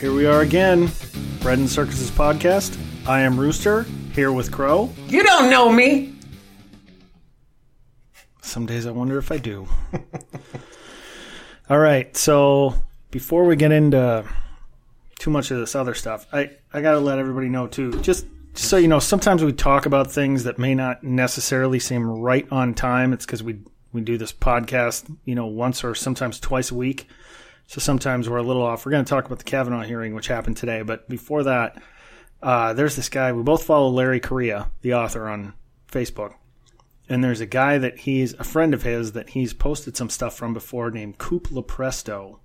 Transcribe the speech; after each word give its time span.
Here 0.00 0.12
we 0.12 0.26
are 0.26 0.42
again. 0.42 0.90
Bread 1.40 1.58
and 1.58 1.70
Circuses 1.70 2.10
podcast. 2.10 2.78
I 3.06 3.22
am 3.22 3.40
Rooster, 3.40 3.84
here 4.12 4.30
with 4.30 4.52
Crow. 4.52 4.92
You 5.08 5.22
don't 5.22 5.48
know 5.48 5.72
me. 5.72 6.14
Some 8.42 8.66
days 8.66 8.84
I 8.84 8.90
wonder 8.90 9.16
if 9.16 9.32
I 9.32 9.38
do. 9.38 9.66
all 11.70 11.78
right, 11.78 12.14
so 12.14 12.74
before 13.10 13.44
we 13.46 13.56
get 13.56 13.72
into 13.72 14.22
too 15.18 15.30
much 15.30 15.50
of 15.50 15.60
this 15.60 15.74
other 15.74 15.94
stuff, 15.94 16.26
I, 16.30 16.50
I 16.74 16.82
got 16.82 16.92
to 16.92 17.00
let 17.00 17.18
everybody 17.18 17.48
know 17.48 17.66
too. 17.66 17.98
Just, 18.02 18.26
just 18.52 18.68
so 18.68 18.76
you 18.76 18.88
know, 18.88 18.98
sometimes 18.98 19.42
we 19.42 19.54
talk 19.54 19.86
about 19.86 20.12
things 20.12 20.44
that 20.44 20.58
may 20.58 20.74
not 20.74 21.04
necessarily 21.04 21.78
seem 21.78 22.06
right 22.06 22.46
on 22.52 22.74
time. 22.74 23.14
It's 23.14 23.24
because 23.24 23.42
we 23.42 23.60
we 23.94 24.02
do 24.02 24.18
this 24.18 24.32
podcast, 24.32 25.10
you 25.24 25.34
know, 25.34 25.46
once 25.46 25.82
or 25.82 25.94
sometimes 25.94 26.38
twice 26.38 26.70
a 26.70 26.74
week. 26.74 27.08
So 27.66 27.80
sometimes 27.80 28.28
we're 28.28 28.36
a 28.36 28.42
little 28.42 28.62
off. 28.62 28.86
We're 28.86 28.92
going 28.92 29.04
to 29.04 29.08
talk 29.08 29.26
about 29.26 29.38
the 29.38 29.44
Kavanaugh 29.44 29.82
hearing, 29.82 30.14
which 30.14 30.28
happened 30.28 30.56
today. 30.56 30.82
But 30.82 31.08
before 31.08 31.44
that, 31.44 31.82
uh, 32.42 32.72
there's 32.74 32.96
this 32.96 33.08
guy. 33.08 33.32
We 33.32 33.42
both 33.42 33.64
follow 33.64 33.88
Larry 33.88 34.20
Correia, 34.20 34.70
the 34.82 34.94
author, 34.94 35.28
on 35.28 35.54
Facebook. 35.90 36.34
And 37.08 37.22
there's 37.22 37.40
a 37.40 37.46
guy 37.46 37.78
that 37.78 37.98
he's 37.98 38.34
a 38.34 38.44
friend 38.44 38.74
of 38.74 38.82
his 38.82 39.12
that 39.12 39.30
he's 39.30 39.52
posted 39.52 39.96
some 39.96 40.10
stuff 40.10 40.36
from 40.36 40.54
before 40.54 40.90
named 40.90 41.18
Coop 41.18 41.48
Lepresto. 41.48 42.38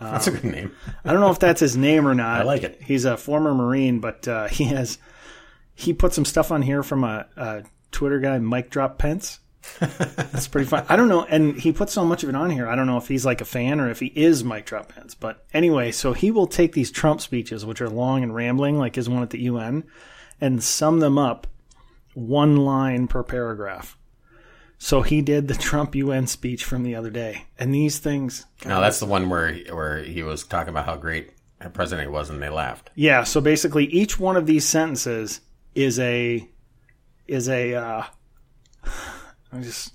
That's 0.00 0.26
a 0.26 0.32
good 0.32 0.44
name. 0.44 0.72
I 1.04 1.12
don't 1.12 1.20
know 1.20 1.30
if 1.30 1.38
that's 1.38 1.60
his 1.60 1.76
name 1.76 2.06
or 2.06 2.14
not. 2.14 2.40
I 2.40 2.44
like 2.44 2.62
it. 2.62 2.82
He's 2.82 3.04
a 3.04 3.16
former 3.16 3.54
Marine, 3.54 4.00
but 4.00 4.28
uh, 4.28 4.46
he 4.48 4.64
has 4.64 4.98
he 5.74 5.92
put 5.92 6.12
some 6.12 6.24
stuff 6.24 6.52
on 6.52 6.62
here 6.62 6.82
from 6.82 7.02
a, 7.02 7.26
a 7.36 7.62
Twitter 7.92 8.20
guy, 8.20 8.38
Mike 8.38 8.70
Drop 8.70 8.98
Pence. 8.98 9.40
That's 9.78 10.48
pretty 10.48 10.68
fun. 10.68 10.84
I 10.88 10.96
don't 10.96 11.08
know, 11.08 11.24
and 11.24 11.58
he 11.58 11.72
put 11.72 11.90
so 11.90 12.04
much 12.04 12.22
of 12.22 12.28
it 12.28 12.34
on 12.34 12.50
here. 12.50 12.66
I 12.66 12.74
don't 12.74 12.86
know 12.86 12.96
if 12.96 13.08
he's 13.08 13.26
like 13.26 13.40
a 13.40 13.44
fan 13.44 13.80
or 13.80 13.90
if 13.90 14.00
he 14.00 14.06
is 14.06 14.44
Mike 14.44 14.66
Drop 14.66 14.94
Pence. 14.94 15.14
But 15.14 15.44
anyway, 15.52 15.92
so 15.92 16.12
he 16.12 16.30
will 16.30 16.46
take 16.46 16.72
these 16.72 16.90
Trump 16.90 17.20
speeches, 17.20 17.64
which 17.64 17.80
are 17.80 17.88
long 17.88 18.22
and 18.22 18.34
rambling, 18.34 18.78
like 18.78 18.94
his 18.94 19.08
one 19.08 19.22
at 19.22 19.30
the 19.30 19.42
UN, 19.42 19.84
and 20.40 20.62
sum 20.62 21.00
them 21.00 21.18
up 21.18 21.46
one 22.14 22.56
line 22.56 23.06
per 23.06 23.22
paragraph. 23.22 23.96
So 24.78 25.02
he 25.02 25.22
did 25.22 25.48
the 25.48 25.54
Trump 25.54 25.94
UN 25.94 26.26
speech 26.26 26.64
from 26.64 26.82
the 26.82 26.94
other 26.94 27.10
day, 27.10 27.46
and 27.58 27.74
these 27.74 27.98
things. 27.98 28.46
No, 28.64 28.80
that's 28.80 29.00
the 29.00 29.06
one 29.06 29.28
where 29.30 29.54
where 29.70 30.02
he 30.02 30.22
was 30.22 30.44
talking 30.44 30.70
about 30.70 30.84
how 30.84 30.96
great 30.96 31.30
a 31.60 31.70
president 31.70 32.08
he 32.08 32.12
was, 32.12 32.28
and 32.28 32.42
they 32.42 32.50
laughed. 32.50 32.90
Yeah, 32.94 33.24
so 33.24 33.40
basically 33.40 33.86
each 33.86 34.18
one 34.18 34.36
of 34.36 34.46
these 34.46 34.66
sentences 34.66 35.40
is 35.74 35.98
a 35.98 36.46
is 37.26 37.48
a 37.48 37.74
uh 37.74 38.04
I 39.52 39.60
just 39.60 39.92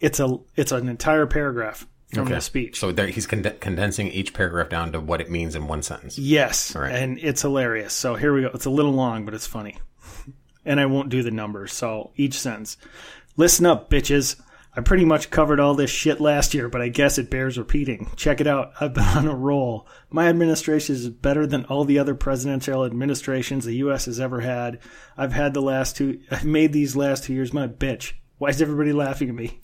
it's 0.00 0.20
a 0.20 0.38
it's 0.56 0.72
an 0.72 0.88
entire 0.88 1.26
paragraph 1.26 1.86
from 2.12 2.28
the 2.28 2.40
speech. 2.40 2.78
So 2.78 2.92
there, 2.92 3.06
he's 3.06 3.26
conde- 3.26 3.60
condensing 3.60 4.08
each 4.08 4.34
paragraph 4.34 4.68
down 4.68 4.92
to 4.92 5.00
what 5.00 5.20
it 5.20 5.30
means 5.30 5.54
in 5.54 5.68
one 5.68 5.82
sentence. 5.82 6.18
yes, 6.18 6.74
right. 6.74 6.92
and 6.92 7.18
it's 7.18 7.42
hilarious. 7.42 7.92
So 7.92 8.16
here 8.16 8.34
we 8.34 8.42
go. 8.42 8.50
It's 8.52 8.64
a 8.64 8.70
little 8.70 8.92
long, 8.92 9.24
but 9.24 9.34
it's 9.34 9.46
funny. 9.46 9.78
And 10.64 10.78
I 10.78 10.86
won't 10.86 11.08
do 11.08 11.22
the 11.22 11.30
numbers. 11.30 11.72
So 11.72 12.10
each 12.16 12.38
sentence. 12.38 12.76
Listen 13.36 13.64
up, 13.66 13.90
bitches. 13.90 14.40
I 14.76 14.82
pretty 14.82 15.04
much 15.04 15.30
covered 15.30 15.58
all 15.58 15.74
this 15.74 15.90
shit 15.90 16.20
last 16.20 16.54
year, 16.54 16.68
but 16.68 16.80
I 16.80 16.88
guess 16.88 17.18
it 17.18 17.30
bears 17.30 17.58
repeating. 17.58 18.08
Check 18.14 18.40
it 18.40 18.46
out. 18.46 18.72
I've 18.80 18.94
been 18.94 19.04
on 19.04 19.26
a 19.26 19.34
roll. 19.34 19.88
My 20.10 20.28
administration 20.28 20.94
is 20.94 21.08
better 21.08 21.44
than 21.46 21.64
all 21.64 21.84
the 21.84 21.98
other 21.98 22.14
presidential 22.14 22.84
administrations 22.84 23.64
the 23.64 23.76
U.S. 23.76 24.04
has 24.04 24.20
ever 24.20 24.40
had. 24.40 24.78
I've 25.16 25.32
had 25.32 25.54
the 25.54 25.62
last 25.62 25.96
two, 25.96 26.20
I've 26.30 26.44
made 26.44 26.72
these 26.72 26.94
last 26.94 27.24
two 27.24 27.34
years 27.34 27.52
my 27.52 27.66
bitch. 27.66 28.12
Why 28.40 28.48
is 28.48 28.62
everybody 28.62 28.94
laughing 28.94 29.28
at 29.28 29.34
me? 29.34 29.60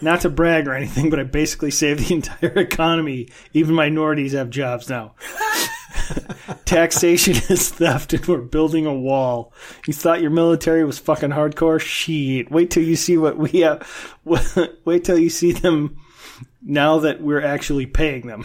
Not 0.00 0.20
to 0.20 0.30
brag 0.30 0.68
or 0.68 0.74
anything, 0.74 1.10
but 1.10 1.18
I 1.18 1.24
basically 1.24 1.72
saved 1.72 2.06
the 2.06 2.14
entire 2.14 2.56
economy. 2.56 3.26
Even 3.52 3.74
minorities 3.74 4.30
have 4.30 4.48
jobs 4.48 4.88
now. 4.88 5.16
Taxation 6.64 7.34
is 7.50 7.70
theft, 7.70 8.12
and 8.12 8.24
we're 8.24 8.38
building 8.38 8.86
a 8.86 8.94
wall. 8.94 9.52
You 9.88 9.92
thought 9.92 10.20
your 10.20 10.30
military 10.30 10.84
was 10.84 11.00
fucking 11.00 11.30
hardcore? 11.30 11.80
Shit. 11.80 12.48
Wait 12.48 12.70
till 12.70 12.84
you 12.84 12.94
see 12.94 13.18
what 13.18 13.38
we 13.38 13.62
have. 13.62 14.16
Wait 14.84 15.02
till 15.02 15.18
you 15.18 15.28
see 15.28 15.50
them 15.50 15.96
now 16.62 17.00
that 17.00 17.20
we're 17.20 17.44
actually 17.44 17.86
paying 17.86 18.28
them. 18.28 18.44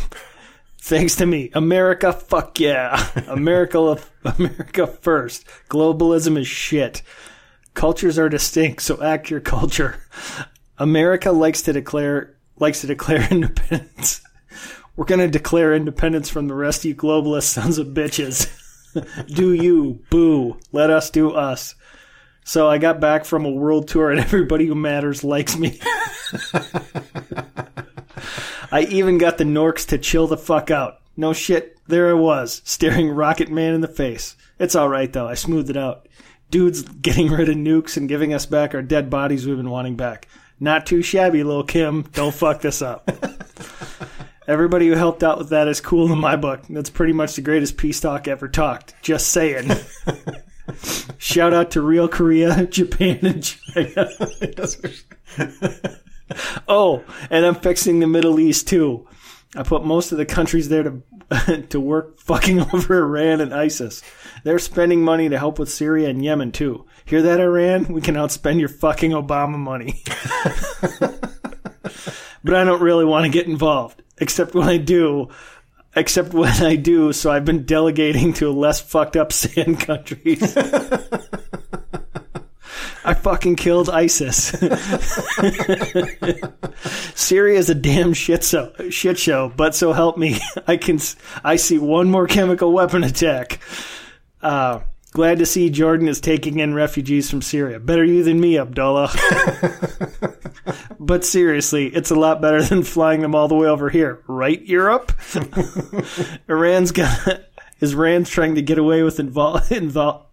Thanks 0.82 1.18
to 1.18 1.28
me. 1.28 1.52
America, 1.54 2.14
fuck 2.14 2.60
yeah. 2.60 3.12
America, 3.28 4.00
America 4.26 4.88
first. 4.88 5.46
Globalism 5.70 6.36
is 6.36 6.48
shit. 6.48 7.04
Cultures 7.78 8.18
are 8.18 8.28
distinct, 8.28 8.82
so 8.82 9.04
act 9.04 9.30
your 9.30 9.40
culture. 9.40 9.98
America 10.80 11.32
likes 11.32 11.62
to 11.62 11.74
declare 11.74 12.36
likes 12.58 12.82
to 12.82 12.88
declare 12.88 13.28
independence. 13.32 14.22
We're 14.96 15.06
gonna 15.06 15.28
declare 15.28 15.76
independence 15.76 16.28
from 16.28 16.48
the 16.48 16.56
rest 16.56 16.80
of 16.80 16.86
you 16.86 16.96
globalist 16.96 17.44
sons 17.44 17.78
of 17.78 17.90
bitches. 17.90 18.50
do 19.28 19.54
you, 19.54 20.00
boo. 20.10 20.58
Let 20.72 20.90
us 20.90 21.12
do 21.12 21.30
us. 21.34 21.76
So 22.44 22.68
I 22.68 22.80
got 22.80 23.00
back 23.00 23.26
from 23.26 23.46
a 23.46 23.52
world 23.52 23.88
tour 23.88 24.10
and 24.10 24.20
everybody 24.22 24.66
who 24.66 24.74
matters 24.74 25.24
likes 25.24 25.56
me. 25.56 25.80
I 28.72 28.88
even 28.90 29.20
got 29.20 29.38
the 29.38 29.44
Norks 29.44 29.86
to 29.90 30.00
chill 30.00 30.26
the 30.26 30.36
fuck 30.36 30.72
out. 30.72 31.02
No 31.16 31.32
shit, 31.32 31.78
there 31.86 32.10
I 32.10 32.14
was, 32.14 32.64
staring 32.66 33.12
Rocket 33.12 33.52
Man 33.52 33.76
in 33.76 33.82
the 33.82 33.88
face. 33.88 34.36
It's 34.58 34.76
alright 34.76 35.14
though, 35.14 35.28
I 35.28 35.36
smoothed 35.36 35.70
it 35.70 35.78
out. 35.78 36.08
Dudes 36.50 36.82
getting 36.82 37.30
rid 37.30 37.50
of 37.50 37.56
nukes 37.56 37.98
and 37.98 38.08
giving 38.08 38.34
us 38.34 38.46
back 38.46 38.74
our 38.74 38.82
dead 38.82 39.10
bodies 39.10 39.46
we've 39.46 39.58
been 39.58 39.70
wanting 39.70 39.96
back. 39.96 40.28
Not 40.60 40.86
too 40.86 41.02
shabby, 41.02 41.44
little 41.44 41.64
Kim. 41.64 42.04
Don't 42.14 42.34
fuck 42.34 42.62
this 42.62 42.82
up. 42.82 43.10
Everybody 44.48 44.88
who 44.88 44.94
helped 44.94 45.24
out 45.24 45.38
with 45.38 45.50
that 45.50 45.68
is 45.68 45.82
cool 45.82 46.12
in 46.12 46.20
my 46.20 46.38
book. 46.38 46.62
That's 46.70 46.90
pretty 46.90 47.12
much 47.12 47.36
the 47.36 47.42
greatest 47.42 47.76
peace 47.76 48.00
talk 48.00 48.30
ever 48.30 48.48
talked. 48.48 48.96
Just 49.02 49.28
saying. 49.28 49.70
Shout 51.18 51.54
out 51.54 51.72
to 51.72 51.82
real 51.82 52.08
Korea, 52.08 52.66
Japan, 52.70 53.20
and 53.24 53.44
China. 53.44 54.10
oh, 56.68 57.04
and 57.30 57.46
I'm 57.46 57.56
fixing 57.56 58.00
the 58.00 58.08
Middle 58.08 58.40
East 58.40 58.68
too. 58.68 59.08
I 59.58 59.64
put 59.64 59.84
most 59.84 60.12
of 60.12 60.20
the 60.20 60.26
countries 60.26 60.70
there 60.70 60.84
to 60.84 61.02
to 61.70 61.80
work 61.80 62.20
fucking 62.20 62.62
over 62.74 63.00
Iran 63.00 63.42
and 63.42 63.54
ISIS. 63.54 64.04
They're 64.44 64.60
spending 64.60 65.02
money 65.02 65.30
to 65.30 65.40
help 65.40 65.60
with 65.60 65.72
Syria 65.72 66.10
and 66.10 66.24
Yemen 66.24 66.52
too. 66.52 66.86
Hear 67.06 67.24
that, 67.24 67.40
Iran? 67.40 67.88
We 67.92 68.02
can 68.02 68.16
outspend 68.16 68.60
your 68.60 68.70
fucking 68.70 69.12
Obama 69.12 69.58
money. 69.58 70.04
but 72.44 72.54
I 72.54 72.64
don't 72.64 72.82
really 72.82 73.06
want 73.06 73.26
to 73.26 73.32
get 73.32 73.48
involved, 73.48 74.02
except 74.20 74.54
when 74.54 74.68
I 74.68 74.78
do. 74.78 75.30
Except 75.96 76.32
when 76.32 76.62
I 76.62 76.76
do, 76.76 77.12
so 77.12 77.32
I've 77.32 77.46
been 77.46 77.66
delegating 77.66 78.34
to 78.34 78.52
less 78.52 78.80
fucked 78.80 79.18
up 79.18 79.34
sand 79.34 79.80
countries. 79.80 80.56
I 83.08 83.14
fucking 83.14 83.56
killed 83.56 83.90
ISIS. 83.90 84.50
Syria 87.16 87.58
is 87.58 87.70
a 87.70 87.76
damn 87.76 88.12
shit 88.14 88.44
show, 88.44 88.74
shit 88.90 89.18
show, 89.18 89.50
but 89.56 89.74
so 89.76 89.94
help 89.94 90.18
me, 90.18 90.40
I 90.68 90.76
can 90.76 91.00
I 91.42 91.56
see 91.56 91.78
one 91.78 92.12
more 92.12 92.28
chemical 92.28 92.74
weapon 92.74 93.06
attack. 93.06 93.60
Uh, 94.42 94.82
glad 95.12 95.40
to 95.40 95.46
see 95.46 95.70
Jordan 95.70 96.10
is 96.10 96.20
taking 96.20 96.60
in 96.60 96.74
refugees 96.74 97.30
from 97.30 97.42
Syria. 97.42 97.80
Better 97.80 98.04
you 98.04 98.24
than 98.24 98.42
me, 98.42 98.60
Abdullah. 98.60 99.10
but 101.00 101.24
seriously, 101.24 101.88
it's 101.88 102.12
a 102.12 102.16
lot 102.16 102.42
better 102.42 102.62
than 102.62 102.84
flying 102.84 103.22
them 103.22 103.36
all 103.36 103.48
the 103.48 103.56
way 103.56 103.70
over 103.70 103.90
here, 103.90 104.22
right? 104.28 104.62
Europe. 104.64 105.14
Iran's 106.50 106.92
got 106.92 107.42
is 107.80 107.94
Iran's 107.94 108.30
trying 108.30 108.56
to 108.56 108.62
get 108.62 108.78
away 108.78 109.04
with 109.04 109.18
invol- 109.18 109.62
invol- 109.70 110.26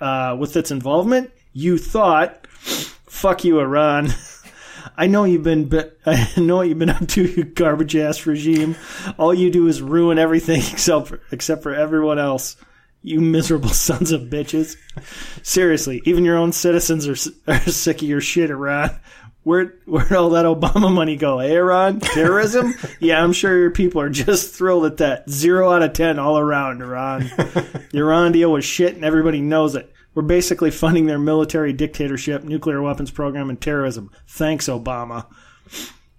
uh, 0.00 0.34
with 0.38 0.56
its 0.56 0.70
involvement. 0.70 1.30
You 1.52 1.78
thought, 1.78 2.46
fuck 2.48 3.44
you, 3.44 3.60
Iran. 3.60 4.08
I 4.96 5.06
know 5.06 5.24
you've 5.24 5.42
been, 5.42 5.68
but 5.68 5.98
I 6.06 6.28
know 6.36 6.56
what 6.56 6.68
you've 6.68 6.78
been 6.78 6.90
up 6.90 7.06
to, 7.08 7.22
you 7.24 7.44
garbage 7.44 7.96
ass 7.96 8.26
regime. 8.26 8.76
All 9.18 9.32
you 9.34 9.50
do 9.50 9.66
is 9.68 9.82
ruin 9.82 10.18
everything 10.18 10.60
except 10.72 11.08
for, 11.08 11.20
except 11.30 11.62
for 11.62 11.74
everyone 11.74 12.18
else. 12.18 12.56
You 13.02 13.20
miserable 13.20 13.68
sons 13.70 14.12
of 14.12 14.22
bitches. 14.22 14.76
Seriously, 15.42 16.02
even 16.04 16.24
your 16.24 16.36
own 16.36 16.52
citizens 16.52 17.08
are, 17.08 17.32
are 17.52 17.60
sick 17.60 18.02
of 18.02 18.08
your 18.08 18.20
shit, 18.20 18.50
Iran. 18.50 18.90
Where 19.44 19.74
where'd 19.86 20.12
all 20.12 20.30
that 20.30 20.44
Obama 20.44 20.92
money 20.92 21.16
go? 21.16 21.40
Eh, 21.40 21.52
Iran 21.52 21.98
terrorism? 21.98 22.74
yeah, 23.00 23.20
I'm 23.20 23.32
sure 23.32 23.58
your 23.58 23.72
people 23.72 24.00
are 24.00 24.08
just 24.08 24.54
thrilled 24.54 24.84
at 24.84 24.98
that. 24.98 25.28
Zero 25.28 25.72
out 25.72 25.82
of 25.82 25.94
ten 25.94 26.20
all 26.20 26.38
around 26.38 26.80
Iran. 26.80 27.22
the 27.22 27.88
Iran 27.94 28.30
deal 28.30 28.52
was 28.52 28.64
shit, 28.64 28.94
and 28.94 29.04
everybody 29.04 29.40
knows 29.40 29.74
it. 29.74 29.91
We're 30.14 30.22
basically 30.22 30.70
funding 30.70 31.06
their 31.06 31.18
military 31.18 31.72
dictatorship, 31.72 32.44
nuclear 32.44 32.82
weapons 32.82 33.10
program, 33.10 33.48
and 33.48 33.60
terrorism. 33.60 34.10
Thanks, 34.26 34.68
Obama. 34.68 35.26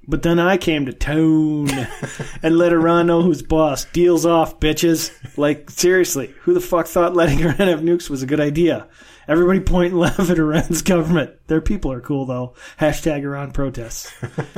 But 0.08 0.24
then 0.24 0.40
I 0.40 0.58
came 0.58 0.86
to 0.86 0.94
town 0.94 1.70
and 2.44 2.58
let 2.58 2.74
Iran 2.74 3.08
know 3.08 3.22
who's 3.22 3.42
boss. 3.42 3.86
Deals 3.86 4.26
off, 4.26 4.60
bitches. 4.60 5.12
Like, 5.38 5.70
seriously, 5.70 6.34
who 6.42 6.54
the 6.54 6.60
fuck 6.60 6.88
thought 6.88 7.14
letting 7.14 7.40
Iran 7.44 7.68
have 7.68 7.82
nukes 7.82 8.10
was 8.10 8.24
a 8.24 8.28
good 8.28 8.40
idea? 8.40 8.88
Everybody 9.28 9.62
point 9.62 9.92
and 9.92 10.02
laugh 10.02 10.30
at 10.30 10.38
Iran's 10.38 10.82
government. 10.84 11.32
Their 11.48 11.62
people 11.62 11.92
are 11.94 12.02
cool, 12.02 12.26
though. 12.26 12.56
Hashtag 12.80 13.22
Iran 13.22 13.52
protests. 13.52 14.12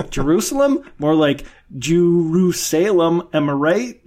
Jerusalem? 0.10 0.90
More 0.98 1.14
like 1.14 1.46
Jerusalem. 1.78 3.28
Am 3.32 3.50
I 3.50 3.54
right? 3.54 4.02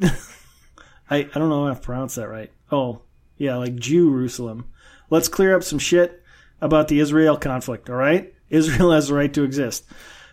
I, 1.11 1.17
I 1.19 1.23
don't 1.23 1.49
know 1.49 1.69
if 1.69 1.77
I 1.77 1.81
pronounced 1.81 2.17
that 2.17 2.29
right. 2.29 2.51
Oh, 2.73 3.03
yeah, 3.37 3.57
like 3.57 3.77
Jerusalem. 3.77 4.67
Let's 5.11 5.29
clear 5.29 5.57
up 5.57 5.63
some 5.63 5.79
shit 5.79 6.23
about 6.61 6.89
the 6.89 7.01
Israel 7.01 7.37
conflict, 7.37 7.89
all 7.89 7.97
right? 7.97 8.35
Israel 8.51 8.91
has 8.93 9.09
the 9.09 9.15
right 9.15 9.33
to 9.35 9.43
exist. 9.43 9.85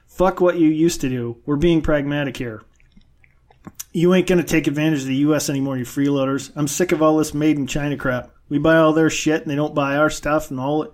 Fuck 0.07 0.39
what 0.39 0.57
you 0.57 0.69
used 0.69 1.01
to 1.01 1.09
do. 1.09 1.37
We're 1.45 1.55
being 1.55 1.81
pragmatic 1.81 2.37
here. 2.37 2.63
You 3.91 4.13
ain't 4.13 4.27
gonna 4.27 4.43
take 4.43 4.67
advantage 4.67 5.01
of 5.01 5.07
the 5.07 5.15
U.S. 5.17 5.49
anymore, 5.49 5.77
you 5.77 5.85
freeloaders. 5.85 6.51
I'm 6.55 6.67
sick 6.67 6.91
of 6.91 7.01
all 7.01 7.17
this 7.17 7.33
made 7.33 7.57
in 7.57 7.67
China 7.67 7.97
crap. 7.97 8.31
We 8.49 8.59
buy 8.59 8.77
all 8.77 8.93
their 8.93 9.09
shit 9.09 9.41
and 9.41 9.49
they 9.49 9.55
don't 9.55 9.73
buy 9.73 9.97
our 9.97 10.09
stuff 10.09 10.51
and 10.51 10.59
all 10.59 10.93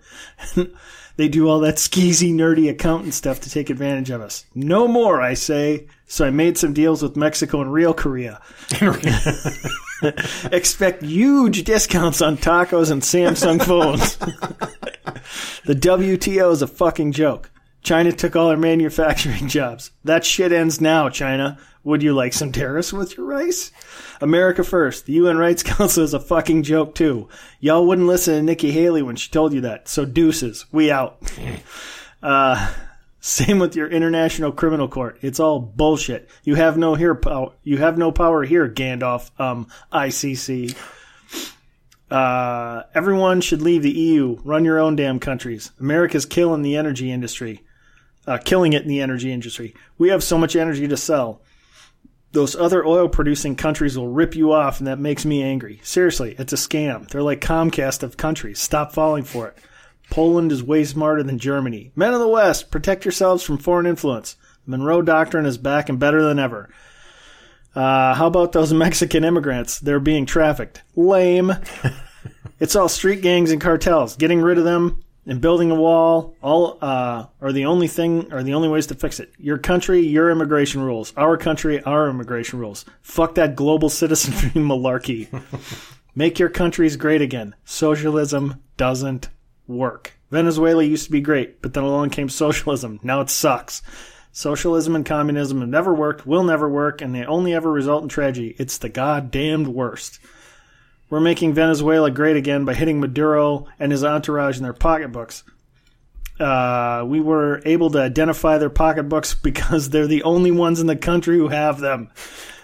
they 1.18 1.27
do 1.27 1.50
all 1.50 1.60
that 1.62 1.75
skeezy, 1.75 2.34
nerdy 2.34 2.69
accountant 2.69 3.13
stuff 3.13 3.42
to 3.42 3.50
take 3.50 3.69
advantage 3.69 4.10
of 4.10 4.22
us. 4.22 4.45
No 4.56 4.88
more, 4.88 5.22
I 5.22 5.34
say. 5.34 5.88
So 6.06 6.25
I 6.25 6.30
made 6.30 6.57
some 6.57 6.74
deals 6.74 7.01
with 7.01 7.16
Mexico 7.16 7.62
and 7.62 7.74
Real 7.74 7.94
Korea. 7.94 8.42
Expect 10.51 11.03
huge 11.03 11.63
discounts 11.63 12.21
on 12.21 12.38
tacos 12.38 12.92
and 12.92 13.01
Samsung 13.01 13.63
phones. 13.65 14.18
the 15.65 15.75
WTO 15.75 16.51
is 16.51 16.62
a 16.62 16.68
fucking 16.68 17.12
joke. 17.12 17.50
China 17.83 18.12
took 18.12 18.36
all 18.36 18.50
our 18.50 18.57
manufacturing 18.57 19.48
jobs. 19.48 19.92
That 20.03 20.24
shit 20.24 20.51
ends 20.51 20.80
now, 20.80 21.09
China. 21.09 21.57
Would 21.83 22.03
you 22.03 22.13
like 22.13 22.33
some 22.33 22.51
terrace 22.51 22.94
with 22.94 23.18
your 23.18 23.25
rice? 23.25 23.71
America 24.21 24.63
first. 24.63 25.07
The 25.07 25.13
UN 25.13 25.38
Rights 25.38 25.63
Council 25.63 26.03
is 26.03 26.13
a 26.13 26.19
fucking 26.19 26.62
joke 26.63 26.94
too. 26.94 27.27
Y'all 27.59 27.88
wouldn't 27.88 28.07
listen 28.07 28.36
to 28.36 28.44
Nikki 28.44 28.71
Haley 28.71 29.01
when 29.01 29.15
she 29.15 29.31
told 29.31 29.51
you 29.51 29.62
that. 29.62 29.88
So 29.88 30.06
deuces. 30.06 30.65
We 30.71 30.92
out. 30.92 31.18
Uh, 32.21 32.71
same 33.21 33.59
with 33.59 33.75
your 33.75 33.88
International 33.88 34.51
Criminal 34.51 34.88
Court. 34.88 35.19
It's 35.21 35.39
all 35.39 35.59
bullshit. 35.59 36.27
You 36.44 36.56
have 36.56 36.75
no 36.75 36.95
here 36.95 37.13
power. 37.13 37.53
You 37.62 37.77
have 37.77 37.95
no 37.95 38.12
power 38.12 38.44
here, 38.44 38.68
Gandalf. 38.68 39.29
Um, 39.39 39.68
ICC. 39.94 40.75
Uh, 42.09 42.81
everyone 42.95 43.39
should 43.39 43.62
leave 43.62 43.83
the 43.83 43.91
EU. 43.91 44.38
Run 44.44 44.65
your 44.65 44.79
own 44.79 44.95
damn 44.95 45.19
countries. 45.19 45.71
America's 45.79 46.25
killing 46.25 46.63
the 46.63 46.75
energy 46.75 47.12
industry. 47.12 47.63
Uh, 48.25 48.39
killing 48.39 48.73
it 48.73 48.81
in 48.81 48.88
the 48.88 49.01
energy 49.01 49.31
industry. 49.31 49.75
We 50.00 50.09
have 50.09 50.24
so 50.24 50.38
much 50.38 50.56
energy 50.56 50.88
to 50.88 50.97
sell. 50.97 51.41
Those 52.31 52.56
other 52.56 52.85
oil 52.85 53.07
producing 53.07 53.56
countries 53.56 53.97
will 53.97 54.07
rip 54.07 54.35
you 54.35 54.51
off, 54.51 54.79
and 54.79 54.88
that 54.88 55.00
makes 55.00 55.25
me 55.25 55.44
angry. 55.44 55.79
Seriously, 55.83 56.35
it's 56.39 56.53
a 56.53 56.56
scam. 56.56 57.07
They're 57.07 57.21
like 57.21 57.41
Comcast 57.41 58.03
of 58.03 58.17
countries. 58.17 58.59
Stop 58.59 58.94
falling 58.94 59.24
for 59.24 59.50
it. 59.50 59.57
Poland 60.12 60.52
is 60.52 60.62
way 60.62 60.84
smarter 60.84 61.24
than 61.24 61.40
Germany. 61.40 61.92
Men 61.96 62.13
of 62.13 62.19
the 62.19 62.28
West, 62.28 62.69
protect 62.69 63.06
yourselves 63.06 63.42
from 63.42 63.58
foreign 63.58 63.88
influence. 63.88 64.36
The 64.66 64.72
Monroe 64.72 65.02
Doctrine 65.02 65.48
is 65.48 65.58
back 65.58 65.90
and 65.90 65.98
better 65.98 66.22
than 66.22 66.38
ever. 66.38 66.69
Uh, 67.74 68.13
how 68.13 68.28
about 68.28 68.52
those 68.52 68.74
Mexican 68.74 69.24
immigrants? 69.24 69.80
They're 69.80 70.00
being 70.00 70.25
trafficked. 70.28 70.84
Lame. 70.96 71.54
it's 72.60 72.75
all 72.75 72.90
street 72.90 73.22
gangs 73.22 73.52
and 73.52 73.62
cartels. 73.62 74.18
Getting 74.18 74.42
rid 74.42 74.58
of 74.58 74.66
them 74.66 75.02
and 75.25 75.40
building 75.40 75.72
a 75.72 75.75
wall 75.75 76.36
all 76.42 76.78
uh, 76.81 77.28
are 77.40 77.54
the 77.54 77.66
only 77.66 77.88
thing 77.88 78.34
are 78.34 78.44
the 78.44 78.54
only 78.54 78.68
ways 78.68 78.88
to 78.88 78.96
fix 78.96 79.19
it. 79.22 79.31
Your 79.38 79.58
country, 79.58 80.02
your 80.02 80.30
immigration 80.30 80.81
rules. 80.81 81.13
Our 81.16 81.38
country, 81.38 81.81
our 81.84 82.10
immigration 82.10 82.60
rules. 82.60 82.84
Fuck 83.02 83.36
that 83.36 83.56
global 83.56 83.90
citizenry 84.02 84.62
malarkey. 84.62 85.30
Make 86.16 86.38
your 86.38 86.50
countries 86.50 86.98
great 86.98 87.22
again. 87.22 87.56
Socialism 87.63 88.62
doesn't 88.75 89.30
work. 89.68 90.13
Venezuela 90.30 90.84
used 90.84 91.06
to 91.06 91.12
be 91.12 91.22
great, 91.22 91.62
but 91.62 91.74
then 91.74 91.84
along 91.84 92.10
came 92.10 92.30
socialism. 92.30 93.00
Now 93.04 93.22
it 93.22 93.30
sucks. 93.30 93.81
Socialism 94.31 94.96
and 94.96 95.06
communism 95.06 95.60
have 95.60 95.69
never 95.69 95.94
worked, 95.94 96.25
will 96.25 96.44
never 96.44 96.69
work, 96.69 97.02
and 97.02 97.13
they 97.13 97.25
only 97.25 97.54
ever 97.54 97.69
result 97.69 98.04
in 98.04 98.10
tragedy. 98.10 98.56
It's 98.58 98.78
the 98.78 98.88
goddamned 98.88 99.68
worst. 99.68 100.19
We're 101.10 101.19
making 101.19 101.54
Venezuela 101.54 102.10
great 102.10 102.38
again 102.38 102.63
by 102.63 102.74
hitting 102.74 103.02
Maduro 103.02 103.68
and 103.78 103.92
his 103.92 104.06
entourage 104.06 104.56
in 104.56 104.63
their 104.63 104.72
pocketbooks. 104.72 105.44
Uh, 106.40 107.04
we 107.06 107.19
were 107.19 107.62
able 107.66 107.90
to 107.92 108.02
identify 108.02 108.58
their 108.58 108.69
pocketbooks 108.69 109.34
because 109.44 109.90
they're 109.90 110.08
the 110.08 110.24
only 110.24 110.52
ones 110.52 110.80
in 110.80 110.88
the 110.88 110.96
country 110.96 111.38
who 111.38 111.50
have 111.50 111.80
them. 111.80 112.10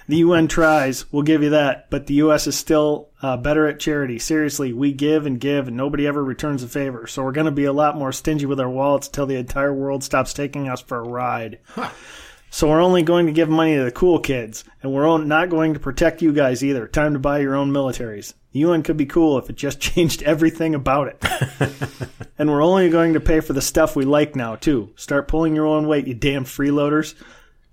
The 0.08 0.18
UN 0.18 0.48
tries, 0.48 1.12
we'll 1.12 1.24
give 1.24 1.44
you 1.44 1.50
that, 1.50 1.90
but 1.90 2.08
the 2.08 2.14
U.S. 2.16 2.48
is 2.48 2.58
still 2.58 3.10
uh, 3.22 3.36
better 3.36 3.68
at 3.68 3.80
charity. 3.80 4.20
Seriously, 4.20 4.72
we 4.72 4.94
give 4.94 5.26
and 5.26 5.38
give, 5.38 5.68
and 5.68 5.76
nobody 5.76 6.08
ever 6.08 6.24
returns 6.24 6.64
a 6.64 6.68
favor. 6.70 7.08
So 7.08 7.24
we're 7.24 7.34
going 7.34 7.46
to 7.46 7.52
be 7.52 7.66
a 7.66 7.74
lot 7.74 7.98
more 7.98 8.14
stingy 8.14 8.46
with 8.46 8.60
our 8.60 8.70
wallets 8.70 9.08
until 9.08 9.26
the 9.26 9.36
entire 9.36 9.74
world 9.74 10.06
stops 10.06 10.34
taking 10.34 10.70
us 10.70 10.80
for 10.80 11.00
a 11.00 11.08
ride. 11.08 11.60
Huh. 11.66 11.90
So 12.50 12.70
we're 12.70 12.82
only 12.82 13.04
going 13.04 13.26
to 13.26 13.34
give 13.34 13.50
money 13.50 13.76
to 13.76 13.84
the 13.84 13.92
cool 13.92 14.20
kids, 14.20 14.64
and 14.82 14.94
we're 14.94 15.18
not 15.18 15.50
going 15.50 15.74
to 15.74 15.80
protect 15.82 16.22
you 16.22 16.32
guys 16.32 16.64
either. 16.64 16.88
Time 16.88 17.12
to 17.12 17.20
buy 17.20 17.40
your 17.40 17.56
own 17.56 17.72
militaries. 17.72 18.34
The 18.54 18.60
UN 18.60 18.84
could 18.84 18.96
be 18.96 19.06
cool 19.06 19.38
if 19.38 19.50
it 19.50 19.58
just 19.58 19.80
changed 19.82 20.24
everything 20.24 20.74
about 20.74 21.10
it. 21.10 22.10
and 22.40 22.50
we're 22.50 22.64
only 22.64 22.90
going 22.90 23.14
to 23.14 23.20
pay 23.20 23.42
for 23.42 23.52
the 23.52 23.62
stuff 23.62 23.96
we 23.96 24.06
like 24.06 24.38
now, 24.38 24.56
too. 24.56 24.94
Start 24.96 25.28
pulling 25.28 25.54
your 25.54 25.68
own 25.68 25.88
weight, 25.88 26.08
you 26.08 26.14
damn 26.14 26.46
freeloaders. 26.46 27.14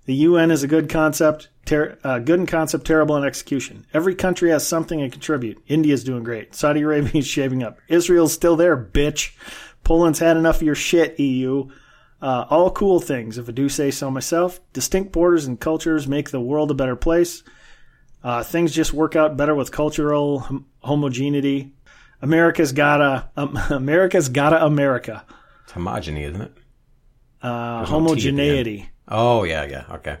The 0.05 0.15
UN 0.15 0.51
is 0.51 0.61
a 0.61 0.67
good 0.67 0.89
concept, 0.89 1.47
ter- 1.65 1.97
uh, 2.03 2.19
good 2.19 2.39
in 2.39 2.45
concept, 2.45 2.85
terrible 2.85 3.17
in 3.17 3.23
execution. 3.23 3.85
Every 3.93 4.15
country 4.15 4.49
has 4.51 4.67
something 4.67 4.99
to 4.99 5.09
contribute. 5.09 5.61
India's 5.67 6.03
doing 6.03 6.23
great. 6.23 6.55
Saudi 6.55 6.81
Arabia 6.81 7.11
is 7.15 7.27
shaving 7.27 7.63
up. 7.63 7.79
Israel's 7.87 8.33
still 8.33 8.55
there, 8.55 8.77
bitch. 8.77 9.35
Poland's 9.83 10.19
had 10.19 10.37
enough 10.37 10.57
of 10.57 10.61
your 10.63 10.75
shit, 10.75 11.19
EU. 11.19 11.69
Uh, 12.21 12.45
all 12.49 12.71
cool 12.71 12.99
things, 12.99 13.37
if 13.37 13.47
I 13.47 13.51
do 13.51 13.69
say 13.69 13.91
so 13.91 14.09
myself. 14.09 14.59
Distinct 14.73 15.11
borders 15.11 15.45
and 15.45 15.59
cultures 15.59 16.07
make 16.07 16.31
the 16.31 16.39
world 16.41 16.71
a 16.71 16.73
better 16.73 16.95
place. 16.95 17.43
Uh, 18.23 18.41
things 18.41 18.71
just 18.71 18.93
work 18.93 19.15
out 19.15 19.37
better 19.37 19.53
with 19.53 19.71
cultural 19.71 20.39
hom- 20.39 20.65
homogeneity. 20.79 21.73
America's 22.21 22.71
gotta, 22.71 23.29
um, 23.37 23.55
America's 23.69 24.29
gotta 24.29 24.65
America. 24.65 25.23
It's 25.65 25.73
homogeny, 25.73 26.21
isn't 26.29 26.41
it? 26.41 26.53
Uh, 27.43 27.47
no 27.47 27.51
T 27.51 27.51
at 27.51 27.75
the 27.77 27.79
end. 27.81 27.87
homogeneity. 27.89 28.89
Oh 29.07 29.43
yeah, 29.43 29.65
yeah. 29.65 29.83
Okay. 29.91 30.17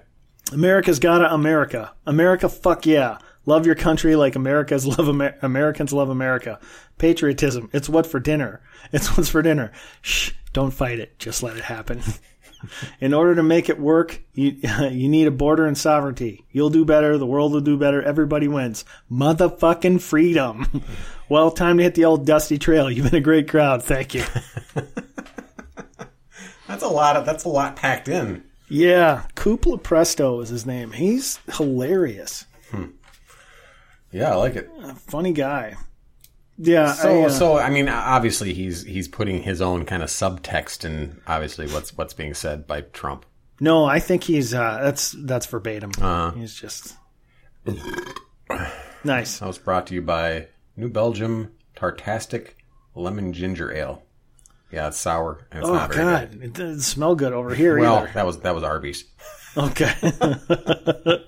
America's 0.51 0.99
gotta 0.99 1.33
America. 1.33 1.93
America, 2.05 2.49
fuck 2.49 2.85
yeah. 2.85 3.17
Love 3.47 3.65
your 3.65 3.75
country 3.75 4.15
like 4.15 4.35
America's 4.35 4.85
love 4.97 5.07
Amer- 5.09 5.37
Americans 5.41 5.93
love 5.93 6.09
America. 6.09 6.59
Patriotism. 6.97 7.69
It's 7.73 7.89
what 7.89 8.07
for 8.07 8.19
dinner. 8.19 8.61
It's 8.91 9.07
what's 9.17 9.29
for 9.29 9.41
dinner. 9.41 9.71
Shh. 10.01 10.31
Don't 10.53 10.71
fight 10.71 10.99
it. 10.99 11.19
Just 11.19 11.43
let 11.43 11.57
it 11.57 11.63
happen. 11.63 12.01
In 12.99 13.13
order 13.13 13.35
to 13.35 13.43
make 13.43 13.69
it 13.69 13.79
work, 13.79 14.23
you 14.33 14.57
you 14.89 15.07
need 15.09 15.27
a 15.27 15.31
border 15.31 15.67
and 15.67 15.77
sovereignty. 15.77 16.45
You'll 16.51 16.69
do 16.71 16.85
better. 16.85 17.17
The 17.17 17.25
world 17.25 17.51
will 17.51 17.61
do 17.61 17.77
better. 17.77 18.01
Everybody 18.01 18.47
wins. 18.47 18.85
Motherfucking 19.11 20.01
freedom. 20.01 20.81
Well, 21.29 21.51
time 21.51 21.77
to 21.77 21.83
hit 21.83 21.93
the 21.95 22.05
old 22.05 22.25
dusty 22.25 22.57
trail. 22.57 22.89
You've 22.89 23.11
been 23.11 23.19
a 23.19 23.23
great 23.23 23.49
crowd. 23.49 23.83
Thank 23.83 24.15
you. 24.15 24.23
That's 26.67 26.81
a 26.81 26.87
lot 26.87 27.17
of. 27.17 27.25
That's 27.25 27.43
a 27.43 27.49
lot 27.49 27.75
packed 27.75 28.07
in. 28.07 28.44
Yeah, 28.67 29.25
Kupla 29.35 29.81
Presto 29.81 30.41
is 30.41 30.49
his 30.49 30.65
name. 30.65 30.91
He's 30.91 31.39
hilarious. 31.53 32.45
Hmm. 32.71 32.85
Yeah, 34.11 34.31
I 34.31 34.35
like 34.35 34.55
it. 34.55 34.69
Funny 35.07 35.33
guy. 35.33 35.75
Yeah. 36.57 36.93
So, 36.93 37.23
I, 37.23 37.25
uh, 37.25 37.29
so 37.29 37.57
I 37.57 37.69
mean, 37.69 37.89
obviously, 37.89 38.53
he's 38.53 38.83
he's 38.83 39.07
putting 39.07 39.43
his 39.43 39.61
own 39.61 39.85
kind 39.85 40.01
of 40.01 40.09
subtext 40.09 40.85
in 40.85 41.21
obviously 41.27 41.67
what's 41.67 41.95
what's 41.97 42.13
being 42.13 42.33
said 42.33 42.65
by 42.65 42.81
Trump. 42.81 43.25
No, 43.59 43.85
I 43.85 43.99
think 43.99 44.23
he's 44.23 44.53
uh, 44.53 44.79
that's 44.81 45.11
that's 45.11 45.45
verbatim. 45.45 45.91
Uh-huh. 45.97 46.31
He's 46.31 46.53
just 46.53 46.95
nice. 49.03 49.39
That 49.39 49.47
was 49.47 49.57
brought 49.57 49.87
to 49.87 49.93
you 49.93 50.01
by 50.01 50.47
New 50.75 50.89
Belgium 50.89 51.51
Tartastic 51.75 52.51
Lemon 52.95 53.33
Ginger 53.33 53.71
Ale. 53.73 54.04
Yeah, 54.75 54.89
it's 54.89 54.97
sour 54.99 55.47
and 55.51 55.61
it's 55.61 55.69
Oh 55.69 55.73
not 55.73 55.93
very 55.93 56.03
God, 56.05 56.31
good. 56.31 56.43
it 56.43 56.53
doesn't 56.53 56.81
smell 56.81 57.15
good 57.15 57.31
over 57.33 57.55
here 57.55 57.79
Well, 57.79 57.99
either. 58.03 58.11
that 58.13 58.25
was 58.25 58.39
that 58.39 58.53
was 58.53 58.63
Arby's. 58.63 59.05
Okay. 59.57 59.93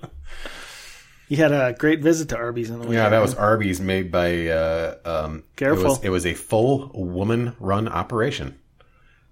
you 1.28 1.36
had 1.38 1.52
a 1.52 1.74
great 1.78 2.00
visit 2.02 2.28
to 2.30 2.36
Arby's 2.36 2.70
in 2.70 2.78
the 2.80 2.86
week. 2.86 2.96
Yeah, 2.96 3.08
that 3.08 3.20
was 3.20 3.34
Arby's 3.34 3.80
made 3.80 4.10
by. 4.12 4.48
Uh, 4.48 4.94
um, 5.04 5.44
Careful. 5.56 5.84
It 5.84 5.88
was, 5.88 6.04
it 6.04 6.08
was 6.10 6.26
a 6.26 6.34
full 6.34 6.90
woman 6.94 7.56
run 7.58 7.88
operation, 7.88 8.58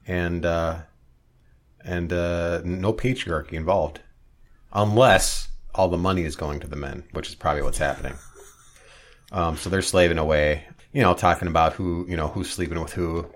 and 0.07 0.45
uh, 0.47 0.79
and 1.85 2.13
uh, 2.13 2.63
no 2.65 2.93
patriarchy 2.93 3.53
involved, 3.53 4.01
unless 4.73 5.49
all 5.75 5.89
the 5.89 5.99
money 5.99 6.25
is 6.25 6.37
going 6.37 6.61
to 6.61 6.67
the 6.67 6.77
men, 6.77 7.05
which 7.13 7.29
is 7.29 7.35
probably 7.35 7.63
what's 7.63 7.79
happening. 7.79 8.15
Um, 9.33 9.57
so 9.59 9.69
they're 9.69 9.83
slaving 9.83 10.19
away, 10.19 10.65
you 10.93 11.03
know, 11.03 11.13
talking 11.13 11.49
about 11.49 11.75
who, 11.75 12.07
you 12.09 12.17
know, 12.17 12.29
who's 12.29 12.49
sleeping 12.49 12.81
with 12.81 12.93
who, 12.95 13.27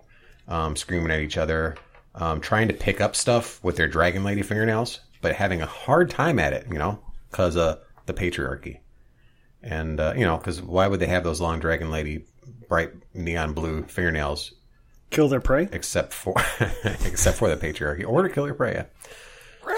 um, 0.51 0.77
screaming 0.77 1.11
at 1.11 1.21
each 1.21 1.39
other, 1.39 1.77
um, 2.15 2.41
trying 2.43 2.69
to 2.69 2.75
pick 2.75 3.01
up 3.01 3.17
stuff 3.17 3.63
with 3.65 3.77
their 3.77 3.89
dragon 3.89 4.25
lady 4.25 4.43
fingernails, 4.43 5.01
but 5.23 5.35
having 5.35 5.63
a 5.63 5.67
hard 5.67 6.11
time 6.11 6.39
at 6.39 6.53
it, 6.53 6.67
you 6.71 6.79
know, 6.79 7.01
because 7.31 7.57
of 7.57 7.79
the 8.07 8.13
patriarchy. 8.13 8.81
And, 9.63 9.99
uh, 10.01 10.15
you 10.17 10.25
know, 10.27 10.37
because 10.37 10.61
why 10.61 10.87
would 10.87 11.01
they 11.01 11.07
have 11.07 11.25
those 11.25 11.41
long 11.41 11.61
dragon 11.61 11.91
lady 11.91 12.27
bright 12.69 12.93
neon 13.15 13.53
blue 13.53 13.83
fingernails 13.85 14.53
Kill 15.11 15.29
their 15.29 15.41
prey. 15.41 15.69
except 15.73 16.13
for 16.13 16.35
except 16.85 17.37
for 17.37 17.49
the 17.53 17.57
patriarchy 17.57 18.07
or 18.07 18.23
to 18.23 18.29
kill 18.29 18.47
your 18.47 18.55
prey. 18.55 18.75
Yeah. 18.75 18.85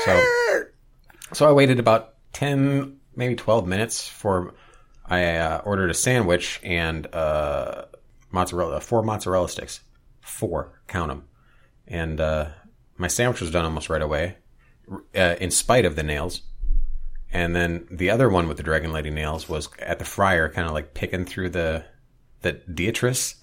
So, 0.05 0.63
so 1.33 1.49
I 1.49 1.53
waited 1.53 1.79
about 1.79 2.15
ten, 2.35 2.99
maybe 3.17 3.35
twelve 3.35 3.67
minutes 3.67 4.07
for. 4.07 4.55
I 5.07 5.37
uh, 5.37 5.63
ordered 5.65 5.91
a 5.91 5.95
sandwich 5.95 6.61
and 6.63 7.07
uh, 7.15 7.87
mozzarella, 8.31 8.81
four 8.81 9.03
mozzarella 9.03 9.49
sticks, 9.49 9.81
four, 10.23 10.81
count 10.87 11.09
them, 11.09 11.25
and 11.87 12.21
uh, 12.21 12.49
my 12.97 13.09
sandwich 13.09 13.41
was 13.41 13.51
done 13.51 13.65
almost 13.65 13.91
right 13.91 14.01
away, 14.01 14.37
uh, 15.15 15.37
in 15.41 15.51
spite 15.51 15.85
of 15.85 15.97
the 15.97 16.03
nails. 16.03 16.43
And 17.33 17.57
then 17.57 17.87
the 17.91 18.11
other 18.11 18.29
one 18.29 18.47
with 18.47 18.59
the 18.59 18.63
dragon 18.63 18.93
lady 18.93 19.11
nails 19.11 19.49
was 19.49 19.69
at 19.79 19.99
the 19.99 20.05
fryer, 20.05 20.49
kind 20.49 20.67
of 20.67 20.75
like 20.75 20.95
picking 20.95 21.25
through 21.25 21.51
the 21.51 21.85
the 22.43 22.61
Beatrice. 22.73 23.37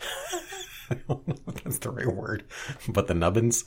I 0.91 0.95
don't 1.07 1.27
know 1.27 1.35
if 1.47 1.63
that's 1.63 1.79
the 1.79 1.89
right 1.89 2.13
word, 2.13 2.43
but 2.87 3.07
the 3.07 3.13
nubbins. 3.13 3.63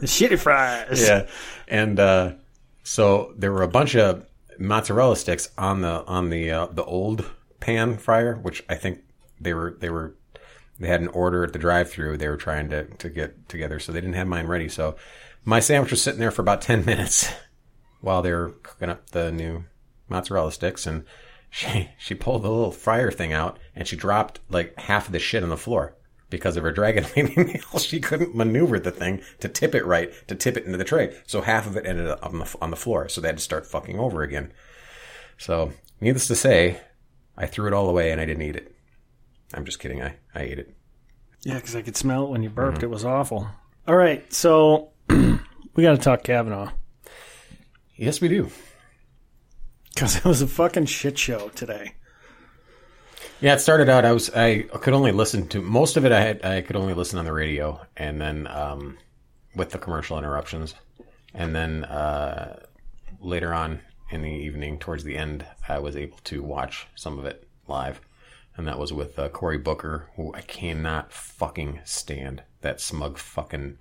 The 0.00 0.06
shitty 0.06 0.38
fries. 0.38 1.02
yeah, 1.02 1.26
and 1.66 1.98
uh, 1.98 2.32
so 2.82 3.32
there 3.36 3.52
were 3.52 3.62
a 3.62 3.68
bunch 3.68 3.96
of 3.96 4.26
mozzarella 4.58 5.16
sticks 5.16 5.50
on 5.56 5.80
the 5.80 6.04
on 6.04 6.30
the 6.30 6.50
uh, 6.50 6.66
the 6.66 6.84
old 6.84 7.24
pan 7.60 7.96
fryer, 7.96 8.36
which 8.36 8.62
I 8.68 8.74
think 8.74 9.00
they 9.40 9.54
were 9.54 9.76
they 9.78 9.90
were 9.90 10.14
they 10.78 10.88
had 10.88 11.00
an 11.00 11.08
order 11.08 11.44
at 11.44 11.52
the 11.52 11.58
drive-through. 11.58 12.16
They 12.16 12.28
were 12.28 12.36
trying 12.36 12.70
to 12.70 12.84
to 12.84 13.08
get 13.08 13.48
together, 13.48 13.78
so 13.78 13.92
they 13.92 14.00
didn't 14.00 14.16
have 14.16 14.28
mine 14.28 14.46
ready. 14.46 14.68
So 14.68 14.96
my 15.44 15.60
sandwich 15.60 15.90
was 15.90 16.02
sitting 16.02 16.20
there 16.20 16.30
for 16.30 16.42
about 16.42 16.62
ten 16.62 16.84
minutes 16.86 17.32
while 18.00 18.22
they 18.22 18.32
were 18.32 18.50
cooking 18.62 18.90
up 18.90 19.10
the 19.10 19.32
new 19.32 19.64
mozzarella 20.08 20.52
sticks, 20.52 20.86
and 20.86 21.04
she 21.50 21.90
she 21.98 22.14
pulled 22.14 22.42
the 22.42 22.50
little 22.50 22.72
fryer 22.72 23.10
thing 23.10 23.32
out, 23.32 23.58
and 23.74 23.86
she 23.88 23.96
dropped 23.96 24.40
like 24.48 24.78
half 24.78 25.06
of 25.06 25.12
the 25.12 25.18
shit 25.18 25.42
on 25.42 25.48
the 25.48 25.56
floor 25.56 25.96
because 26.30 26.56
of 26.56 26.62
her 26.62 26.72
dragon 26.72 27.06
lady 27.16 27.34
nail. 27.36 27.78
She 27.78 28.00
couldn't 28.00 28.34
maneuver 28.36 28.78
the 28.78 28.90
thing 28.90 29.22
to 29.40 29.48
tip 29.48 29.74
it 29.74 29.86
right 29.86 30.12
to 30.28 30.34
tip 30.34 30.56
it 30.56 30.64
into 30.64 30.78
the 30.78 30.84
tray, 30.84 31.16
so 31.26 31.40
half 31.40 31.66
of 31.66 31.76
it 31.76 31.86
ended 31.86 32.08
up 32.08 32.24
on 32.24 32.38
the 32.38 32.56
on 32.60 32.70
the 32.70 32.76
floor. 32.76 33.08
So 33.08 33.20
they 33.20 33.28
had 33.28 33.38
to 33.38 33.42
start 33.42 33.66
fucking 33.66 33.98
over 33.98 34.22
again. 34.22 34.52
So 35.38 35.72
needless 36.00 36.28
to 36.28 36.36
say, 36.36 36.80
I 37.36 37.46
threw 37.46 37.66
it 37.68 37.72
all 37.72 37.88
away 37.88 38.10
and 38.10 38.20
I 38.20 38.26
didn't 38.26 38.42
eat 38.42 38.56
it. 38.56 38.74
I'm 39.54 39.64
just 39.64 39.78
kidding. 39.78 40.02
I 40.02 40.16
I 40.34 40.40
ate 40.42 40.58
it. 40.58 40.74
Yeah, 41.42 41.54
because 41.54 41.76
I 41.76 41.82
could 41.82 41.96
smell 41.96 42.24
it 42.24 42.30
when 42.30 42.42
you 42.42 42.50
burped. 42.50 42.82
It 42.82 42.88
was 42.90 43.04
awful. 43.04 43.48
All 43.86 43.96
right, 43.96 44.30
so 44.32 44.90
we 45.08 45.82
got 45.82 45.92
to 45.92 45.96
talk 45.98 46.22
Kavanaugh 46.24 46.70
Yes, 47.96 48.20
we 48.20 48.28
do. 48.28 48.50
because 49.94 50.16
it 50.16 50.24
was 50.24 50.42
a 50.42 50.46
fucking 50.46 50.86
shit 50.86 51.18
show 51.18 51.48
today. 51.50 51.94
Yeah, 53.40 53.54
it 53.54 53.60
started 53.60 53.88
out. 53.88 54.04
I 54.04 54.12
was 54.12 54.30
I 54.30 54.62
could 54.62 54.94
only 54.94 55.12
listen 55.12 55.48
to 55.48 55.62
most 55.62 55.96
of 55.96 56.04
it. 56.04 56.12
I 56.12 56.20
had 56.20 56.44
I 56.44 56.60
could 56.60 56.76
only 56.76 56.94
listen 56.94 57.18
on 57.18 57.24
the 57.24 57.32
radio, 57.32 57.80
and 57.96 58.20
then 58.20 58.46
um, 58.48 58.98
with 59.54 59.70
the 59.70 59.78
commercial 59.78 60.18
interruptions, 60.18 60.74
and 61.34 61.54
then 61.54 61.84
uh, 61.84 62.60
later 63.20 63.54
on 63.54 63.80
in 64.10 64.22
the 64.22 64.30
evening, 64.30 64.78
towards 64.78 65.04
the 65.04 65.16
end, 65.16 65.46
I 65.68 65.78
was 65.78 65.96
able 65.96 66.18
to 66.24 66.42
watch 66.42 66.86
some 66.96 67.18
of 67.18 67.26
it 67.26 67.48
live, 67.68 68.00
and 68.58 68.66
that 68.66 68.78
was 68.78 68.92
with 68.92 69.18
uh, 69.18 69.28
Cory 69.28 69.56
Booker, 69.56 70.08
who 70.16 70.34
I 70.34 70.40
cannot 70.42 71.12
fucking 71.12 71.80
stand. 71.84 72.42
That 72.60 72.80
smug 72.80 73.16
fucking 73.16 73.78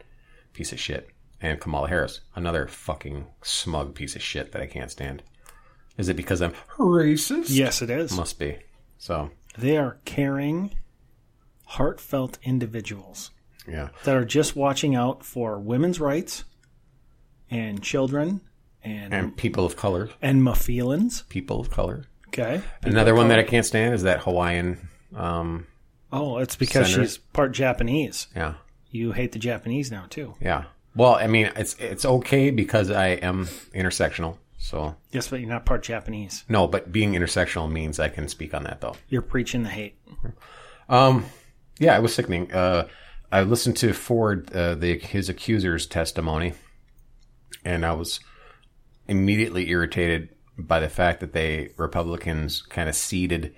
piece 0.54 0.72
of 0.72 0.80
shit, 0.80 1.10
and 1.42 1.60
Kamala 1.60 1.90
Harris, 1.90 2.22
another 2.36 2.68
fucking 2.68 3.26
smug 3.42 3.96
piece 3.96 4.16
of 4.16 4.22
shit 4.22 4.52
that 4.52 4.62
I 4.62 4.68
can't 4.68 4.92
stand. 4.92 5.24
Is 5.98 6.10
it 6.10 6.16
because 6.16 6.42
I'm 6.42 6.54
racist? 6.78 7.48
Yes, 7.50 7.82
it 7.82 7.90
is. 7.90 8.16
must 8.16 8.38
be. 8.38 8.60
So 9.00 9.32
They 9.58 9.78
are 9.78 9.98
caring, 10.06 10.76
heartfelt 11.66 12.38
individuals 12.44 13.32
yeah. 13.68 13.90
that 14.04 14.16
are 14.16 14.26
just 14.26 14.56
watching 14.56 14.96
out 14.96 15.26
for 15.26 15.60
women's 15.60 16.00
rights 16.00 16.44
and 17.50 17.82
children 17.82 18.42
and 18.84 19.06
and, 19.06 19.14
and 19.14 19.38
people 19.38 19.66
of 19.66 19.76
color, 19.76 20.10
Mafeelins. 20.22 21.28
people 21.30 21.60
of 21.60 21.72
color. 21.72 22.06
Okay. 22.30 22.62
Another 22.84 23.16
one 23.16 23.30
that 23.30 23.40
I 23.40 23.44
can't 23.44 23.66
stand 23.66 23.94
is 23.96 24.04
that 24.04 24.20
Hawaiian. 24.22 24.90
Um, 25.16 25.68
Oh, 26.12 26.38
it's 26.38 26.56
because 26.56 26.88
Senator. 26.88 27.04
she's 27.10 27.18
part 27.18 27.52
Japanese. 27.52 28.28
yeah, 28.36 28.54
You 28.92 29.12
hate 29.12 29.34
the 29.34 29.40
Japanese 29.40 29.92
now 29.92 30.06
too. 30.10 30.36
yeah. 30.40 30.66
Well, 30.96 31.14
I 31.16 31.28
mean, 31.28 31.52
it's 31.56 31.76
it's 31.80 32.06
okay 32.06 32.50
because 32.50 32.90
I 32.90 33.10
am 33.10 33.46
intersectional. 33.76 34.38
So 34.58 34.96
Yes, 35.12 35.28
but 35.28 35.40
you're 35.40 35.50
not 35.50 35.66
part 35.66 35.84
Japanese. 35.84 36.44
no, 36.50 36.66
but 36.68 36.92
being 36.92 37.14
intersectional 37.14 37.70
means 37.72 38.00
I 38.00 38.10
can 38.10 38.28
speak 38.28 38.54
on 38.54 38.64
that 38.64 38.82
though. 38.82 38.96
You're 39.10 39.22
preaching 39.22 39.64
the 39.64 39.70
hate. 39.70 40.00
Um, 40.90 41.26
yeah, 41.80 41.96
it 41.98 42.02
was 42.02 42.16
sickening. 42.16 42.52
Uh, 42.54 42.88
I 43.32 43.42
listened 43.44 43.78
to 43.78 43.94
Ford, 43.94 44.52
uh, 44.56 44.76
the 44.76 44.98
his 44.98 45.30
accuser's 45.30 45.86
testimony, 45.86 46.54
and 47.66 47.86
I 47.86 47.92
was 47.94 48.20
immediately 49.08 49.70
irritated 49.70 50.30
by 50.58 50.80
the 50.80 50.90
fact 50.90 51.20
that 51.20 51.34
they 51.34 51.70
Republicans 51.78 52.62
kind 52.62 52.90
of 52.90 52.96
ceded 52.96 53.56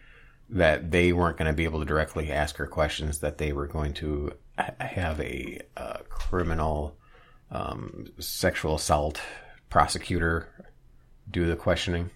that 0.50 0.92
they 0.92 1.14
weren't 1.14 1.38
going 1.38 1.48
to 1.48 1.56
be 1.56 1.64
able 1.64 1.80
to 1.80 1.86
directly 1.86 2.32
ask 2.32 2.58
her 2.58 2.66
questions, 2.66 3.20
that 3.20 3.38
they 3.38 3.54
were 3.54 3.68
going 3.68 3.94
to 3.94 4.34
have 4.80 5.20
a 5.22 5.62
uh, 5.78 5.98
criminal 6.10 6.98
um, 7.52 8.06
sexual 8.20 8.76
assault 8.76 9.22
prosecutor 9.70 10.48
do 11.30 11.46
the 11.46 11.56
questioning, 11.56 12.10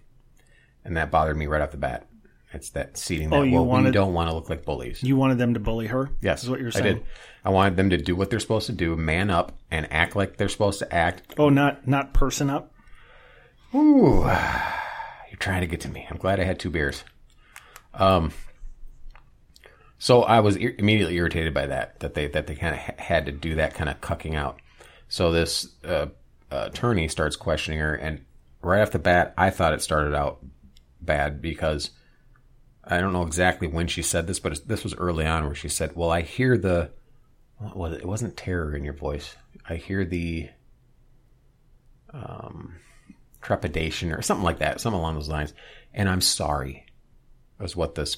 and 0.83 0.97
that 0.97 1.11
bothered 1.11 1.37
me 1.37 1.45
right 1.45 1.61
off 1.61 1.71
the 1.71 1.77
bat. 1.77 2.07
It's 2.53 2.69
that 2.71 2.93
that 2.93 3.33
Oh, 3.33 3.41
you 3.41 3.61
well, 3.61 3.83
we 3.83 3.91
don't 3.91 4.13
want 4.13 4.29
to 4.29 4.35
look 4.35 4.49
like 4.49 4.63
bullies. 4.63 5.01
You 5.01 5.15
wanted 5.15 5.39
them 5.39 5.55
to 5.55 5.59
bully 5.59 5.87
her. 5.87 6.11
Yes, 6.21 6.43
is 6.43 6.49
what 6.49 6.59
you're 6.59 6.71
saying. 6.71 6.85
I 6.85 6.89
did. 6.93 7.03
I 7.45 7.49
wanted 7.49 7.77
them 7.77 7.89
to 7.89 7.97
do 7.97 8.15
what 8.15 8.29
they're 8.29 8.39
supposed 8.39 8.67
to 8.67 8.73
do, 8.73 8.95
man 8.95 9.31
up, 9.31 9.57
and 9.71 9.91
act 9.91 10.15
like 10.15 10.37
they're 10.37 10.49
supposed 10.49 10.79
to 10.79 10.93
act. 10.93 11.33
Oh, 11.37 11.49
not 11.49 11.87
not 11.87 12.13
person 12.13 12.49
up. 12.49 12.72
Ooh, 13.75 14.23
you're 15.29 15.39
trying 15.39 15.61
to 15.61 15.67
get 15.67 15.81
to 15.81 15.89
me. 15.89 16.07
I'm 16.09 16.17
glad 16.17 16.39
I 16.39 16.43
had 16.43 16.59
two 16.59 16.69
beers. 16.69 17.03
Um, 17.93 18.31
so 19.97 20.23
I 20.23 20.41
was 20.41 20.57
ir- 20.57 20.75
immediately 20.77 21.15
irritated 21.15 21.53
by 21.53 21.67
that. 21.67 21.99
That 22.01 22.13
they 22.13 22.27
that 22.27 22.47
they 22.47 22.55
kind 22.55 22.75
of 22.75 22.81
ha- 22.81 22.95
had 22.97 23.25
to 23.25 23.31
do 23.31 23.55
that 23.55 23.73
kind 23.73 23.89
of 23.89 24.01
cucking 24.01 24.35
out. 24.35 24.59
So 25.07 25.31
this 25.31 25.67
uh, 25.83 26.07
attorney 26.51 27.07
starts 27.07 27.35
questioning 27.35 27.79
her, 27.79 27.95
and 27.95 28.25
right 28.61 28.81
off 28.81 28.91
the 28.91 28.99
bat, 28.99 29.33
I 29.37 29.49
thought 29.49 29.73
it 29.73 29.81
started 29.81 30.15
out 30.15 30.39
bad 31.01 31.41
because 31.41 31.91
I 32.83 32.99
don't 32.99 33.13
know 33.13 33.23
exactly 33.23 33.67
when 33.67 33.87
she 33.87 34.01
said 34.01 34.27
this, 34.27 34.39
but 34.39 34.67
this 34.67 34.83
was 34.83 34.95
early 34.95 35.25
on 35.25 35.45
where 35.45 35.55
she 35.55 35.69
said, 35.69 35.95
"Well, 35.95 36.11
I 36.11 36.21
hear 36.21 36.57
the 36.57 36.91
what 37.57 37.77
was 37.77 37.93
it? 37.93 38.01
It 38.01 38.07
wasn't 38.07 38.35
terror 38.37 38.75
in 38.75 38.83
your 38.83 38.93
voice. 38.93 39.35
I 39.69 39.75
hear 39.75 40.03
the 40.03 40.49
um, 42.11 42.75
trepidation 43.43 44.11
or 44.11 44.21
something 44.23 44.43
like 44.43 44.59
that, 44.59 44.81
something 44.81 44.99
along 44.99 45.15
those 45.15 45.29
lines." 45.29 45.53
And 45.93 46.09
I'm 46.09 46.21
sorry, 46.21 46.85
was 47.59 47.75
what 47.75 47.95
this 47.95 48.17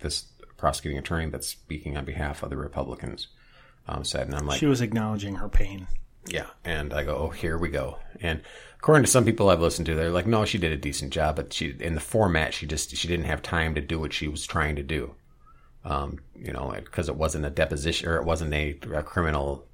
this 0.00 0.26
prosecuting 0.56 0.98
attorney 0.98 1.30
that's 1.30 1.46
speaking 1.46 1.96
on 1.96 2.04
behalf 2.04 2.42
of 2.42 2.50
the 2.50 2.56
Republicans 2.56 3.28
um, 3.88 4.04
said, 4.04 4.26
and 4.26 4.34
I'm 4.34 4.46
like, 4.46 4.58
She 4.58 4.66
was 4.66 4.80
acknowledging 4.80 5.36
her 5.36 5.48
pain. 5.48 5.86
yeah. 6.28 6.46
And 6.64 6.92
I 6.94 7.04
go, 7.04 7.16
oh, 7.16 7.28
here 7.28 7.58
we 7.58 7.68
go. 7.68 7.98
And 8.20 8.40
according 8.78 9.04
to 9.04 9.10
some 9.10 9.24
people 9.24 9.48
I've 9.50 9.60
listened 9.60 9.86
to, 9.86 9.94
they're 9.94 10.10
like, 10.10 10.26
no, 10.26 10.44
she 10.44 10.58
did 10.58 10.72
a 10.72 10.76
decent 10.76 11.12
job, 11.12 11.36
but 11.36 11.52
she 11.52 11.74
in 11.78 11.94
the 11.94 12.00
format, 12.00 12.54
she 12.54 12.66
just 12.66 12.96
she 12.96 13.06
didn't 13.08 13.26
have 13.26 13.42
time 13.42 13.74
to 13.74 13.80
do 13.80 13.98
what 14.00 14.12
she 14.12 14.28
was 14.28 14.46
trying 14.46 14.76
to 14.76 14.82
do. 14.82 15.14
Um, 15.84 16.18
you 16.34 16.52
know, 16.52 16.72
because 16.74 17.08
it 17.08 17.16
wasn't 17.16 17.44
a 17.44 17.50
deposition 17.50 18.08
or 18.08 18.16
it 18.16 18.24
wasn't 18.24 18.52
a, 18.54 18.76
a 18.92 19.02
criminal 19.04 19.66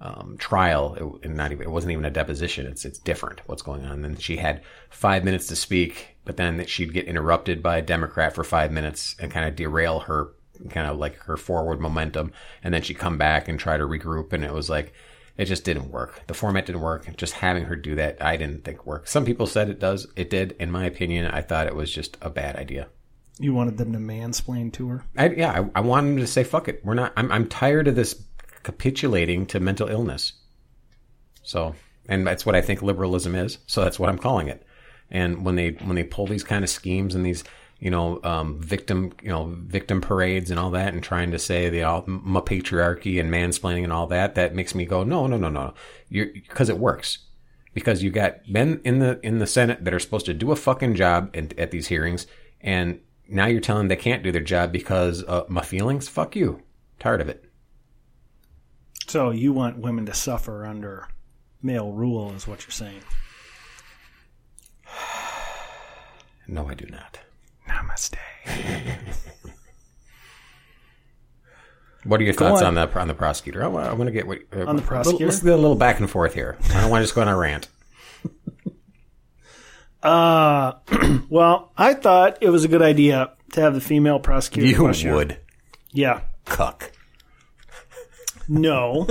um, 0.00 0.36
trial. 0.38 0.94
It, 0.94 1.26
and 1.26 1.36
not 1.36 1.52
even 1.52 1.64
it 1.64 1.70
wasn't 1.70 1.92
even 1.92 2.04
a 2.04 2.10
deposition. 2.10 2.66
It's 2.66 2.84
it's 2.84 2.98
different 2.98 3.40
what's 3.46 3.62
going 3.62 3.84
on. 3.84 3.92
And 3.92 4.04
then 4.04 4.16
she 4.16 4.36
had 4.36 4.62
five 4.90 5.24
minutes 5.24 5.46
to 5.48 5.56
speak, 5.56 6.16
but 6.24 6.36
then 6.36 6.64
she'd 6.66 6.92
get 6.92 7.06
interrupted 7.06 7.62
by 7.62 7.78
a 7.78 7.82
Democrat 7.82 8.34
for 8.34 8.44
five 8.44 8.72
minutes 8.72 9.16
and 9.18 9.32
kind 9.32 9.46
of 9.46 9.56
derail 9.56 10.00
her 10.00 10.32
kind 10.70 10.88
of 10.88 10.98
like 10.98 11.16
her 11.18 11.36
forward 11.36 11.80
momentum, 11.80 12.32
and 12.62 12.74
then 12.74 12.82
she'd 12.82 12.98
come 12.98 13.16
back 13.16 13.48
and 13.48 13.58
try 13.58 13.76
to 13.76 13.84
regroup, 13.84 14.32
and 14.32 14.44
it 14.44 14.52
was 14.52 14.68
like 14.68 14.92
it 15.36 15.44
just 15.44 15.64
didn't 15.64 15.92
work. 15.92 16.22
The 16.26 16.34
format 16.34 16.66
didn't 16.66 16.82
work. 16.82 17.16
Just 17.16 17.34
having 17.34 17.64
her 17.64 17.76
do 17.76 17.94
that, 17.94 18.20
I 18.20 18.36
didn't 18.36 18.64
think 18.64 18.84
worked. 18.84 19.08
Some 19.08 19.24
people 19.24 19.46
said 19.46 19.68
it 19.68 19.78
does. 19.78 20.08
It 20.16 20.30
did. 20.30 20.56
In 20.58 20.70
my 20.72 20.84
opinion, 20.84 21.26
I 21.26 21.42
thought 21.42 21.68
it 21.68 21.76
was 21.76 21.92
just 21.92 22.18
a 22.20 22.28
bad 22.28 22.56
idea. 22.56 22.88
You 23.38 23.54
wanted 23.54 23.78
them 23.78 23.92
to 23.92 24.00
mansplain 24.00 24.72
to 24.72 24.88
her. 24.88 25.04
I, 25.16 25.28
yeah, 25.28 25.52
I, 25.52 25.78
I 25.78 25.80
want 25.80 26.08
them 26.08 26.16
to 26.16 26.26
say, 26.26 26.42
fuck 26.42 26.66
it. 26.66 26.84
We're 26.84 26.94
not, 26.94 27.12
I'm, 27.16 27.30
I'm 27.30 27.46
tired 27.46 27.86
of 27.86 27.94
this 27.94 28.14
capitulating 28.68 29.46
to 29.46 29.58
mental 29.58 29.88
illness. 29.88 30.34
So, 31.42 31.74
and 32.06 32.26
that's 32.26 32.44
what 32.44 32.54
I 32.54 32.60
think 32.60 32.82
liberalism 32.82 33.34
is. 33.34 33.56
So 33.66 33.82
that's 33.82 33.98
what 33.98 34.10
I'm 34.10 34.18
calling 34.18 34.48
it. 34.48 34.62
And 35.10 35.42
when 35.42 35.56
they 35.56 35.70
when 35.70 35.96
they 35.96 36.04
pull 36.04 36.26
these 36.26 36.44
kind 36.44 36.62
of 36.62 36.68
schemes 36.68 37.14
and 37.14 37.24
these 37.24 37.44
you 37.78 37.90
know 37.90 38.20
um, 38.24 38.60
victim 38.60 39.14
you 39.22 39.30
know 39.30 39.56
victim 39.56 40.02
parades 40.02 40.50
and 40.50 40.60
all 40.60 40.70
that, 40.72 40.92
and 40.92 41.02
trying 41.02 41.30
to 41.30 41.38
say 41.38 41.70
the 41.70 41.82
all 41.84 42.04
my 42.06 42.40
patriarchy 42.40 43.18
and 43.18 43.32
mansplaining 43.32 43.84
and 43.84 43.92
all 43.92 44.06
that, 44.08 44.34
that 44.34 44.54
makes 44.54 44.74
me 44.74 44.84
go 44.84 45.02
no 45.02 45.26
no 45.26 45.38
no 45.38 45.48
no, 45.48 45.72
because 46.10 46.68
it 46.68 46.78
works. 46.78 47.20
Because 47.72 48.02
you 48.02 48.10
got 48.10 48.46
men 48.46 48.82
in 48.84 48.98
the 48.98 49.18
in 49.22 49.38
the 49.38 49.46
Senate 49.46 49.82
that 49.82 49.94
are 49.94 49.98
supposed 49.98 50.26
to 50.26 50.34
do 50.34 50.52
a 50.52 50.56
fucking 50.56 50.94
job 50.94 51.34
at, 51.34 51.58
at 51.58 51.70
these 51.70 51.86
hearings, 51.86 52.26
and 52.60 53.00
now 53.30 53.46
you're 53.46 53.62
telling 53.62 53.80
them 53.80 53.88
they 53.88 53.96
can't 53.96 54.22
do 54.22 54.32
their 54.32 54.42
job 54.42 54.72
because 54.72 55.24
uh, 55.24 55.44
my 55.48 55.62
feelings. 55.62 56.06
Fuck 56.06 56.36
you. 56.36 56.62
Tired 56.98 57.22
of 57.22 57.30
it. 57.30 57.47
So 59.08 59.30
you 59.30 59.52
want 59.52 59.78
women 59.78 60.06
to 60.06 60.14
suffer 60.14 60.66
under 60.66 61.08
male 61.62 61.92
rule, 61.92 62.32
is 62.32 62.46
what 62.46 62.64
you're 62.64 62.70
saying? 62.70 63.00
No, 66.50 66.66
I 66.66 66.72
do 66.72 66.86
not. 66.86 67.20
Namaste. 67.68 68.16
What 72.04 72.20
are 72.20 72.24
your 72.24 72.32
thoughts 72.32 72.62
on. 72.62 72.78
on. 72.78 72.88
the 72.88 72.98
on 72.98 73.08
the 73.08 73.12
prosecutor? 73.12 73.62
I 73.62 73.66
want, 73.66 74.06
to 74.06 74.10
get 74.10 74.26
what, 74.26 74.38
uh, 74.56 74.64
On 74.64 74.76
the 74.76 74.82
prosecutor? 74.82 75.26
Let's 75.26 75.42
get 75.42 75.52
a 75.52 75.56
little 75.56 75.74
back 75.76 76.00
and 76.00 76.08
forth 76.08 76.32
here. 76.32 76.56
I 76.70 76.80
don't 76.80 76.90
want 76.90 77.02
to 77.02 77.04
just 77.04 77.14
go 77.14 77.20
on 77.22 77.28
a 77.28 77.36
rant. 77.36 77.68
Uh, 80.00 80.74
well, 81.28 81.72
I 81.76 81.92
thought 81.92 82.38
it 82.40 82.50
was 82.50 82.64
a 82.64 82.68
good 82.68 82.82
idea 82.82 83.32
to 83.54 83.60
have 83.60 83.74
the 83.74 83.80
female 83.80 84.20
prosecutor. 84.20 84.68
You 84.68 85.12
would 85.12 85.38
Yeah. 85.90 86.20
cuck. 86.44 86.92
No. 88.48 89.06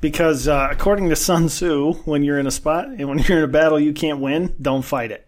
because 0.00 0.46
uh, 0.48 0.68
according 0.70 1.08
to 1.08 1.16
Sun 1.16 1.48
Tzu, 1.48 1.92
when 2.04 2.22
you're 2.24 2.38
in 2.38 2.46
a 2.46 2.50
spot 2.50 2.86
and 2.88 3.08
when 3.08 3.18
you're 3.18 3.38
in 3.38 3.44
a 3.44 3.48
battle 3.48 3.80
you 3.80 3.92
can't 3.92 4.20
win, 4.20 4.54
don't 4.60 4.82
fight 4.84 5.10
it. 5.10 5.26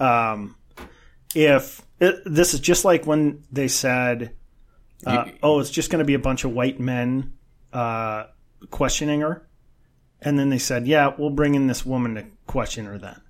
Um, 0.00 0.56
if 1.34 1.82
it, 2.00 2.16
this 2.24 2.54
is 2.54 2.60
just 2.60 2.84
like 2.84 3.06
when 3.06 3.42
they 3.52 3.68
said, 3.68 4.34
uh, 5.06 5.24
You- 5.26 5.32
"Oh, 5.42 5.60
it's 5.60 5.70
just 5.70 5.90
going 5.90 5.98
to 6.00 6.04
be 6.04 6.14
a 6.14 6.18
bunch 6.18 6.44
of 6.44 6.52
white 6.52 6.80
men 6.80 7.34
uh, 7.72 8.24
questioning 8.70 9.20
her," 9.20 9.46
and 10.22 10.38
then 10.38 10.48
they 10.48 10.58
said, 10.58 10.86
"Yeah, 10.86 11.12
we'll 11.18 11.30
bring 11.30 11.54
in 11.54 11.66
this 11.66 11.84
woman 11.84 12.14
to 12.14 12.24
question 12.46 12.86
her 12.86 12.98
then," 12.98 13.20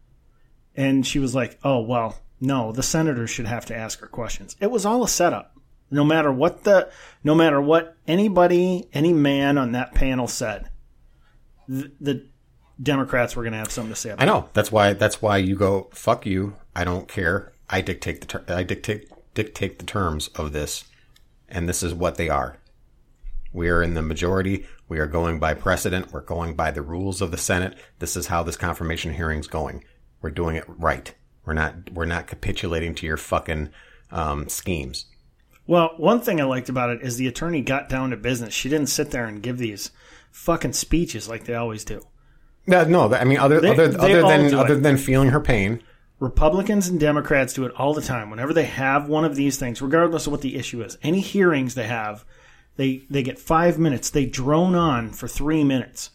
and 0.76 1.06
she 1.06 1.18
was 1.18 1.34
like, 1.34 1.58
"Oh, 1.64 1.80
well, 1.80 2.18
no, 2.40 2.70
the 2.72 2.82
senator 2.82 3.26
should 3.26 3.46
have 3.46 3.64
to 3.66 3.76
ask 3.76 4.00
her 4.00 4.06
questions." 4.06 4.54
It 4.60 4.70
was 4.70 4.87
all 4.87 5.02
a 5.02 5.08
setup. 5.08 5.57
No 5.90 6.04
matter 6.04 6.30
what 6.30 6.64
the, 6.64 6.90
no 7.25 7.35
matter 7.35 7.61
what 7.61 7.97
anybody, 8.07 8.88
any 8.92 9.12
man 9.12 9.57
on 9.57 9.73
that 9.73 9.95
panel 9.95 10.28
said, 10.28 10.71
the, 11.66 11.90
the 12.00 12.26
Democrats 12.83 13.35
were 13.35 13.42
going 13.42 13.52
to 13.52 13.59
have 13.59 13.71
something 13.71 13.92
to 13.92 14.00
say 14.00 14.11
about 14.11 14.23
I 14.23 14.26
know. 14.26 14.49
That's 14.52 14.71
why. 14.71 14.92
That's 14.92 15.21
why 15.21 15.38
you 15.38 15.57
go. 15.57 15.88
Fuck 15.92 16.26
you. 16.26 16.54
I 16.75 16.85
don't 16.85 17.09
care. 17.09 17.52
I 17.68 17.80
dictate 17.80 18.21
the. 18.21 18.26
Ter- 18.26 18.45
I 18.49 18.62
dictate 18.62 19.11
dictate 19.35 19.78
the 19.78 19.85
terms 19.85 20.28
of 20.28 20.52
this, 20.52 20.85
and 21.49 21.68
this 21.68 21.83
is 21.83 21.92
what 21.92 22.16
they 22.16 22.28
are. 22.28 22.59
We 23.52 23.68
are 23.68 23.83
in 23.83 23.95
the 23.95 24.02
majority. 24.02 24.66
We 24.88 24.99
are 24.99 25.07
going 25.07 25.38
by 25.38 25.54
precedent. 25.54 26.12
We're 26.12 26.21
going 26.21 26.54
by 26.54 26.71
the 26.71 26.83
rules 26.83 27.21
of 27.21 27.30
the 27.30 27.37
Senate. 27.37 27.76
This 27.99 28.16
is 28.16 28.28
how 28.28 28.42
this 28.42 28.57
confirmation 28.57 29.14
hearing's 29.14 29.49
going. 29.49 29.85
We're 30.23 30.30
doing 30.30 30.57
it 30.57 30.64
right. 30.68 31.12
We're 31.45 31.54
not. 31.54 31.92
We're 31.92 32.07
not 32.07 32.26
capitulating 32.26 32.95
to 32.97 33.07
your 33.07 33.16
fucking 33.16 33.71
um, 34.11 34.49
schemes. 34.49 35.07
Well, 35.68 35.92
one 35.98 36.20
thing 36.20 36.40
I 36.40 36.44
liked 36.44 36.68
about 36.70 36.90
it 36.90 37.02
is 37.02 37.16
the 37.16 37.28
attorney 37.28 37.60
got 37.60 37.88
down 37.88 38.10
to 38.10 38.16
business. 38.16 38.54
She 38.54 38.68
didn't 38.68 38.88
sit 38.88 39.10
there 39.12 39.26
and 39.26 39.42
give 39.42 39.58
these 39.58 39.90
fucking 40.32 40.72
speeches 40.72 41.28
like 41.28 41.44
they 41.44 41.54
always 41.54 41.84
do. 41.84 42.00
No, 42.66 42.84
no. 42.84 43.12
I 43.14 43.25
mean, 43.25 43.38
other 43.38 43.60
They- 43.60 43.70
other 43.70 43.88
they 43.88 44.14
other 44.20 44.22
than 44.22 44.54
other 44.54 44.75
it. 44.75 44.82
than 44.82 44.96
feeling 44.96 45.28
her 45.28 45.40
pain. 45.40 45.80
Republicans 46.20 46.88
and 46.88 46.98
Democrats 46.98 47.52
do 47.52 47.64
it 47.64 47.72
all 47.76 47.94
the 47.94 48.00
time. 48.02 48.30
Whenever 48.30 48.52
they 48.52 48.64
have 48.64 49.08
one 49.08 49.25
of 49.25 49.37
these 49.37 49.56
things, 49.58 49.80
regardless 49.80 50.26
of 50.26 50.32
what 50.32 50.40
the 50.40 50.56
issue 50.56 50.82
is, 50.82 50.98
any 51.02 51.20
hearings 51.20 51.75
they 51.75 51.86
have, 51.86 52.25
they 52.76 53.02
they 53.10 53.23
get 53.23 53.38
five 53.38 53.78
minutes. 53.78 54.10
They 54.10 54.25
drone 54.26 54.75
on 54.75 55.10
for 55.10 55.28
three 55.28 55.64
minutes, 55.64 56.10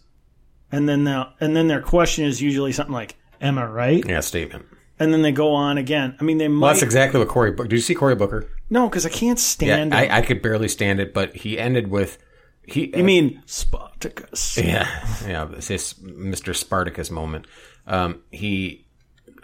and 0.72 0.90
then 0.90 1.04
the, 1.06 1.28
and 1.40 1.56
then 1.56 1.68
their 1.68 1.82
question 1.82 2.26
is 2.26 2.42
usually 2.42 2.72
something 2.74 2.94
like, 2.94 3.16
"Am 3.40 3.58
I 3.58 3.66
right?" 3.66 4.04
Yeah, 4.08 4.20
statement. 4.20 4.66
And 5.00 5.12
then 5.14 5.22
they 5.22 5.32
go 5.32 5.54
on 5.54 5.78
again. 5.78 6.16
I 6.20 6.24
mean, 6.24 6.38
they 6.38 6.48
Well, 6.48 6.62
that's 6.72 6.84
exactly 6.84 7.20
what 7.20 7.28
Cory. 7.30 7.52
Book. 7.52 7.68
Did 7.70 7.76
you 7.76 7.82
see 7.82 7.96
Cory 7.96 8.16
Booker? 8.16 8.46
No, 8.74 8.90
because 8.90 9.06
I 9.06 9.10
can't 9.10 9.38
stand. 9.38 9.94
I, 9.94 10.02
it. 10.06 10.12
I 10.12 10.22
could 10.24 10.42
barely 10.42 10.68
stand 10.68 11.00
it, 11.00 11.14
but 11.14 11.36
he 11.36 11.60
ended 11.60 11.90
with 11.90 12.18
he. 12.66 12.92
you 12.98 13.04
mean 13.04 13.44
Spartacus? 13.46 14.58
Yeah, 14.64 14.88
yeah, 15.28 15.48
it's 15.52 15.68
his 15.68 15.94
Mr. 15.94 16.56
Spartacus 16.56 17.12
moment. 17.12 17.46
Um, 17.86 18.24
he 18.32 18.88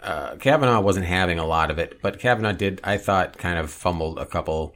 uh, 0.02 0.34
Kavanaugh 0.34 0.80
wasn't 0.80 1.06
having 1.06 1.38
a 1.38 1.46
lot 1.46 1.70
of 1.70 1.78
it, 1.78 2.00
but 2.02 2.18
Kavanaugh 2.18 2.52
did. 2.52 2.80
I 2.82 2.96
thought 2.96 3.38
kind 3.38 3.56
of 3.56 3.70
fumbled 3.70 4.18
a 4.18 4.26
couple 4.26 4.74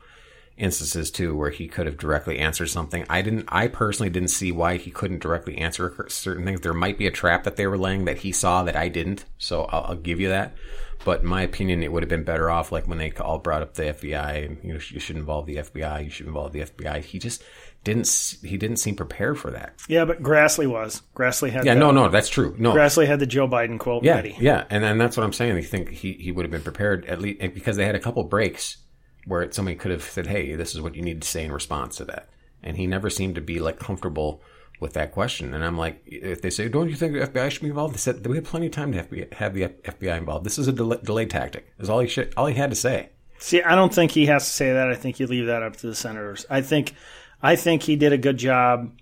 instances 0.57 1.11
too, 1.11 1.35
where 1.35 1.51
he 1.51 1.67
could 1.67 1.87
have 1.87 1.99
directly 1.99 2.39
answered 2.39 2.69
something. 2.69 3.05
I 3.11 3.23
didn't. 3.23 3.47
I 3.49 3.67
personally 3.67 4.11
didn't 4.11 4.29
see 4.29 4.53
why 4.53 4.77
he 4.77 4.93
couldn't 4.93 5.21
directly 5.21 5.59
answer 5.59 6.07
certain 6.09 6.45
things. 6.45 6.61
There 6.61 6.73
might 6.73 6.97
be 6.97 7.09
a 7.09 7.11
trap 7.11 7.43
that 7.43 7.57
they 7.57 7.67
were 7.67 7.77
laying 7.77 8.05
that 8.05 8.19
he 8.19 8.31
saw 8.31 8.63
that 8.63 8.77
I 8.77 8.89
didn't. 8.89 9.25
So 9.37 9.65
I'll, 9.65 9.85
I'll 9.89 9.97
give 9.97 10.21
you 10.21 10.29
that. 10.29 10.55
But 11.05 11.21
in 11.21 11.27
my 11.27 11.43
opinion, 11.43 11.83
it 11.83 11.93
would 11.93 12.03
have 12.03 12.09
been 12.09 12.25
better 12.25 12.51
off 12.51 12.73
like 12.73 12.89
when 12.89 12.99
they 12.99 13.13
all 13.13 13.39
brought 13.39 13.63
up 13.63 13.75
the 13.75 13.85
FBI 13.85 14.47
and 14.47 14.59
you 14.63 14.73
know 14.73 14.81
you 14.89 15.01
should 15.01 15.17
involve 15.17 15.47
the 15.47 15.57
FBI, 15.57 16.05
you 16.05 16.11
should 16.11 16.27
involve 16.27 16.53
the 16.53 16.61
FBI. 16.61 17.05
He 17.05 17.19
just 17.19 17.43
didn't. 17.85 18.37
He 18.43 18.57
didn't 18.57 18.79
seem 18.79 18.97
prepared 18.97 19.39
for 19.39 19.51
that. 19.51 19.75
Yeah, 19.87 20.07
but 20.07 20.23
Grassley 20.23 20.67
was. 20.67 21.03
Grassley 21.15 21.51
had. 21.51 21.67
Yeah, 21.67 21.75
the, 21.75 21.81
no, 21.81 21.91
no, 21.91 22.09
that's 22.09 22.31
true. 22.31 22.55
No, 22.59 22.73
Grassley 22.73 23.07
had 23.07 23.21
the 23.21 23.27
Joe 23.27 23.47
Biden 23.47 23.79
quote 23.79 24.03
yeah, 24.03 24.15
ready. 24.15 24.35
yeah, 24.41 24.65
and 24.71 24.83
and 24.83 24.99
that's 24.99 25.17
what 25.17 25.25
I'm 25.25 25.35
saying. 25.35 25.57
I 25.57 25.63
think 25.63 25.91
he, 25.91 26.15
he 26.15 26.33
would 26.33 26.45
have 26.45 26.53
been 26.53 26.63
prepared 26.63 27.05
at 27.05 27.21
least 27.21 27.41
because 27.55 27.77
they 27.77 27.85
had 27.85 27.95
a 27.95 28.01
couple 28.01 28.25
breaks 28.25 28.79
where 29.27 29.51
somebody 29.53 29.77
could 29.77 29.91
have 29.91 30.03
said, 30.03 30.27
"Hey, 30.27 30.55
this 30.55 30.75
is 30.75 30.81
what 30.81 30.95
you 30.95 31.03
need 31.03 31.21
to 31.21 31.29
say 31.29 31.45
in 31.45 31.53
response 31.53 31.97
to 31.97 32.07
that," 32.07 32.31
and 32.63 32.79
he 32.79 32.87
never 32.87 33.11
seemed 33.11 33.35
to 33.35 33.43
be 33.43 33.61
like 33.61 33.79
comfortable 33.79 34.43
with 34.85 34.93
that 34.93 35.11
question. 35.11 35.55
And 35.55 35.65
I'm 35.65 35.77
like, 35.77 36.01
if 36.07 36.43
they 36.43 36.51
say, 36.51 36.69
"Don't 36.69 36.89
you 36.89 36.95
think 36.95 37.15
the 37.15 37.27
FBI 37.27 37.51
should 37.51 37.63
be 37.63 37.69
involved?" 37.69 37.95
They 37.95 37.99
said 37.99 38.25
we 38.25 38.37
have 38.37 38.45
plenty 38.45 38.67
of 38.67 38.73
time 38.73 38.93
to 38.93 39.03
FBI, 39.03 39.33
have 39.35 39.55
the 39.55 39.69
FBI 39.69 40.17
involved. 40.17 40.45
This 40.47 40.59
is 40.59 40.69
a 40.69 40.73
delay, 40.73 40.99
delay 41.03 41.27
tactic. 41.27 41.67
Is 41.81 41.91
all 41.91 41.99
he 42.01 42.07
should, 42.07 42.33
all 42.37 42.47
he 42.47 42.55
had 42.55 42.71
to 42.71 42.77
say. 42.77 43.09
See, 43.39 43.63
I 43.63 43.75
don't 43.75 43.93
think 43.93 44.13
he 44.13 44.27
has 44.27 44.45
to 44.45 44.51
say 44.51 44.73
that. 44.75 44.89
I 44.89 44.95
think 44.95 45.19
you 45.19 45.27
leave 45.27 45.47
that 45.47 45.63
up 45.63 45.77
to 45.77 45.87
the 45.87 45.95
senators. 45.95 46.47
I 46.49 46.61
think, 46.61 46.95
I 47.43 47.57
think 47.57 47.83
he 47.83 47.97
did 47.97 48.13
a 48.13 48.19
good 48.19 48.37
job. 48.37 48.93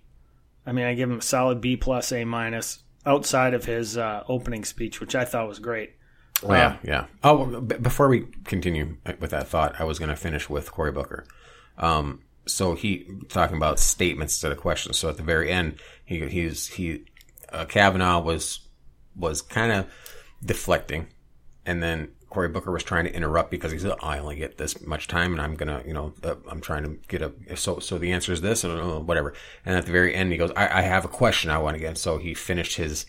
I 0.64 0.72
mean, 0.72 0.86
I 0.86 0.94
give 0.94 1.10
him 1.10 1.18
a 1.18 1.22
solid 1.22 1.60
B 1.60 1.76
plus, 1.76 2.12
A 2.12 2.24
minus 2.24 2.82
outside 3.04 3.52
of 3.52 3.64
his 3.64 3.98
uh, 3.98 4.22
opening 4.28 4.64
speech, 4.64 5.00
which 5.00 5.14
I 5.14 5.24
thought 5.24 5.48
was 5.48 5.58
great. 5.58 5.92
Oh, 6.44 6.52
yeah, 6.52 6.76
yeah. 6.82 7.06
Oh, 7.22 7.60
b- 7.60 7.76
before 7.76 8.08
we 8.08 8.26
continue 8.44 8.96
with 9.20 9.30
that 9.30 9.48
thought, 9.48 9.80
I 9.80 9.84
was 9.84 9.98
going 9.98 10.08
to 10.08 10.16
finish 10.16 10.48
with 10.48 10.72
Cory 10.72 10.92
Booker. 10.92 11.24
Um, 11.78 12.22
so 12.46 12.74
he 12.74 13.06
talking 13.28 13.56
about 13.56 13.78
statements 13.78 14.40
to 14.40 14.48
the 14.48 14.56
questions. 14.56 14.98
So 14.98 15.08
at 15.08 15.16
the 15.16 15.22
very 15.22 15.50
end, 15.50 15.76
he 16.04 16.28
he's 16.28 16.66
he 16.68 17.04
uh, 17.50 17.64
Kavanaugh 17.66 18.20
was 18.20 18.60
was 19.14 19.42
kind 19.42 19.72
of 19.72 19.86
deflecting, 20.44 21.08
and 21.64 21.82
then 21.82 22.12
Cory 22.30 22.48
Booker 22.48 22.72
was 22.72 22.82
trying 22.82 23.04
to 23.04 23.14
interrupt 23.14 23.50
because 23.50 23.72
he 23.72 23.78
said, 23.78 23.92
"I 24.02 24.18
only 24.18 24.36
get 24.36 24.58
this 24.58 24.84
much 24.84 25.06
time, 25.06 25.32
and 25.32 25.40
I'm 25.40 25.54
gonna, 25.54 25.82
you 25.86 25.92
know, 25.92 26.14
uh, 26.24 26.36
I'm 26.50 26.60
trying 26.60 26.84
to 26.84 26.98
get 27.08 27.22
a 27.22 27.56
so 27.56 27.78
so 27.78 27.98
the 27.98 28.12
answer 28.12 28.32
is 28.32 28.40
this, 28.40 28.64
and 28.64 28.80
uh, 28.80 29.00
whatever." 29.00 29.34
And 29.64 29.76
at 29.76 29.86
the 29.86 29.92
very 29.92 30.14
end, 30.14 30.32
he 30.32 30.38
goes, 30.38 30.50
I, 30.56 30.78
"I 30.78 30.82
have 30.82 31.04
a 31.04 31.08
question 31.08 31.50
I 31.50 31.58
want 31.58 31.76
to 31.76 31.80
get." 31.80 31.98
So 31.98 32.18
he 32.18 32.34
finished 32.34 32.76
his 32.76 33.06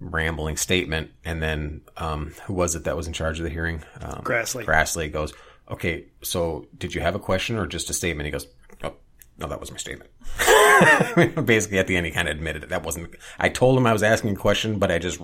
rambling 0.00 0.56
statement, 0.56 1.10
and 1.24 1.42
then 1.42 1.82
um, 1.96 2.32
who 2.46 2.54
was 2.54 2.74
it 2.74 2.84
that 2.84 2.96
was 2.96 3.06
in 3.06 3.12
charge 3.12 3.38
of 3.38 3.44
the 3.44 3.50
hearing? 3.50 3.82
Um, 4.00 4.22
Grassley. 4.22 4.64
Grassley 4.64 5.12
goes, 5.12 5.32
"Okay, 5.70 6.06
so 6.22 6.66
did 6.76 6.94
you 6.94 7.00
have 7.00 7.14
a 7.14 7.18
question 7.18 7.56
or 7.56 7.66
just 7.66 7.90
a 7.90 7.94
statement?" 7.94 8.26
He 8.26 8.30
goes, 8.30 8.46
"Oh, 8.82 8.94
no, 9.38 9.46
that 9.48 9.60
was 9.60 9.70
my 9.70 9.76
statement." 9.78 10.10
Basically, 11.46 11.78
at 11.78 11.86
the 11.86 11.96
end, 11.96 12.06
he 12.06 12.12
kind 12.12 12.28
of 12.28 12.36
admitted 12.36 12.62
it. 12.64 12.68
That 12.68 12.82
wasn't. 12.84 13.14
I 13.38 13.48
told 13.48 13.76
him 13.78 13.86
I 13.86 13.92
was 13.92 14.02
asking 14.02 14.30
a 14.32 14.36
question, 14.36 14.78
but 14.78 14.90
I 14.90 14.98
just, 14.98 15.20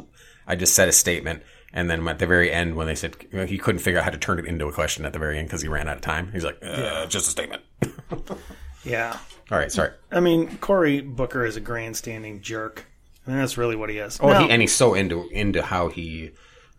I 0.47 0.57
just 0.57 0.75
said 0.75 0.89
a 0.89 0.93
statement. 0.93 1.43
And 1.73 1.91
then 1.91 2.07
at 2.07 2.19
the 2.21 2.27
very 2.27 2.53
end, 2.53 2.77
when 2.77 2.87
they 2.87 2.95
said 2.95 3.17
he 3.49 3.59
couldn't 3.59 3.81
figure 3.81 3.99
out 3.99 4.05
how 4.05 4.11
to 4.11 4.19
turn 4.19 4.39
it 4.39 4.45
into 4.45 4.67
a 4.69 4.73
question 4.73 5.05
at 5.05 5.13
the 5.13 5.19
very 5.19 5.39
end 5.39 5.49
because 5.49 5.63
he 5.63 5.69
ran 5.69 5.89
out 5.89 5.97
of 5.97 6.03
time, 6.03 6.31
he's 6.33 6.45
like, 6.45 6.59
uh, 6.63 7.07
"Just 7.07 7.27
a 7.27 7.31
statement." 7.31 7.63
Yeah. 8.85 9.17
All 9.51 9.57
right, 9.59 9.73
sorry. 9.73 9.93
I 10.13 10.21
mean, 10.21 10.59
Cory 10.59 11.01
Booker 11.01 11.45
is 11.47 11.57
a 11.57 11.61
grandstanding 11.61 12.43
jerk. 12.43 12.85
And 13.27 13.39
that's 13.39 13.57
really 13.57 13.77
what 13.77 13.89
he 13.89 13.97
is. 13.97 14.19
Oh, 14.23 14.29
Now- 14.29 14.41
he, 14.45 14.51
and 14.51 14.61
he's 14.61 14.75
so 14.75 14.93
into 14.93 15.27
into 15.31 15.63
how 15.63 15.89
he 15.89 16.33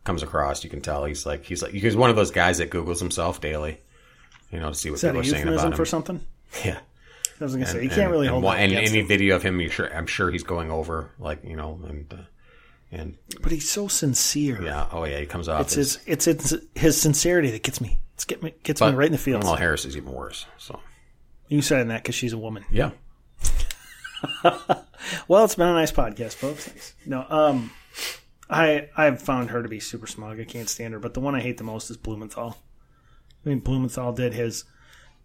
comes 0.06 0.24
across. 0.24 0.64
You 0.64 0.70
can 0.70 0.80
tell 0.80 1.04
he's 1.04 1.26
like 1.26 1.44
he's 1.44 1.62
like 1.62 1.74
he's 1.74 1.96
one 1.96 2.10
of 2.10 2.16
those 2.16 2.32
guys 2.32 2.60
that 2.60 2.70
Googles 2.70 3.00
himself 3.00 3.42
daily, 3.42 3.80
you 4.52 4.60
know, 4.60 4.70
to 4.70 4.76
see 4.76 4.90
what 4.90 4.96
is 4.96 5.02
people 5.02 5.20
are 5.20 5.24
saying 5.26 5.48
about 5.50 5.66
him. 5.68 5.74
for 5.74 5.86
something? 5.86 6.22
Yeah, 6.64 6.80
I 7.42 7.44
was 7.44 7.54
going 7.54 7.66
to 7.66 7.70
say, 7.72 7.78
you 7.80 7.90
and, 7.90 7.92
can't 7.92 8.12
really 8.12 8.28
and, 8.28 8.42
hold 8.42 8.56
and 8.56 8.72
any 8.72 9.02
him. 9.02 9.08
video 9.08 9.36
of 9.36 9.44
him, 9.44 9.60
you 9.60 9.68
sure 9.68 9.94
I'm 9.94 10.08
sure 10.08 10.32
he's 10.32 10.44
going 10.44 10.72
over 10.72 11.12
like 11.20 11.44
you 11.44 11.58
know 11.58 11.78
and 11.86 12.14
uh, 12.14 12.18
and 12.94 13.18
But 13.42 13.52
he's 13.52 13.70
so 13.70 13.90
sincere. 13.90 14.62
yeah, 14.64 14.88
oh 14.94 15.04
yeah, 15.04 15.20
he 15.20 15.26
comes 15.26 15.50
off. 15.50 15.62
It's 15.62 15.76
as, 15.76 15.96
his, 15.96 16.28
it's, 16.28 16.52
it's 16.52 16.66
his 16.76 17.02
sincerity 17.02 17.52
that 17.52 17.64
gets 17.64 17.82
me. 17.82 18.00
It's 18.14 18.24
get 18.24 18.42
me, 18.42 18.54
gets 18.64 18.80
me 18.80 18.92
right 18.92 19.08
in 19.08 19.12
the 19.12 19.18
feels. 19.18 19.42
Kamala 19.42 19.58
Harris 19.58 19.84
is 19.84 19.98
even 19.98 20.14
worse. 20.14 20.46
So 20.58 20.80
You 21.50 21.62
said 21.62 21.90
that 21.90 22.04
because 22.04 22.16
she's 22.16 22.32
a 22.32 22.38
woman. 22.38 22.64
yeah, 22.72 22.92
well, 25.28 25.44
it's 25.44 25.56
been 25.56 25.68
a 25.68 25.74
nice 25.74 25.92
podcast, 25.92 26.36
folks. 26.36 26.68
Thanks. 26.68 26.94
No, 27.06 27.26
um, 27.30 27.72
I 28.50 28.90
I've 28.96 29.22
found 29.22 29.50
her 29.50 29.64
to 29.64 29.70
be 29.70 29.80
super 29.80 30.08
smug. 30.08 30.40
I 30.40 30.46
can't 30.46 30.70
stand 30.70 30.94
her. 30.94 31.00
But 31.00 31.14
the 31.14 31.20
one 31.20 31.36
I 31.36 31.42
hate 31.42 31.58
the 31.58 31.64
most 31.64 31.90
is 31.90 31.98
Blumenthal. 31.98 32.58
I 33.46 33.50
mean, 33.50 33.60
Blumenthal 33.60 34.14
did 34.14 34.34
his 34.34 34.66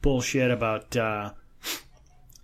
bullshit 0.03 0.51
about. 0.51 0.97
Uh, 0.97 1.33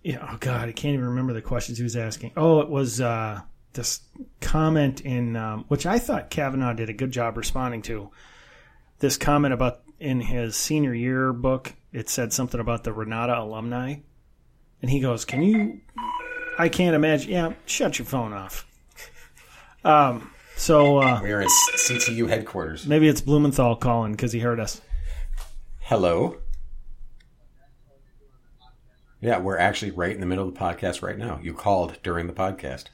yeah, 0.03 0.25
oh 0.31 0.37
god, 0.39 0.69
I 0.69 0.71
can't 0.71 0.93
even 0.93 1.07
remember 1.07 1.33
the 1.33 1.41
questions 1.41 1.77
he 1.77 1.83
was 1.83 1.97
asking. 1.97 2.31
Oh, 2.37 2.61
it 2.61 2.69
was 2.69 3.01
uh, 3.01 3.41
this 3.73 4.01
comment 4.41 5.01
in 5.01 5.35
um, 5.35 5.65
which 5.67 5.85
I 5.85 5.99
thought 5.99 6.29
Kavanaugh 6.29 6.73
did 6.73 6.89
a 6.89 6.93
good 6.93 7.11
job 7.11 7.37
responding 7.37 7.81
to. 7.83 8.09
This 8.99 9.17
comment 9.17 9.53
about 9.53 9.81
in 9.99 10.21
his 10.21 10.55
senior 10.55 10.93
year 10.93 11.33
book, 11.33 11.73
it 11.91 12.09
said 12.09 12.33
something 12.33 12.59
about 12.59 12.83
the 12.83 12.93
Renata 12.93 13.39
alumni, 13.39 13.95
and 14.81 14.91
he 14.91 14.99
goes, 14.99 15.25
"Can 15.25 15.41
you?" 15.41 15.81
I 16.57 16.69
can't 16.69 16.95
imagine. 16.95 17.31
Yeah, 17.31 17.53
shut 17.65 17.99
your 17.99 18.05
phone 18.05 18.33
off. 18.33 18.65
Um. 19.83 20.31
So 20.57 20.97
uh, 20.97 21.19
We 21.23 21.31
are 21.31 21.41
at 21.41 21.47
CTU 21.75 22.27
headquarters. 22.27 22.87
maybe 22.87 23.07
it's 23.07 23.21
Blumenthal 23.21 23.75
calling 23.75 24.11
because 24.13 24.31
he 24.31 24.39
heard 24.39 24.59
us. 24.59 24.81
Hello. 25.79 26.37
Yeah, 29.21 29.39
we're 29.39 29.57
actually 29.57 29.91
right 29.91 30.11
in 30.11 30.19
the 30.19 30.25
middle 30.25 30.47
of 30.47 30.53
the 30.53 30.59
podcast 30.59 31.01
right 31.01 31.17
now. 31.17 31.39
You 31.41 31.53
called 31.53 31.97
during 32.03 32.27
the 32.27 32.33
podcast. 32.33 32.85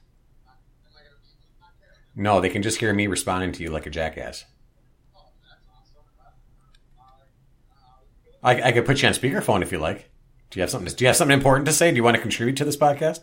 No, 2.15 2.39
they 2.39 2.49
can 2.49 2.61
just 2.61 2.79
hear 2.79 2.93
me 2.93 3.07
responding 3.07 3.51
to 3.53 3.63
you 3.63 3.71
like 3.71 3.85
a 3.85 3.89
jackass. 3.89 4.45
I, 8.43 8.61
I 8.61 8.71
could 8.73 8.85
put 8.85 9.01
you 9.01 9.07
on 9.07 9.13
speakerphone 9.13 9.61
if 9.61 9.71
you 9.71 9.79
like. 9.79 10.11
Do 10.49 10.59
you 10.59 10.61
have 10.61 10.69
something? 10.69 10.93
Do 10.93 11.03
you 11.03 11.07
have 11.07 11.15
something 11.15 11.35
important 11.35 11.65
to 11.67 11.73
say? 11.73 11.89
Do 11.89 11.95
you 11.95 12.03
want 12.03 12.15
to 12.15 12.21
contribute 12.21 12.57
to 12.57 12.65
this 12.65 12.77
podcast? 12.77 13.19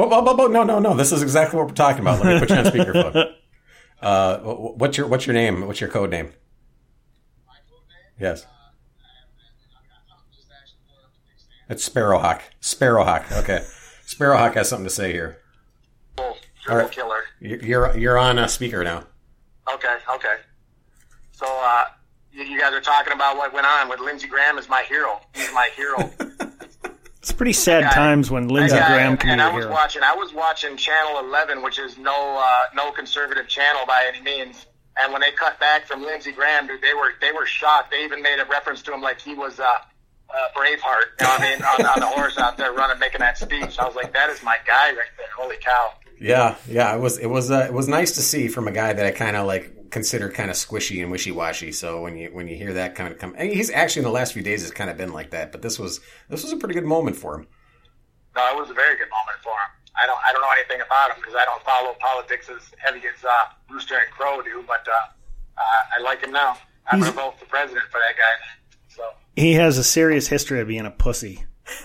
Oh, 0.00 0.04
oh, 0.10 0.24
oh, 0.28 0.36
oh, 0.38 0.46
no, 0.46 0.62
no, 0.62 0.78
no! 0.78 0.94
This 0.94 1.10
is 1.12 1.22
exactly 1.22 1.58
what 1.58 1.66
we're 1.68 1.74
talking 1.74 2.00
about. 2.00 2.24
Let 2.24 2.34
me 2.34 2.38
put 2.40 2.50
you 2.50 2.56
on 2.56 2.64
speakerphone. 2.64 3.34
Uh, 4.00 4.38
what's 4.38 4.96
your 4.96 5.08
what's 5.08 5.26
your 5.26 5.34
name? 5.34 5.66
What's 5.66 5.80
your 5.80 5.90
code 5.90 6.10
name? 6.10 6.32
Yes, 8.20 8.46
it's 11.68 11.88
Sparrowhawk. 11.88 12.40
Sparrowhawk. 12.62 13.32
Okay, 13.42 13.64
Sparrowhawk 14.06 14.54
has 14.54 14.68
something 14.68 14.86
to 14.86 14.90
say 14.94 15.10
here. 15.12 15.38
Triple 16.16 16.36
All 16.70 16.76
right. 16.76 16.90
killer. 16.92 17.16
You- 17.40 17.58
You're 17.60 17.96
you're 17.98 18.18
on 18.18 18.38
a 18.38 18.48
speaker 18.48 18.84
now. 18.84 19.02
Okay, 19.74 19.96
okay. 20.14 20.36
So 21.32 21.46
uh, 21.48 21.84
you, 22.32 22.44
you 22.44 22.60
guys 22.60 22.72
are 22.72 22.80
talking 22.80 23.12
about 23.12 23.36
what 23.36 23.52
went 23.52 23.66
on 23.66 23.88
with 23.88 23.98
Lindsey 23.98 24.28
Graham 24.28 24.58
is 24.58 24.68
my 24.68 24.84
hero. 24.88 25.20
He's 25.34 25.52
my 25.52 25.70
hero. 25.76 26.08
It's 27.28 27.36
pretty 27.36 27.52
sad 27.52 27.92
times 27.92 28.30
when 28.30 28.48
Lindsey 28.48 28.74
Graham 28.74 29.18
can 29.18 29.28
and 29.28 29.42
I 29.42 29.54
was 29.54 29.66
watching. 29.66 30.02
I 30.02 30.14
was 30.14 30.32
watching 30.32 30.78
Channel 30.78 31.20
11, 31.28 31.62
which 31.62 31.78
is 31.78 31.98
no 31.98 32.38
uh, 32.38 32.74
no 32.74 32.90
conservative 32.90 33.46
channel 33.48 33.82
by 33.86 34.02
any 34.08 34.22
means. 34.22 34.64
And 34.98 35.12
when 35.12 35.20
they 35.20 35.30
cut 35.32 35.60
back 35.60 35.86
from 35.86 36.02
Lindsey 36.02 36.32
Graham, 36.32 36.66
dude, 36.66 36.80
they 36.80 36.94
were 36.94 37.12
they 37.20 37.30
were 37.30 37.44
shocked. 37.44 37.90
They 37.90 38.02
even 38.02 38.22
made 38.22 38.40
a 38.40 38.46
reference 38.46 38.80
to 38.84 38.94
him 38.94 39.02
like 39.02 39.20
he 39.20 39.34
was 39.34 39.60
uh, 39.60 39.64
uh, 39.64 40.34
Braveheart. 40.56 41.20
You 41.20 41.26
know 41.26 41.28
what 41.28 41.40
I 41.40 41.50
mean? 41.50 41.62
on, 41.62 41.84
on 41.84 42.00
the 42.00 42.06
horse 42.06 42.38
out 42.38 42.56
there 42.56 42.72
running, 42.72 42.98
making 42.98 43.20
that 43.20 43.36
speech. 43.36 43.78
I 43.78 43.84
was 43.84 43.94
like, 43.94 44.14
that 44.14 44.30
is 44.30 44.42
my 44.42 44.56
guy 44.66 44.88
right 44.92 45.12
there. 45.18 45.26
Holy 45.36 45.56
cow! 45.58 45.92
Yeah, 46.20 46.56
yeah. 46.68 46.94
It 46.94 47.00
was 47.00 47.18
it 47.18 47.26
was 47.26 47.50
uh, 47.50 47.66
it 47.68 47.72
was 47.72 47.88
nice 47.88 48.12
to 48.12 48.22
see 48.22 48.48
from 48.48 48.66
a 48.68 48.72
guy 48.72 48.92
that 48.92 49.06
I 49.06 49.10
kind 49.12 49.36
of 49.36 49.46
like 49.46 49.90
considered 49.90 50.34
kind 50.34 50.50
of 50.50 50.56
squishy 50.56 51.00
and 51.02 51.10
wishy 51.10 51.30
washy. 51.30 51.72
So 51.72 52.02
when 52.02 52.16
you 52.16 52.28
when 52.32 52.48
you 52.48 52.56
hear 52.56 52.72
that 52.74 52.94
kind 52.94 53.12
of 53.12 53.18
come, 53.18 53.34
and 53.38 53.50
he's 53.52 53.70
actually 53.70 54.00
in 54.00 54.04
the 54.04 54.10
last 54.12 54.32
few 54.32 54.42
days 54.42 54.62
has 54.62 54.70
kind 54.70 54.90
of 54.90 54.96
been 54.96 55.12
like 55.12 55.30
that. 55.30 55.52
But 55.52 55.62
this 55.62 55.78
was 55.78 56.00
this 56.28 56.42
was 56.42 56.52
a 56.52 56.56
pretty 56.56 56.74
good 56.74 56.84
moment 56.84 57.16
for 57.16 57.36
him. 57.36 57.46
No, 58.36 58.46
it 58.48 58.56
was 58.56 58.70
a 58.70 58.74
very 58.74 58.96
good 58.96 59.08
moment 59.10 59.38
for 59.42 59.50
him. 59.52 59.70
I 60.00 60.06
don't 60.06 60.18
I 60.28 60.32
don't 60.32 60.42
know 60.42 60.50
anything 60.58 60.80
about 60.84 61.10
him 61.10 61.16
because 61.20 61.34
I 61.34 61.44
don't 61.44 61.62
follow 61.62 61.94
politics 62.00 62.48
as 62.48 62.62
heavy 62.78 63.00
as 63.06 63.24
uh, 63.24 63.30
Rooster 63.70 63.96
and 63.98 64.10
Crow 64.10 64.42
do, 64.42 64.64
but 64.66 64.86
uh, 64.88 64.92
uh, 64.92 65.98
I 65.98 66.02
like 66.02 66.20
him 66.22 66.32
now. 66.32 66.56
I'm 66.90 66.98
He's- 67.00 67.14
going 67.14 67.16
to 67.30 67.32
vote 67.32 67.38
for 67.40 67.46
president 67.46 67.84
for 67.90 67.98
that 68.00 68.16
guy. 68.16 68.34
So 68.88 69.02
He 69.36 69.52
has 69.54 69.76
a 69.78 69.84
serious 69.84 70.26
history 70.28 70.60
of 70.60 70.68
being 70.68 70.86
a 70.86 70.90
pussy. 70.90 71.44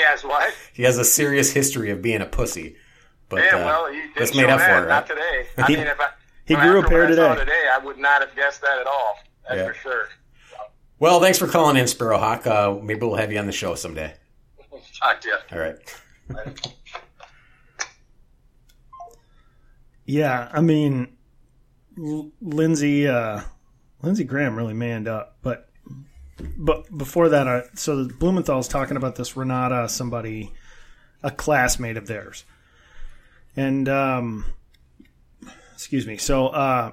he 0.00 0.06
has 0.06 0.24
what? 0.24 0.54
He 0.72 0.82
has 0.84 0.98
a 0.98 1.04
serious 1.04 1.52
history 1.52 1.90
of 1.90 2.00
being 2.02 2.20
a 2.22 2.26
pussy. 2.26 2.76
But 3.28 3.44
Yeah, 3.44 3.56
uh, 3.56 3.64
well, 3.66 3.92
he 3.92 4.00
did 4.00 4.10
that's 4.16 4.32
show 4.32 4.40
made 4.40 4.50
up 4.50 4.58
that. 4.58 4.78
for 4.78 4.84
it. 4.84 4.88
Not 4.88 5.06
today. 5.06 5.46
I 5.58 5.66
He- 5.66 5.76
mean, 5.76 5.86
if 5.86 6.00
I 6.00 6.08
he 6.46 6.54
grew 6.54 6.76
a 6.76 6.78
after 6.78 6.88
pair 6.88 7.00
what 7.02 7.12
I 7.12 7.14
saw 7.16 7.28
today. 7.34 7.44
today, 7.44 7.62
I 7.72 7.78
would 7.78 7.98
not 7.98 8.20
have 8.22 8.34
guessed 8.34 8.60
that 8.62 8.78
at 8.80 8.86
all. 8.86 9.18
That's 9.48 9.58
Yeah. 9.60 9.66
for 9.68 9.74
sure. 9.74 10.02
Well, 10.98 11.20
thanks 11.20 11.38
for 11.38 11.46
calling 11.46 11.76
in, 11.76 11.84
Sparrowhawk. 11.86 12.46
Uh, 12.46 12.82
maybe 12.82 13.00
we'll 13.06 13.14
have 13.16 13.30
you 13.32 13.38
on 13.38 13.46
the 13.46 13.52
show 13.52 13.74
someday. 13.74 14.14
Talk 15.00 15.20
to 15.22 15.28
you. 15.28 15.36
All 15.52 15.58
right. 15.58 15.76
Yeah, 20.06 20.48
I 20.52 20.60
mean, 20.60 21.16
L- 21.98 22.32
Lindsey 22.40 23.06
uh, 23.06 23.42
Lindsey 24.02 24.24
Graham 24.24 24.56
really 24.56 24.74
manned 24.74 25.06
up, 25.08 25.36
but 25.42 25.69
but 26.56 26.96
before 26.96 27.30
that, 27.30 27.46
uh, 27.46 27.62
so 27.74 28.08
Blumenthal's 28.08 28.68
talking 28.68 28.96
about 28.96 29.16
this 29.16 29.36
Renata, 29.36 29.88
somebody, 29.88 30.52
a 31.22 31.30
classmate 31.30 31.96
of 31.96 32.06
theirs, 32.06 32.44
and 33.56 33.88
um, 33.88 34.44
excuse 35.72 36.06
me. 36.06 36.16
So 36.16 36.48
uh, 36.48 36.92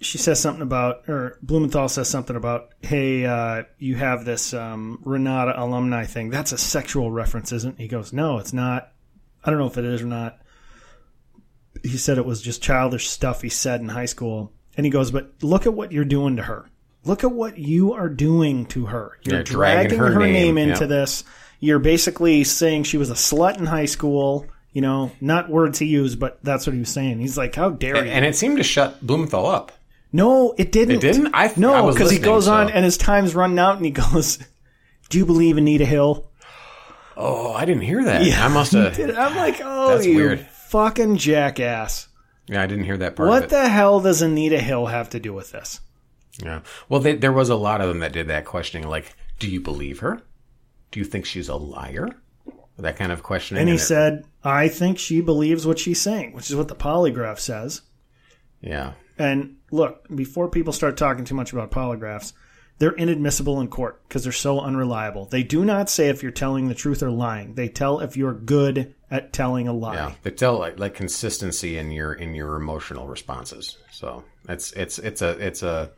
she 0.00 0.18
says 0.18 0.40
something 0.40 0.62
about, 0.62 1.08
or 1.08 1.38
Blumenthal 1.42 1.88
says 1.88 2.08
something 2.08 2.36
about, 2.36 2.70
hey, 2.80 3.24
uh, 3.24 3.64
you 3.78 3.96
have 3.96 4.24
this 4.24 4.54
um, 4.54 5.00
Renata 5.04 5.60
alumni 5.60 6.04
thing. 6.04 6.30
That's 6.30 6.52
a 6.52 6.58
sexual 6.58 7.10
reference, 7.10 7.52
isn't? 7.52 7.78
it? 7.78 7.82
He 7.82 7.88
goes, 7.88 8.12
no, 8.12 8.38
it's 8.38 8.52
not. 8.52 8.92
I 9.44 9.50
don't 9.50 9.58
know 9.58 9.66
if 9.66 9.78
it 9.78 9.84
is 9.84 10.02
or 10.02 10.06
not 10.06 10.40
he 11.82 11.96
said 11.96 12.18
it 12.18 12.26
was 12.26 12.42
just 12.42 12.62
childish 12.62 13.08
stuff 13.08 13.42
he 13.42 13.48
said 13.48 13.80
in 13.80 13.88
high 13.88 14.06
school. 14.06 14.52
And 14.76 14.86
he 14.86 14.90
goes, 14.90 15.10
but 15.10 15.32
look 15.42 15.66
at 15.66 15.74
what 15.74 15.92
you're 15.92 16.04
doing 16.04 16.36
to 16.36 16.42
her. 16.42 16.70
Look 17.08 17.24
at 17.24 17.32
what 17.32 17.58
you 17.58 17.94
are 17.94 18.08
doing 18.08 18.66
to 18.66 18.86
her. 18.86 19.18
You're 19.24 19.38
Yeah, 19.38 19.42
dragging 19.42 19.88
dragging 19.96 19.98
her 19.98 20.12
her, 20.12 20.20
name, 20.20 20.54
name, 20.54 20.58
into 20.58 20.82
yeah. 20.84 20.86
this. 20.88 21.24
You're 21.60 21.78
basically 21.80 22.44
saying 22.44 22.84
she 22.84 22.98
was 22.98 23.10
a 23.10 23.14
slut 23.14 23.58
in 23.58 23.66
high 23.66 23.86
school. 23.86 24.46
You 24.72 24.82
know, 24.82 25.10
not 25.20 25.48
words 25.48 25.78
he 25.78 25.86
used, 25.86 26.20
but 26.20 26.38
that's 26.44 26.66
what 26.66 26.74
he 26.74 26.78
was 26.80 26.90
saying. 26.90 27.18
He's 27.18 27.36
like, 27.38 27.54
how 27.56 27.70
dare 27.70 28.04
you? 28.04 28.10
And 28.12 28.24
it 28.24 28.36
seemed 28.36 28.58
to 28.58 28.62
shut 28.62 29.04
Blumenthal 29.04 29.46
up. 29.46 29.72
No, 30.12 30.54
it 30.58 30.70
didn't. 30.70 30.96
It 30.96 31.00
didn't? 31.00 31.30
I- 31.34 31.52
no, 31.56 31.82
was 31.84 31.94
because 31.96 32.10
he 32.10 32.18
goes 32.18 32.46
on 32.46 32.70
and 32.70 32.84
his 32.84 32.96
time's 32.96 33.34
running 33.34 33.58
out, 33.58 33.76
and 33.76 33.84
he 33.84 33.90
goes, 34.12 34.38
"Do 35.08 35.18
you 35.18 35.26
believe 35.26 35.56
Anita 35.56 35.84
Hill?" 35.86 36.30
Oh, 37.16 37.52
I 37.52 37.64
didn't 37.64 37.82
hear 37.82 38.04
that. 38.04 38.24
Yeah, 38.24 38.44
I 38.44 38.48
must 38.48 38.72
have. 38.74 38.98
I'm 39.00 39.34
like, 39.36 39.60
"Oh, 39.64 39.94
That's 39.94 40.06
you 40.06 40.16
weird. 40.16 40.40
fucking 40.46 41.16
jackass! 41.16 42.06
Yeah, 42.46 42.62
I 42.62 42.66
didn't 42.66 42.84
hear 42.84 42.98
that 42.98 43.16
part. 43.16 43.28
What 43.28 43.48
the 43.48 43.68
hell 43.68 44.00
does 44.00 44.22
Anita 44.22 44.58
Hill 44.60 44.86
have 44.86 45.10
to 45.10 45.20
do 45.20 45.32
with 45.32 45.50
this?" 45.50 45.80
Yeah. 46.42 46.60
Well, 46.88 47.00
they, 47.00 47.14
there 47.16 47.32
was 47.32 47.48
a 47.48 47.56
lot 47.56 47.80
of 47.80 47.88
them 47.88 47.98
that 48.00 48.12
did 48.12 48.28
that 48.28 48.44
questioning, 48.44 48.88
like, 48.88 49.14
"Do 49.38 49.48
you 49.48 49.60
believe 49.60 49.98
her? 50.00 50.22
Do 50.92 51.00
you 51.00 51.04
think 51.04 51.26
she's 51.26 51.48
a 51.48 51.56
liar?" 51.56 52.08
That 52.78 52.96
kind 52.96 53.10
of 53.10 53.24
questioning. 53.24 53.60
And 53.62 53.68
he 53.68 53.74
it- 53.74 53.80
said, 53.80 54.24
"I 54.44 54.68
think 54.68 54.98
she 54.98 55.20
believes 55.20 55.66
what 55.66 55.78
she's 55.80 56.00
saying," 56.00 56.32
which 56.32 56.48
is 56.48 56.54
what 56.56 56.68
the 56.68 56.76
polygraph 56.76 57.38
says. 57.40 57.82
"Yeah, 58.60 58.92
And 59.18 59.56
look, 59.72 60.06
before 60.14 60.48
people 60.48 60.72
start 60.72 60.96
talking 60.96 61.24
too 61.24 61.34
much 61.34 61.52
about 61.52 61.72
polygraphs, 61.72 62.32
they're 62.78 62.92
inadmissible 62.92 63.60
in 63.60 63.66
court 63.66 64.00
because 64.06 64.22
they're 64.22 64.32
so 64.32 64.60
unreliable. 64.60 65.26
They 65.26 65.42
do 65.42 65.64
not 65.64 65.90
say 65.90 66.08
if 66.08 66.22
you're 66.22 66.30
telling 66.30 66.68
the 66.68 66.74
truth 66.76 67.02
or 67.02 67.10
lying. 67.10 67.54
They 67.54 67.68
tell 67.68 67.98
if 67.98 68.16
you're 68.16 68.34
good 68.34 68.94
at 69.10 69.32
telling 69.32 69.66
a 69.66 69.72
lie. 69.72 69.94
yeah." 69.96 70.12
They 70.22 70.30
tell 70.30 70.56
like, 70.56 70.78
like 70.78 70.94
consistency 70.94 71.76
in 71.78 71.90
your 71.90 72.12
in 72.12 72.36
your 72.36 72.54
emotional 72.54 73.08
responses. 73.08 73.76
So 73.90 74.22
it's 74.48 74.70
it's 74.72 75.00
it's 75.00 75.20
a 75.20 75.30
it's 75.44 75.64
a 75.64 75.90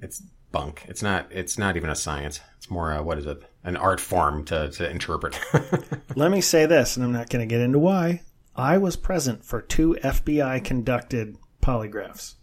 it's 0.00 0.22
bunk. 0.52 0.84
It's 0.88 1.02
not 1.02 1.26
it's 1.30 1.58
not 1.58 1.76
even 1.76 1.90
a 1.90 1.94
science. 1.94 2.40
It's 2.56 2.70
more 2.70 2.92
a, 2.92 3.02
what 3.02 3.18
is 3.18 3.26
it? 3.26 3.42
An 3.64 3.76
art 3.76 4.00
form 4.00 4.44
to 4.46 4.70
to 4.70 4.90
interpret. 4.90 5.38
Let 6.16 6.30
me 6.30 6.40
say 6.40 6.66
this, 6.66 6.96
and 6.96 7.04
I'm 7.04 7.12
not 7.12 7.30
going 7.30 7.46
to 7.46 7.52
get 7.52 7.60
into 7.60 7.78
why. 7.78 8.22
I 8.56 8.78
was 8.78 8.96
present 8.96 9.44
for 9.44 9.62
two 9.62 9.96
FBI 10.02 10.64
conducted 10.64 11.36
polygraphs. 11.62 12.34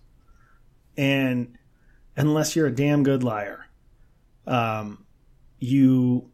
And 0.96 1.58
unless 2.16 2.56
you're 2.56 2.68
a 2.68 2.76
damn 2.76 3.04
good 3.04 3.24
liar, 3.24 3.68
um, 4.46 5.06
you 5.60 6.32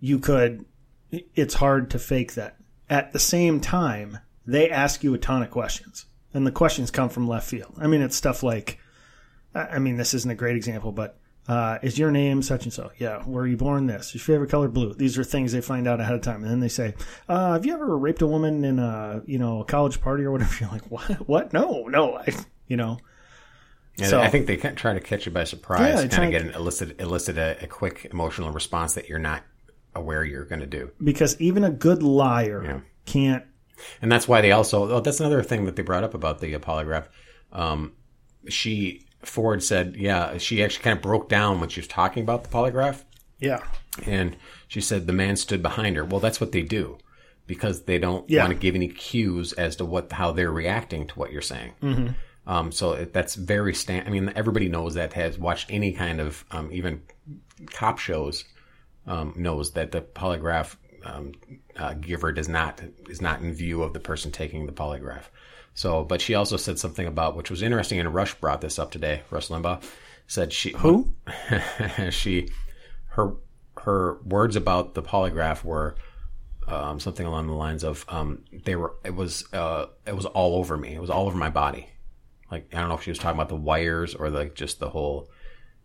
you 0.00 0.18
could 0.18 0.64
it's 1.10 1.54
hard 1.54 1.90
to 1.90 1.98
fake 1.98 2.34
that. 2.34 2.56
At 2.90 3.12
the 3.12 3.18
same 3.18 3.60
time, 3.60 4.18
they 4.46 4.70
ask 4.70 5.04
you 5.04 5.14
a 5.14 5.18
ton 5.18 5.42
of 5.42 5.50
questions. 5.50 6.06
And 6.32 6.44
the 6.44 6.52
questions 6.52 6.90
come 6.90 7.08
from 7.08 7.28
left 7.28 7.48
field. 7.48 7.74
I 7.78 7.86
mean, 7.86 8.02
it's 8.02 8.16
stuff 8.16 8.42
like 8.42 8.80
I 9.54 9.78
mean, 9.78 9.96
this 9.96 10.14
isn't 10.14 10.30
a 10.30 10.34
great 10.34 10.56
example, 10.56 10.92
but 10.92 11.18
uh, 11.48 11.78
is 11.82 11.98
your 11.98 12.10
name 12.10 12.42
such 12.42 12.64
and 12.64 12.72
so? 12.72 12.90
Yeah. 12.98 13.22
Were 13.26 13.46
you 13.46 13.56
born 13.56 13.86
this? 13.86 14.14
Your 14.14 14.20
favorite 14.22 14.50
color 14.50 14.68
blue? 14.68 14.94
These 14.94 15.18
are 15.18 15.24
things 15.24 15.52
they 15.52 15.60
find 15.60 15.86
out 15.86 16.00
ahead 16.00 16.14
of 16.14 16.22
time, 16.22 16.42
and 16.42 16.50
then 16.50 16.60
they 16.60 16.68
say, 16.68 16.94
uh, 17.28 17.52
"Have 17.52 17.66
you 17.66 17.74
ever 17.74 17.96
raped 17.98 18.22
a 18.22 18.26
woman 18.26 18.64
in 18.64 18.78
a 18.78 19.22
you 19.26 19.38
know 19.38 19.60
a 19.60 19.64
college 19.64 20.00
party 20.00 20.24
or 20.24 20.30
whatever?" 20.32 20.54
You're 20.60 20.70
like, 20.70 20.90
"What? 20.90 21.28
What? 21.28 21.52
No, 21.52 21.84
no." 21.88 22.16
I, 22.16 22.34
you 22.66 22.76
know, 22.78 22.98
And 23.98 24.06
So- 24.08 24.20
I 24.20 24.28
think 24.28 24.46
they 24.46 24.56
try 24.56 24.94
to 24.94 25.00
catch 25.00 25.26
you 25.26 25.32
by 25.32 25.44
surprise, 25.44 26.00
they 26.02 26.08
kind 26.08 26.24
of 26.24 26.30
to- 26.30 26.30
get 26.30 26.42
an 26.42 26.60
elicit 26.60 27.00
elicit 27.00 27.36
a, 27.38 27.62
a 27.62 27.66
quick 27.66 28.08
emotional 28.10 28.50
response 28.50 28.94
that 28.94 29.08
you're 29.08 29.18
not 29.18 29.42
aware 29.94 30.24
you're 30.24 30.46
going 30.46 30.60
to 30.62 30.66
do. 30.66 30.90
because 31.02 31.40
even 31.40 31.62
a 31.62 31.70
good 31.70 32.02
liar 32.02 32.64
Yeah. 32.64 32.80
can't. 33.04 33.44
And 34.02 34.10
that's 34.10 34.26
why 34.26 34.40
they 34.40 34.50
also. 34.50 34.90
Oh, 34.90 35.00
that's 35.00 35.20
another 35.20 35.42
thing 35.42 35.66
that 35.66 35.76
they 35.76 35.82
brought 35.82 36.02
up 36.04 36.14
about 36.14 36.40
the 36.40 36.54
polygraph. 36.54 37.06
Um, 37.52 37.92
she 38.48 39.06
Ford 39.24 39.62
said, 39.62 39.96
yeah, 39.96 40.38
she 40.38 40.62
actually 40.62 40.84
kind 40.84 40.96
of 40.96 41.02
broke 41.02 41.28
down 41.28 41.60
when 41.60 41.68
she 41.68 41.80
was 41.80 41.88
talking 41.88 42.22
about 42.22 42.42
the 42.44 42.50
polygraph, 42.50 43.02
Yeah, 43.40 43.60
and 44.06 44.36
she 44.68 44.80
said 44.80 45.06
the 45.06 45.12
man 45.12 45.36
stood 45.36 45.62
behind 45.62 45.96
her. 45.96 46.04
Well, 46.04 46.20
that's 46.20 46.40
what 46.40 46.52
they 46.52 46.62
do 46.62 46.98
because 47.46 47.82
they 47.84 47.98
don't 47.98 48.28
Yeah. 48.28 48.42
want 48.42 48.52
to 48.54 48.58
give 48.58 48.74
any 48.74 48.88
cues 48.88 49.52
as 49.54 49.76
to 49.76 49.84
what 49.84 50.12
how 50.12 50.32
they're 50.32 50.50
reacting 50.50 51.06
to 51.08 51.14
what 51.18 51.30
you're 51.32 51.42
saying. 51.42 51.72
Mm-hmm. 51.82 52.08
Um, 52.46 52.72
so 52.72 52.92
it, 52.92 53.12
that's 53.12 53.34
very 53.34 53.74
stand. 53.74 54.06
I 54.06 54.10
mean, 54.10 54.32
everybody 54.36 54.68
knows 54.68 54.94
that 54.94 55.12
has 55.14 55.38
watched 55.38 55.70
any 55.70 55.92
kind 55.92 56.20
of 56.20 56.44
um, 56.50 56.70
even 56.72 57.02
cop 57.72 57.98
shows 57.98 58.44
um, 59.06 59.32
knows 59.36 59.72
that 59.72 59.92
the 59.92 60.00
polygraph 60.00 60.76
um, 61.04 61.32
uh, 61.76 61.94
giver 61.94 62.32
does 62.32 62.48
not 62.48 62.80
is 63.08 63.20
not 63.20 63.40
in 63.42 63.52
view 63.52 63.82
of 63.82 63.92
the 63.92 64.00
person 64.00 64.30
taking 64.30 64.66
the 64.66 64.72
polygraph. 64.72 65.24
So, 65.74 66.04
but 66.04 66.20
she 66.20 66.34
also 66.34 66.56
said 66.56 66.78
something 66.78 67.06
about 67.06 67.36
which 67.36 67.50
was 67.50 67.62
interesting, 67.62 67.98
and 67.98 68.14
Rush 68.14 68.34
brought 68.34 68.60
this 68.60 68.78
up 68.78 68.90
today. 68.90 69.22
Rush 69.30 69.48
Limbaugh 69.48 69.82
said 70.26 70.52
she 70.52 70.70
Who? 70.78 71.12
she 72.10 72.48
her 73.08 73.34
her 73.78 74.18
words 74.24 74.56
about 74.56 74.94
the 74.94 75.02
polygraph 75.02 75.64
were 75.64 75.96
um, 76.66 76.98
something 76.98 77.26
along 77.26 77.48
the 77.48 77.54
lines 77.54 77.84
of 77.84 78.04
um, 78.08 78.44
they 78.64 78.76
were 78.76 78.94
it 79.04 79.14
was 79.14 79.44
uh, 79.52 79.86
it 80.06 80.16
was 80.16 80.26
all 80.26 80.56
over 80.56 80.76
me. 80.76 80.94
It 80.94 81.00
was 81.00 81.10
all 81.10 81.26
over 81.26 81.36
my 81.36 81.50
body. 81.50 81.88
Like 82.50 82.68
I 82.72 82.80
don't 82.80 82.88
know 82.88 82.94
if 82.94 83.02
she 83.02 83.10
was 83.10 83.18
talking 83.18 83.36
about 83.36 83.48
the 83.48 83.56
wires 83.56 84.14
or 84.14 84.30
like 84.30 84.54
just 84.54 84.78
the 84.78 84.90
whole 84.90 85.28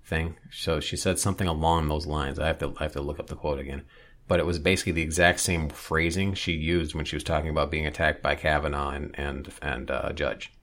thing. 0.06 0.36
So 0.52 0.80
she 0.80 0.98
said 0.98 1.20
something 1.20 1.48
along 1.48 1.88
those 1.88 2.06
lines. 2.06 2.40
I 2.40 2.48
have 2.48 2.60
to 2.60 2.74
I 2.80 2.84
have 2.84 2.94
to 2.94 3.02
look 3.02 3.20
up 3.20 3.28
the 3.28 3.36
quote 3.36 3.60
again. 3.60 3.84
But 4.30 4.40
it 4.40 4.46
was 4.46 4.60
basically 4.60 4.94
the 4.94 5.02
exact 5.02 5.42
same 5.42 5.68
phrasing 5.68 6.34
she 6.36 6.54
used 6.54 6.96
when 6.96 7.04
she 7.04 7.18
was 7.18 7.24
talking 7.24 7.50
about 7.50 7.72
being 7.72 7.86
attacked 7.86 8.24
by 8.24 8.36
Kavanaugh 8.36 8.92
and 8.92 9.14
and 9.16 9.52
and 9.62 9.92
uh, 9.92 10.14
Judge. 10.14 10.54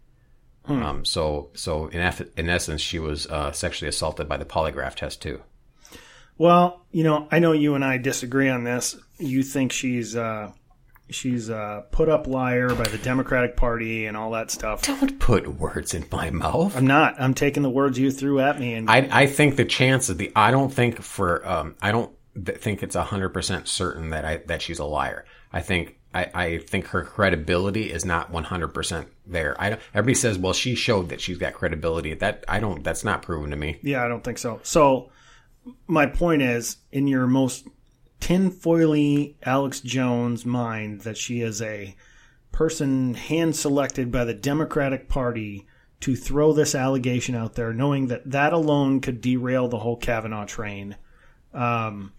Um, 0.68 1.04
so 1.04 1.50
so 1.54 1.86
in 1.88 2.00
eff- 2.00 2.36
in 2.36 2.48
essence, 2.48 2.80
she 2.80 2.98
was 2.98 3.26
uh, 3.26 3.52
sexually 3.52 3.88
assaulted 3.88 4.28
by 4.28 4.36
the 4.36 4.44
polygraph 4.44 4.94
test 4.94 5.22
too. 5.22 5.42
Well, 6.38 6.86
you 6.90 7.04
know, 7.04 7.28
I 7.30 7.38
know 7.38 7.52
you 7.52 7.74
and 7.74 7.84
I 7.84 7.98
disagree 7.98 8.48
on 8.48 8.64
this. 8.64 8.96
You 9.18 9.42
think 9.42 9.72
she's 9.72 10.16
uh, 10.16 10.52
she's 11.08 11.48
a 11.48 11.84
put 11.92 12.08
up 12.08 12.26
liar 12.26 12.68
by 12.74 12.84
the 12.84 12.98
Democratic 12.98 13.56
Party 13.56 14.06
and 14.06 14.16
all 14.16 14.32
that 14.32 14.50
stuff. 14.50 14.82
Don't 14.82 15.18
put 15.18 15.46
words 15.48 15.94
in 15.94 16.06
my 16.10 16.30
mouth. 16.30 16.76
I'm 16.76 16.86
not. 16.86 17.14
I'm 17.20 17.34
taking 17.34 17.62
the 17.62 17.70
words 17.70 17.98
you 17.98 18.10
threw 18.10 18.40
at 18.40 18.58
me 18.58 18.74
and 18.74 18.90
I 18.90 19.08
I 19.10 19.26
think 19.26 19.56
the 19.56 19.64
chances 19.64 20.10
of 20.10 20.18
the 20.18 20.32
I 20.34 20.50
don't 20.50 20.72
think 20.72 21.00
for 21.00 21.46
um 21.46 21.76
I 21.80 21.92
don't 21.92 22.10
th- 22.44 22.58
think 22.58 22.82
it's 22.82 22.96
hundred 22.96 23.30
percent 23.30 23.68
certain 23.68 24.10
that 24.10 24.24
I 24.24 24.36
that 24.46 24.62
she's 24.62 24.78
a 24.78 24.84
liar. 24.84 25.24
I 25.52 25.60
think 25.60 25.98
I, 26.14 26.30
I 26.34 26.58
think 26.58 26.88
her 26.88 27.04
credibility 27.04 27.90
is 27.92 28.04
not 28.04 28.30
one 28.30 28.44
hundred 28.44 28.68
percent 28.68 29.08
there. 29.26 29.60
I 29.60 29.78
everybody 29.94 30.14
says 30.14 30.38
well 30.38 30.52
she 30.52 30.74
showed 30.74 31.08
that 31.10 31.20
she's 31.20 31.38
got 31.38 31.54
credibility. 31.54 32.14
That 32.14 32.44
I 32.48 32.60
don't 32.60 32.82
that's 32.82 33.04
not 33.04 33.22
proven 33.22 33.50
to 33.50 33.56
me. 33.56 33.78
Yeah, 33.82 34.04
I 34.04 34.08
don't 34.08 34.24
think 34.24 34.38
so. 34.38 34.60
So, 34.62 35.10
my 35.86 36.06
point 36.06 36.42
is, 36.42 36.78
in 36.92 37.06
your 37.06 37.26
most 37.26 37.68
tinfoily 38.20 39.34
Alex 39.42 39.80
Jones 39.80 40.46
mind, 40.46 41.02
that 41.02 41.16
she 41.16 41.42
is 41.42 41.60
a 41.60 41.94
person 42.52 43.14
hand 43.14 43.54
selected 43.54 44.10
by 44.10 44.24
the 44.24 44.34
Democratic 44.34 45.08
Party 45.08 45.66
to 46.00 46.16
throw 46.16 46.52
this 46.52 46.74
allegation 46.74 47.34
out 47.34 47.54
there, 47.54 47.72
knowing 47.72 48.08
that 48.08 48.30
that 48.30 48.52
alone 48.52 49.00
could 49.00 49.20
derail 49.20 49.68
the 49.68 49.78
whole 49.78 49.96
Kavanaugh 49.96 50.46
train. 50.46 50.96
Um, 51.52 52.12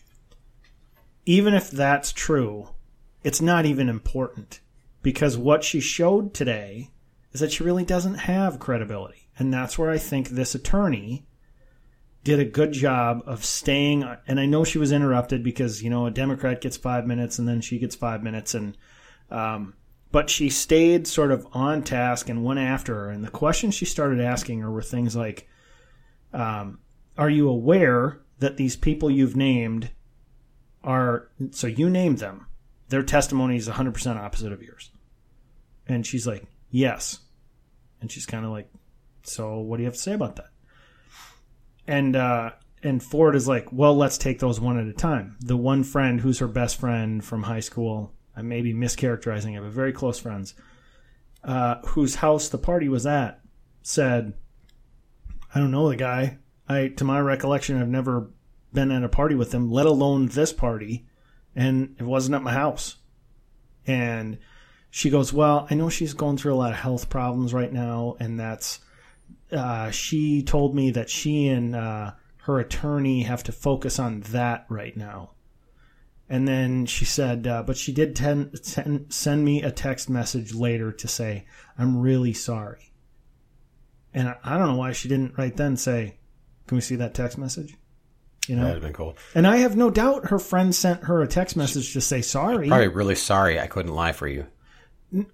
even 1.27 1.53
if 1.53 1.69
that's 1.69 2.13
true, 2.13 2.69
it's 3.21 3.41
not 3.41 3.65
even 3.65 3.89
important 3.89 4.61
because 5.03 5.37
what 5.37 5.61
she 5.61 5.81
showed 5.81 6.33
today 6.33 6.89
is 7.33 7.41
that 7.41 7.51
she 7.51 7.65
really 7.65 7.83
doesn't 7.83 8.15
have 8.15 8.59
credibility. 8.59 9.27
And 9.37 9.53
that's 9.53 9.77
where 9.77 9.91
I 9.91 9.97
think 9.97 10.29
this 10.29 10.55
attorney 10.55 11.27
did 12.23 12.39
a 12.39 12.45
good 12.45 12.71
job 12.71 13.23
of 13.25 13.43
staying 13.43 14.05
and 14.25 14.39
I 14.39 14.45
know 14.45 14.63
she 14.63 14.77
was 14.77 14.93
interrupted 14.93 15.43
because 15.43 15.83
you 15.83 15.89
know 15.89 16.05
a 16.05 16.11
Democrat 16.11 16.61
gets 16.61 16.77
5 16.77 17.05
minutes 17.05 17.39
and 17.39 17.47
then 17.47 17.59
she 17.59 17.77
gets 17.77 17.95
5 17.95 18.23
minutes. 18.23 18.53
And 18.53 18.77
um, 19.29 19.73
but 20.13 20.29
she 20.29 20.49
stayed 20.49 21.07
sort 21.07 21.33
of 21.33 21.45
on 21.51 21.83
task 21.83 22.29
and 22.29 22.45
went 22.45 22.61
after 22.61 22.95
her. 22.95 23.09
And 23.09 23.21
the 23.21 23.29
questions 23.29 23.75
she 23.75 23.83
started 23.85 24.21
asking 24.21 24.61
her 24.61 24.71
were 24.71 24.81
things 24.81 25.13
like 25.13 25.45
um, 26.31 26.79
are 27.17 27.29
you 27.29 27.49
aware 27.49 28.21
that 28.39 28.55
these 28.55 28.77
people 28.77 29.11
you've 29.11 29.35
named 29.35 29.91
are 30.83 31.29
so 31.51 31.67
you 31.67 31.89
name 31.89 32.15
them 32.15 32.45
their 32.89 33.03
testimony 33.03 33.57
is 33.57 33.67
100% 33.67 34.15
opposite 34.15 34.51
of 34.51 34.61
yours 34.61 34.91
and 35.87 36.05
she's 36.05 36.25
like 36.25 36.45
yes 36.69 37.19
and 38.01 38.11
she's 38.11 38.25
kind 38.25 38.45
of 38.45 38.51
like 38.51 38.69
so 39.23 39.59
what 39.59 39.77
do 39.77 39.83
you 39.83 39.87
have 39.87 39.95
to 39.95 39.99
say 39.99 40.13
about 40.13 40.35
that 40.35 40.49
and 41.87 42.15
uh, 42.15 42.51
and 42.83 43.01
Ford 43.01 43.35
is 43.35 43.47
like, 43.47 43.71
well, 43.71 43.95
let's 43.95 44.17
take 44.17 44.39
those 44.39 44.59
one 44.59 44.79
at 44.79 44.87
a 44.87 44.93
time. 44.93 45.37
The 45.39 45.57
one 45.57 45.83
friend 45.83 46.21
who's 46.21 46.39
her 46.39 46.47
best 46.47 46.79
friend 46.79 47.23
from 47.23 47.43
high 47.43 47.61
school, 47.61 48.13
I 48.35 48.41
may 48.41 48.61
be 48.61 48.73
mischaracterizing 48.73 49.57
it, 49.57 49.61
but 49.61 49.71
very 49.71 49.93
close 49.93 50.19
friends, 50.19 50.53
uh, 51.43 51.75
whose 51.85 52.15
house 52.15 52.49
the 52.49 52.57
party 52.57 52.87
was 52.87 53.05
at, 53.05 53.41
said, 53.81 54.33
I 55.53 55.59
don't 55.59 55.71
know 55.71 55.89
the 55.89 55.95
guy. 55.95 56.37
I, 56.69 56.89
to 56.89 57.03
my 57.03 57.19
recollection, 57.19 57.81
I've 57.81 57.87
never 57.87 58.29
been 58.73 58.91
at 58.91 59.03
a 59.03 59.09
party 59.09 59.35
with 59.35 59.51
them, 59.51 59.71
let 59.71 59.85
alone 59.85 60.27
this 60.27 60.53
party, 60.53 61.07
and 61.55 61.95
it 61.99 62.03
wasn't 62.03 62.35
at 62.35 62.43
my 62.43 62.53
house. 62.53 62.97
And 63.85 64.37
she 64.89 65.09
goes, 65.09 65.33
well, 65.33 65.67
I 65.69 65.75
know 65.75 65.89
she's 65.89 66.13
going 66.13 66.37
through 66.37 66.53
a 66.53 66.55
lot 66.55 66.71
of 66.71 66.77
health 66.77 67.09
problems 67.09 67.53
right 67.53 67.71
now, 67.71 68.15
and 68.19 68.39
that's 68.39 68.79
uh, 69.51 69.91
she 69.91 70.43
told 70.43 70.75
me 70.75 70.91
that 70.91 71.09
she 71.09 71.47
and 71.47 71.75
uh, 71.75 72.11
her 72.43 72.59
attorney 72.59 73.23
have 73.23 73.43
to 73.43 73.51
focus 73.51 73.99
on 73.99 74.21
that 74.21 74.65
right 74.69 74.95
now. 74.95 75.31
And 76.29 76.45
then 76.45 76.85
she 76.85 77.05
said, 77.05 77.47
uh, 77.47 77.63
but 77.63 77.77
she 77.77 77.93
did 77.93 78.15
ten, 78.15 78.51
ten, 78.63 79.05
send 79.09 79.45
me 79.45 79.63
a 79.63 79.71
text 79.71 80.09
message 80.09 80.53
later 80.53 80.91
to 80.91 81.07
say, 81.07 81.45
I'm 81.77 82.01
really 82.01 82.33
sorry. 82.33 82.91
And 84.13 84.29
I, 84.29 84.35
I 84.43 84.57
don't 84.57 84.67
know 84.67 84.75
why 84.75 84.91
she 84.91 85.07
didn't 85.07 85.37
right 85.37 85.55
then 85.55 85.77
say, 85.77 86.17
can 86.67 86.75
we 86.75 86.81
see 86.81 86.97
that 86.97 87.13
text 87.13 87.37
message? 87.37 87.75
You 88.47 88.55
know? 88.55 88.63
That'd 88.63 88.75
have 88.75 88.83
been 88.83 88.93
cool. 88.93 89.17
And 89.35 89.45
I 89.45 89.57
have 89.57 89.75
no 89.75 89.89
doubt 89.89 90.27
her 90.27 90.39
friend 90.39 90.73
sent 90.73 91.03
her 91.03 91.21
a 91.21 91.27
text 91.27 91.55
message 91.55 91.93
to 91.93 92.01
say 92.01 92.21
sorry. 92.21 92.67
Probably 92.67 92.87
really 92.87 93.15
sorry 93.15 93.59
I 93.59 93.67
couldn't 93.67 93.93
lie 93.93 94.13
for 94.13 94.27
you. 94.27 94.47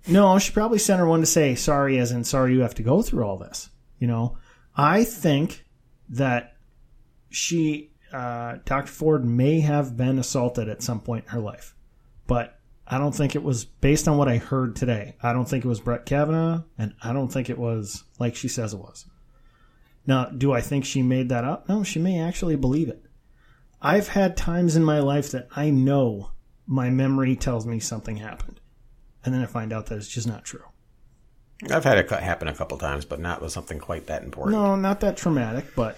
No, 0.08 0.38
she 0.39 0.52
probably 0.52 0.80
sent 0.80 0.99
her 0.99 1.08
one 1.08 1.21
to 1.21 1.26
say 1.26 1.56
sorry, 1.56 1.97
as 1.97 2.12
in 2.12 2.23
sorry 2.23 2.54
you 2.54 2.62
have 2.62 2.76
to 2.76 2.84
go 2.84 3.02
through 3.02 3.26
all 3.26 3.38
this. 3.38 3.69
You 3.99 4.08
know, 4.08 4.38
I 4.76 5.04
think 5.04 5.65
that 6.10 6.58
she, 7.30 7.91
uh, 8.12 8.58
Dr. 8.65 8.91
Ford 8.91 9.26
may 9.26 9.62
have 9.62 9.97
been 9.97 10.19
assaulted 10.19 10.69
at 10.69 10.84
some 10.84 10.99
point 10.99 11.26
in 11.26 11.32
her 11.32 11.39
life, 11.39 11.76
but 12.28 12.60
I 12.86 12.97
don't 12.97 13.15
think 13.15 13.36
it 13.36 13.43
was 13.43 13.65
based 13.65 14.08
on 14.08 14.17
what 14.17 14.28
I 14.28 14.38
heard 14.38 14.76
today. 14.76 15.15
I 15.23 15.34
don't 15.34 15.47
think 15.47 15.65
it 15.65 15.69
was 15.69 15.80
Brett 15.80 16.06
Kavanaugh, 16.06 16.63
and 16.78 16.93
I 17.02 17.13
don't 17.13 17.30
think 17.30 17.49
it 17.49 17.58
was 17.58 18.04
like 18.19 18.36
she 18.36 18.47
says 18.47 18.73
it 18.73 18.80
was. 18.80 19.06
Now, 20.06 20.26
do 20.26 20.52
I 20.52 20.62
think 20.62 20.86
she 20.86 21.02
made 21.02 21.30
that 21.30 21.45
up? 21.45 21.69
No, 21.69 21.84
she 21.84 21.99
may 21.99 22.19
actually 22.19 22.58
believe 22.58 22.89
it. 22.89 23.03
I've 23.84 24.08
had 24.08 24.38
times 24.38 24.76
in 24.76 24.84
my 24.84 25.00
life 25.00 25.32
that 25.32 25.50
I 25.56 25.69
know 25.69 26.32
my 26.65 26.89
memory 26.89 27.36
tells 27.36 27.65
me 27.65 27.80
something 27.80 28.15
happened, 28.15 28.62
and 29.24 29.34
then 29.34 29.41
I 29.41 29.46
find 29.46 29.74
out 29.74 29.88
that 29.88 29.98
it's 29.98 30.08
just 30.08 30.28
not 30.28 30.46
true. 30.46 30.63
I've 31.69 31.84
had 31.84 31.98
it 31.98 32.10
happen 32.10 32.48
a 32.48 32.56
couple 32.56 32.78
times, 32.78 33.06
but 33.06 33.19
not 33.19 33.41
with 33.41 33.52
something 33.52 33.80
quite 33.80 34.08
that 34.08 34.24
important. 34.24 34.58
No, 34.58 34.76
not 34.76 35.02
that 35.02 35.17
traumatic, 35.17 35.65
but 35.76 35.98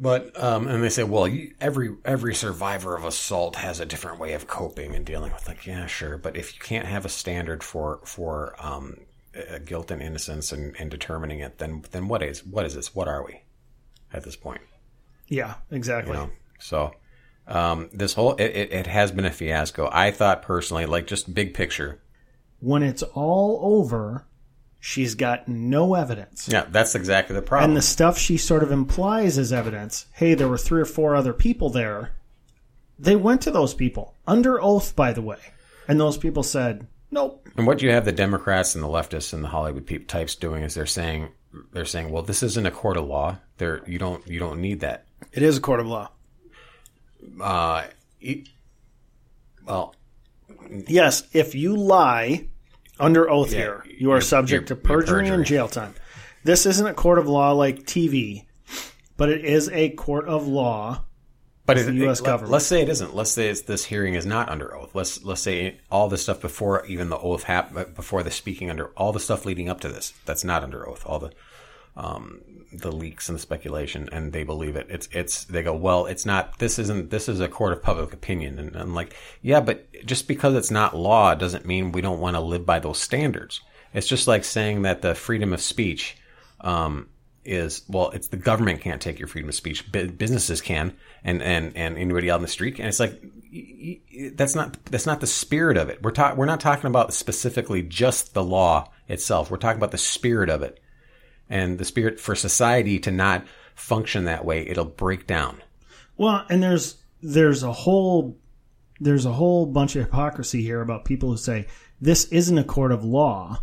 But 0.00 0.42
um, 0.42 0.66
and 0.66 0.82
they 0.82 0.88
say, 0.88 1.04
well, 1.04 1.28
you, 1.28 1.54
every 1.60 1.94
every 2.04 2.34
survivor 2.34 2.96
of 2.96 3.04
assault 3.04 3.56
has 3.56 3.78
a 3.78 3.86
different 3.86 4.18
way 4.18 4.32
of 4.32 4.46
coping 4.46 4.94
and 4.94 5.06
dealing 5.06 5.32
with. 5.32 5.46
Like, 5.46 5.66
yeah, 5.66 5.86
sure, 5.86 6.18
but 6.18 6.36
if 6.36 6.54
you 6.54 6.60
can't 6.60 6.86
have 6.86 7.04
a 7.04 7.08
standard 7.08 7.62
for 7.62 8.00
for 8.04 8.56
um, 8.58 8.96
uh, 9.36 9.58
guilt 9.58 9.90
and 9.90 10.02
innocence 10.02 10.50
and, 10.50 10.74
and 10.78 10.90
determining 10.90 11.40
it, 11.40 11.58
then 11.58 11.84
then 11.92 12.08
what 12.08 12.22
is 12.22 12.44
what 12.44 12.66
is 12.66 12.74
this? 12.74 12.94
What 12.94 13.06
are 13.06 13.24
we 13.24 13.42
at 14.12 14.24
this 14.24 14.36
point? 14.36 14.62
yeah, 15.28 15.54
exactly. 15.70 16.14
You 16.14 16.18
know, 16.18 16.30
so 16.58 16.92
um, 17.46 17.90
this 17.92 18.14
whole 18.14 18.34
it, 18.34 18.44
it, 18.44 18.72
it 18.72 18.86
has 18.86 19.12
been 19.12 19.24
a 19.24 19.30
fiasco. 19.30 19.88
I 19.92 20.10
thought 20.10 20.42
personally, 20.42 20.86
like 20.86 21.06
just 21.06 21.32
big 21.34 21.54
picture, 21.54 22.00
When 22.60 22.82
it's 22.82 23.02
all 23.02 23.58
over, 23.62 24.24
she's 24.80 25.14
got 25.14 25.48
no 25.48 25.94
evidence. 25.94 26.48
yeah, 26.50 26.66
that's 26.70 26.94
exactly 26.94 27.34
the 27.34 27.42
problem. 27.42 27.70
And 27.70 27.76
the 27.76 27.82
stuff 27.82 28.18
she 28.18 28.36
sort 28.36 28.62
of 28.62 28.70
implies 28.72 29.38
as 29.38 29.52
evidence, 29.52 30.06
hey, 30.12 30.34
there 30.34 30.48
were 30.48 30.58
three 30.58 30.80
or 30.80 30.84
four 30.86 31.14
other 31.16 31.32
people 31.32 31.70
there. 31.70 32.12
They 32.98 33.16
went 33.16 33.40
to 33.42 33.50
those 33.50 33.74
people 33.74 34.14
under 34.26 34.62
oath, 34.62 34.94
by 34.94 35.12
the 35.12 35.22
way. 35.22 35.38
And 35.88 35.98
those 35.98 36.16
people 36.16 36.44
said, 36.44 36.86
nope. 37.10 37.48
And 37.56 37.66
what 37.66 37.82
you 37.82 37.90
have 37.90 38.04
the 38.04 38.12
Democrats 38.12 38.74
and 38.76 38.84
the 38.84 38.88
leftists 38.88 39.32
and 39.32 39.42
the 39.42 39.48
Hollywood 39.48 39.86
peep 39.86 40.06
types 40.06 40.36
doing 40.36 40.62
is 40.62 40.74
they're 40.74 40.86
saying 40.86 41.30
they're 41.72 41.84
saying, 41.84 42.10
well, 42.10 42.22
this 42.22 42.42
isn't 42.42 42.64
a 42.66 42.70
court 42.70 42.96
of 42.96 43.06
law. 43.06 43.38
There, 43.58 43.82
you 43.86 43.98
don't 43.98 44.24
you 44.28 44.38
don't 44.38 44.60
need 44.60 44.80
that. 44.80 45.06
It 45.32 45.42
is 45.42 45.56
a 45.58 45.60
court 45.60 45.80
of 45.80 45.86
law. 45.86 46.10
Uh, 47.40 47.84
e- 48.20 48.44
well, 49.66 49.94
Yes, 50.86 51.24
if 51.32 51.54
you 51.54 51.76
lie 51.76 52.46
under 53.00 53.28
oath 53.28 53.52
Yeah, 53.52 53.58
here, 53.58 53.84
you 53.98 54.10
are 54.12 54.20
subject 54.20 54.68
to 54.68 54.76
perjury 54.76 55.26
you're 55.26 55.34
and 55.36 55.44
jail 55.44 55.68
time. 55.68 55.94
This 56.44 56.66
isn't 56.66 56.86
a 56.86 56.94
court 56.94 57.18
of 57.18 57.26
law 57.28 57.52
like 57.52 57.80
TV, 57.84 58.44
but 59.16 59.28
it 59.28 59.44
is 59.44 59.68
a 59.70 59.90
court 59.90 60.26
of 60.28 60.46
law. 60.46 61.04
but 61.66 61.76
the 61.76 61.92
US 62.06 62.20
it- 62.20 62.24
government. 62.24 62.52
Let's 62.52 62.66
say 62.66 62.82
it 62.82 62.88
isn't. 62.88 63.14
Let's 63.14 63.30
say 63.30 63.48
it's, 63.48 63.62
this 63.62 63.84
hearing 63.84 64.14
is 64.14 64.26
not 64.26 64.48
under 64.48 64.74
oath. 64.76 64.94
Let's 64.94 65.22
let's 65.24 65.42
say 65.42 65.78
all 65.90 66.08
the 66.08 66.18
stuff 66.18 66.40
before 66.40 66.84
even 66.86 67.08
the 67.08 67.18
oath 67.18 67.44
happened, 67.44 67.94
before 67.94 68.22
the 68.22 68.30
speaking 68.30 68.70
under 68.70 68.86
all 68.96 69.12
the 69.12 69.20
stuff 69.20 69.44
leading 69.44 69.68
up 69.68 69.80
to 69.80 69.88
this, 69.88 70.12
that's 70.24 70.44
not 70.44 70.62
under 70.62 70.88
oath. 70.88 71.04
All 71.06 71.18
the 71.18 71.32
um, 71.96 72.40
the 72.72 72.90
leaks 72.90 73.28
and 73.28 73.36
the 73.36 73.42
speculation, 73.42 74.08
and 74.12 74.32
they 74.32 74.44
believe 74.44 74.76
it. 74.76 74.86
It's 74.88 75.08
it's 75.12 75.44
they 75.44 75.62
go 75.62 75.74
well. 75.74 76.06
It's 76.06 76.24
not. 76.24 76.58
This 76.58 76.78
isn't. 76.78 77.10
This 77.10 77.28
is 77.28 77.40
a 77.40 77.48
court 77.48 77.72
of 77.72 77.82
public 77.82 78.12
opinion, 78.12 78.58
and 78.58 78.76
I'm 78.76 78.94
like, 78.94 79.14
yeah, 79.42 79.60
but 79.60 79.86
just 80.04 80.26
because 80.26 80.54
it's 80.54 80.70
not 80.70 80.96
law 80.96 81.34
doesn't 81.34 81.66
mean 81.66 81.92
we 81.92 82.00
don't 82.00 82.20
want 82.20 82.36
to 82.36 82.40
live 82.40 82.64
by 82.64 82.78
those 82.78 82.98
standards. 82.98 83.60
It's 83.92 84.08
just 84.08 84.26
like 84.26 84.44
saying 84.44 84.82
that 84.82 85.02
the 85.02 85.14
freedom 85.14 85.52
of 85.52 85.60
speech 85.60 86.16
um, 86.62 87.08
is 87.44 87.82
well, 87.88 88.10
it's 88.10 88.28
the 88.28 88.36
government 88.36 88.80
can't 88.80 89.02
take 89.02 89.18
your 89.18 89.28
freedom 89.28 89.48
of 89.48 89.54
speech, 89.54 89.90
Bu- 89.90 90.12
businesses 90.12 90.60
can, 90.60 90.94
and 91.24 91.42
and 91.42 91.76
and 91.76 91.98
anybody 91.98 92.30
out 92.30 92.36
in 92.36 92.42
the 92.42 92.48
street, 92.48 92.78
and 92.78 92.88
it's 92.88 93.00
like 93.00 93.22
that's 94.34 94.54
not 94.54 94.82
that's 94.86 95.06
not 95.06 95.20
the 95.20 95.26
spirit 95.26 95.76
of 95.76 95.88
it. 95.88 96.02
We're 96.02 96.12
talking 96.12 96.38
we're 96.38 96.46
not 96.46 96.60
talking 96.60 96.86
about 96.86 97.12
specifically 97.12 97.82
just 97.82 98.34
the 98.34 98.44
law 98.44 98.90
itself. 99.08 99.50
We're 99.50 99.58
talking 99.58 99.78
about 99.78 99.90
the 99.90 99.98
spirit 99.98 100.48
of 100.48 100.62
it, 100.62 100.80
and 101.52 101.76
the 101.78 101.84
spirit 101.84 102.18
for 102.18 102.34
society 102.34 102.98
to 102.98 103.10
not 103.10 103.44
function 103.74 104.24
that 104.24 104.44
way, 104.44 104.66
it'll 104.66 104.86
break 104.86 105.26
down. 105.26 105.62
Well, 106.16 106.46
and 106.48 106.62
there's 106.62 106.96
there's 107.22 107.62
a 107.62 107.72
whole 107.72 108.38
there's 108.98 109.26
a 109.26 109.32
whole 109.32 109.66
bunch 109.66 109.94
of 109.94 110.04
hypocrisy 110.04 110.62
here 110.62 110.80
about 110.80 111.04
people 111.04 111.30
who 111.30 111.36
say 111.36 111.66
this 112.00 112.24
isn't 112.26 112.58
a 112.58 112.64
court 112.64 112.90
of 112.90 113.04
law, 113.04 113.62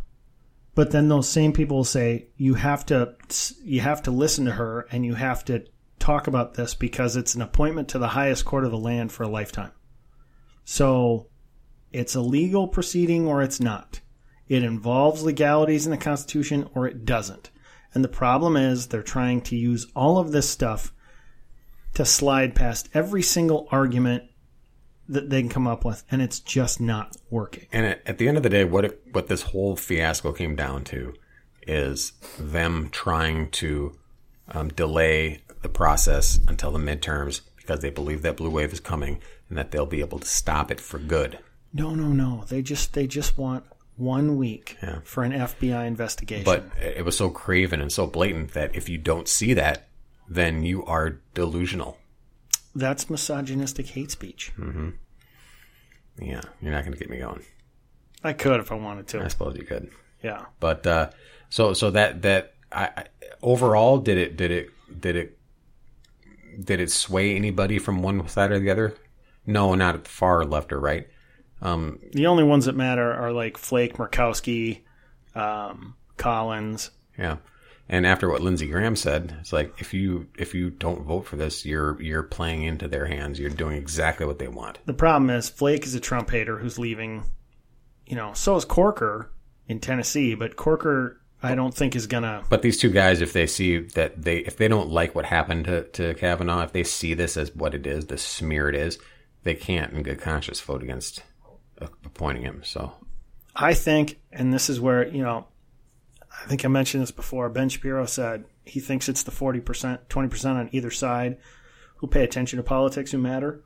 but 0.75 0.91
then 0.91 1.09
those 1.09 1.27
same 1.27 1.51
people 1.51 1.77
will 1.77 1.83
say 1.83 2.27
you 2.37 2.53
have 2.53 2.85
to 2.85 3.15
you 3.63 3.81
have 3.81 4.03
to 4.03 4.11
listen 4.11 4.45
to 4.45 4.51
her 4.51 4.87
and 4.91 5.03
you 5.03 5.15
have 5.15 5.43
to 5.45 5.65
talk 5.97 6.27
about 6.27 6.53
this 6.53 6.75
because 6.75 7.15
it's 7.15 7.33
an 7.33 7.41
appointment 7.41 7.89
to 7.89 7.99
the 7.99 8.09
highest 8.09 8.45
court 8.45 8.65
of 8.65 8.71
the 8.71 8.77
land 8.77 9.11
for 9.11 9.23
a 9.23 9.27
lifetime. 9.27 9.71
So 10.63 11.27
it's 11.91 12.13
a 12.13 12.21
legal 12.21 12.67
proceeding 12.67 13.27
or 13.27 13.41
it's 13.41 13.59
not. 13.59 13.99
It 14.47 14.63
involves 14.63 15.23
legalities 15.23 15.85
in 15.85 15.91
the 15.91 15.97
Constitution 15.97 16.69
or 16.75 16.87
it 16.87 17.03
doesn't. 17.03 17.49
And 17.93 18.03
the 18.03 18.09
problem 18.09 18.55
is 18.55 18.87
they're 18.87 19.01
trying 19.01 19.41
to 19.41 19.55
use 19.55 19.87
all 19.95 20.17
of 20.17 20.31
this 20.31 20.49
stuff 20.49 20.93
to 21.95 22.05
slide 22.05 22.55
past 22.55 22.89
every 22.93 23.23
single 23.23 23.67
argument 23.71 24.23
that 25.07 25.29
they 25.29 25.41
can 25.41 25.49
come 25.49 25.67
up 25.67 25.83
with, 25.83 26.03
and 26.11 26.21
it's 26.21 26.39
just 26.39 26.79
not 26.79 27.17
working. 27.31 27.65
And 27.71 27.97
at, 28.05 28.19
the 28.19 28.27
end 28.27 28.37
of 28.37 28.43
the 28.43 28.49
day, 28.49 28.63
what 28.63 28.85
it, 28.85 29.01
what 29.11 29.27
this 29.27 29.41
whole 29.41 29.75
fiasco 29.75 30.31
came 30.31 30.55
down 30.55 30.83
to 30.85 31.15
is 31.63 32.13
them 32.39 32.89
trying 32.91 33.49
to 33.51 33.97
um, 34.49 34.69
delay 34.69 35.41
the 35.61 35.69
process 35.69 36.39
until 36.47 36.71
the 36.71 36.79
midterms 36.79 37.41
because 37.57 37.79
they 37.79 37.89
believe 37.89 38.21
that 38.21 38.37
blue 38.37 38.49
wave 38.49 38.71
is 38.71 38.79
coming 38.79 39.19
and 39.49 39.57
that 39.57 39.71
they'll 39.71 39.85
be 39.85 39.99
able 39.99 40.19
to 40.19 40.27
stop 40.27 40.71
it 40.71 40.79
for 40.79 40.99
good. 40.99 41.39
No, 41.73 41.93
no, 41.93 42.07
no. 42.07 42.45
They 42.47 42.61
just 42.61 42.93
they 42.93 43.05
just 43.05 43.37
want 43.37 43.65
one 43.99 44.37
week 44.37 44.77
Yeah. 44.81 44.99
for 45.03 45.23
an 45.23 45.31
FBI 45.33 45.85
investigation. 45.85 46.45
But 46.45 46.65
it 46.81 47.03
was 47.05 47.17
so 47.17 47.29
craven 47.29 47.81
and 47.81 47.91
so 47.91 48.07
blatant 48.07 48.53
that 48.53 48.75
if 48.75 48.87
you 48.89 48.97
don't 48.97 49.27
see 49.27 49.53
that, 49.53 49.87
then 50.27 50.63
you 50.63 50.83
are 50.85 51.19
delusional. 51.33 51.97
that's 52.75 53.09
misogynistic 53.09 53.87
hate 53.87 54.09
speech. 54.11 54.51
Yeah, 56.21 56.41
you're 56.61 56.71
not 56.71 56.83
going 56.83 56.93
to 56.93 56.99
get 56.99 57.09
me 57.09 57.17
going. 57.19 57.43
I 58.23 58.33
could 58.33 58.59
if 58.59 58.71
I 58.71 58.75
wanted 58.75 59.07
to. 59.09 59.21
I 59.23 59.27
suppose 59.29 59.55
you 59.57 59.63
could. 59.65 59.89
Yeah. 60.21 60.45
But 60.59 60.85
uh, 60.85 61.09
so 61.49 61.73
so 61.73 61.91
that 61.91 62.21
that 62.23 62.53
I, 62.71 62.89
I 62.97 63.03
overall 63.41 63.97
did 63.99 64.17
it 64.17 64.35
did 64.37 64.51
it 64.51 64.69
did 64.99 65.15
it 65.15 65.37
did 66.61 66.79
it 66.81 66.91
sway 66.91 67.35
anybody 67.35 67.79
from 67.79 68.01
one 68.01 68.27
side 68.27 68.51
or 68.51 68.59
the 68.59 68.69
other? 68.69 68.95
No, 69.45 69.73
not 69.75 69.95
at 69.95 70.03
the 70.03 70.09
far 70.09 70.43
left 70.43 70.73
or 70.73 70.79
right. 70.79 71.07
Um, 71.61 71.99
The 72.13 72.27
only 72.27 72.43
ones 72.43 72.65
that 72.65 72.75
matter 72.75 73.11
are 73.13 73.31
like 73.31 73.57
Flake, 73.57 73.97
Murkowski, 73.97 74.81
um, 75.35 75.95
Collins. 76.17 76.91
yeah. 77.17 77.37
And 77.91 78.05
after 78.05 78.29
what 78.29 78.41
Lindsey 78.41 78.67
Graham 78.67 78.95
said, 78.95 79.35
it's 79.39 79.51
like 79.51 79.73
if 79.79 79.95
you 79.95 80.27
if 80.37 80.53
you 80.53 80.69
don't 80.69 81.05
vote 81.05 81.25
for 81.25 81.37
this, 81.37 81.65
you're 81.65 81.99
you're 81.99 82.21
playing 82.21 82.61
into 82.61 82.87
their 82.87 83.07
hands. 83.07 83.39
You're 83.39 83.49
doing 83.49 83.77
exactly 83.77 84.27
what 84.27 84.37
they 84.37 84.47
want. 84.47 84.77
The 84.85 84.93
problem 84.93 85.31
is 85.31 85.49
Flake 85.49 85.85
is 85.85 85.95
a 85.95 85.99
Trump 85.99 86.29
hater 86.29 86.59
who's 86.59 86.77
leaving. 86.77 87.23
You 88.05 88.15
know, 88.15 88.33
so 88.33 88.55
is 88.57 88.63
Corker 88.65 89.31
in 89.67 89.79
Tennessee, 89.79 90.35
but 90.35 90.55
Corker 90.55 91.19
I 91.41 91.55
don't 91.55 91.73
think 91.73 91.95
is 91.95 92.05
gonna. 92.05 92.43
But 92.47 92.61
these 92.61 92.77
two 92.77 92.91
guys, 92.91 93.21
if 93.21 93.33
they 93.33 93.47
see 93.47 93.79
that 93.79 94.21
they 94.21 94.37
if 94.37 94.57
they 94.57 94.67
don't 94.67 94.89
like 94.91 95.15
what 95.15 95.25
happened 95.25 95.65
to, 95.65 95.83
to 95.93 96.13
Kavanaugh, 96.13 96.61
if 96.63 96.73
they 96.73 96.83
see 96.83 97.15
this 97.15 97.37
as 97.37 97.55
what 97.55 97.73
it 97.73 97.87
is, 97.87 98.05
the 98.05 98.19
smear 98.19 98.69
it 98.69 98.75
is, 98.75 98.99
they 99.43 99.55
can't 99.55 99.93
in 99.93 100.03
good 100.03 100.21
conscience 100.21 100.59
vote 100.61 100.83
against 100.83 101.23
appointing 101.79 102.43
him. 102.43 102.61
So 102.63 102.93
I 103.55 103.73
think, 103.73 104.19
and 104.31 104.53
this 104.53 104.69
is 104.69 104.79
where, 104.79 105.07
you 105.07 105.21
know, 105.23 105.45
I 106.31 106.47
think 106.47 106.63
I 106.63 106.67
mentioned 106.67 107.03
this 107.03 107.11
before. 107.11 107.49
Ben 107.49 107.69
Shapiro 107.69 108.05
said 108.05 108.45
he 108.63 108.79
thinks 108.79 109.09
it's 109.09 109.23
the 109.23 109.31
40%, 109.31 109.99
20% 110.09 110.55
on 110.55 110.69
either 110.71 110.91
side 110.91 111.37
who 111.97 112.07
pay 112.07 112.23
attention 112.23 112.57
to 112.57 112.63
politics 112.63 113.11
who 113.11 113.17
matter. 113.17 113.63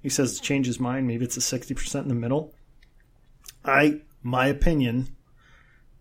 He 0.00 0.08
says 0.08 0.36
to 0.36 0.42
change 0.42 0.66
his 0.66 0.80
mind. 0.80 1.06
Maybe 1.06 1.24
it's 1.24 1.34
the 1.34 1.40
60% 1.40 2.02
in 2.02 2.08
the 2.08 2.14
middle. 2.14 2.54
I, 3.64 4.00
my 4.22 4.46
opinion 4.46 5.08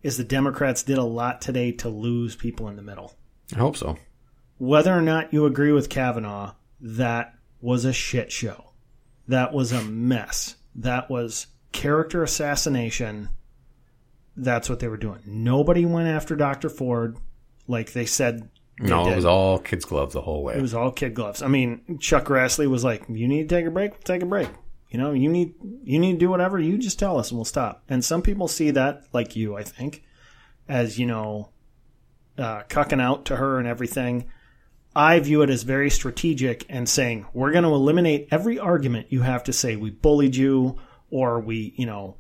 is 0.02 0.18
the 0.18 0.24
Democrats 0.24 0.84
did 0.84 0.98
a 0.98 1.04
lot 1.04 1.42
today 1.42 1.72
to 1.72 1.90
lose 1.90 2.36
people 2.36 2.68
in 2.68 2.76
the 2.76 2.82
middle. 2.82 3.14
I 3.56 3.60
hope 3.60 3.78
so. 3.78 3.98
Whether 4.58 4.94
or 4.94 5.02
not 5.02 5.34
you 5.34 5.46
agree 5.46 5.72
with 5.72 5.90
Kavanaugh, 5.90 6.54
that 6.82 7.36
was 7.62 7.86
a 7.86 7.94
shit 7.94 8.32
show. 8.32 8.72
That 9.28 9.54
was 9.54 9.72
a 9.72 9.82
mess. 9.84 10.56
That 10.76 11.10
was 11.10 11.48
character 11.72 12.24
assassination. 12.24 13.30
That's 14.36 14.70
what 14.70 14.80
they 14.80 14.88
were 14.88 14.98
doing. 14.98 15.20
Nobody 15.26 15.86
went 15.86 16.08
after 16.08 16.36
Dr. 16.36 16.70
Ford 16.70 17.18
like 17.68 17.94
they 17.94 18.06
said. 18.06 18.50
they 18.80 18.90
No, 18.90 19.08
it 19.08 19.16
was 19.16 19.26
all 19.26 19.60
kids' 19.60 19.86
gloves 19.86 20.14
the 20.14 20.22
whole 20.22 20.44
way. 20.44 20.56
It 20.56 20.62
was 20.62 20.74
all 20.74 20.92
kid 20.92 21.14
gloves. 21.14 21.42
I 21.42 21.48
mean, 21.48 22.00
Chuck 22.00 22.26
Grassley 22.26 22.68
was 22.68 22.84
like, 22.84 23.04
"You 23.10 23.28
need 23.28 23.50
to 23.50 23.56
take 23.56 23.66
a 23.66 23.72
break. 23.72 24.04
Take 24.04 24.22
a 24.22 24.26
break. 24.26 24.50
You 24.90 25.00
know, 25.00 25.12
you 25.12 25.30
need 25.30 25.54
you 25.84 26.00
need 26.00 26.14
to 26.14 26.20
do 26.20 26.30
whatever. 26.30 26.60
You 26.60 26.78
just 26.78 27.00
tell 27.00 27.20
us, 27.20 27.30
and 27.30 27.38
we'll 27.38 27.46
stop." 27.46 27.84
And 27.90 28.04
some 28.04 28.22
people 28.22 28.48
see 28.48 28.72
that, 28.72 29.04
like 29.14 29.36
you, 29.36 29.56
I 29.56 29.64
think, 29.64 30.04
as 30.68 30.98
you 30.98 31.06
know, 31.06 31.50
uh, 32.38 32.64
cucking 32.64 33.02
out 33.02 33.26
to 33.26 33.36
her 33.36 33.60
and 33.60 33.68
everything. 33.68 34.26
I 34.96 35.20
view 35.20 35.42
it 35.42 35.50
as 35.50 35.64
very 35.64 35.90
strategic 35.90 36.66
and 36.70 36.88
saying 36.88 37.26
we're 37.34 37.52
going 37.52 37.64
to 37.64 37.70
eliminate 37.70 38.28
every 38.32 38.60
argument 38.60 39.08
you 39.10 39.22
have 39.22 39.44
to 39.46 39.54
say 39.54 39.76
we 39.76 39.90
bullied 39.90 40.36
you 40.36 40.80
or 41.10 41.40
we, 41.40 41.74
you 41.78 41.86
know, 41.86 42.18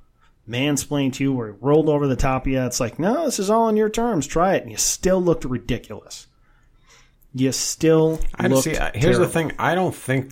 mansplained 0.49 1.13
to 1.13 1.23
you 1.23 1.39
or 1.39 1.55
rolled 1.62 1.89
over 1.89 2.07
the 2.07 2.15
top 2.15 2.45
of 2.45 2.51
you. 2.51 2.62
It's 2.62 2.79
like, 2.79 2.99
no, 2.99 3.25
this 3.25 3.39
is 3.39 3.49
all 3.49 3.63
on 3.63 3.77
your 3.77 3.89
terms. 3.89 4.27
Try 4.27 4.55
it, 4.55 4.63
and 4.63 4.71
you 4.71 4.77
still 4.77 5.21
looked 5.21 5.45
ridiculous. 5.45 6.27
You 7.33 7.51
still 7.51 8.19
I 8.36 8.47
looked 8.47 8.63
see. 8.63 8.77
uh, 8.77 8.91
Here's 8.93 9.17
the 9.17 9.27
thing. 9.27 9.53
I 9.57 9.73
don't 9.75 9.95
think 9.95 10.31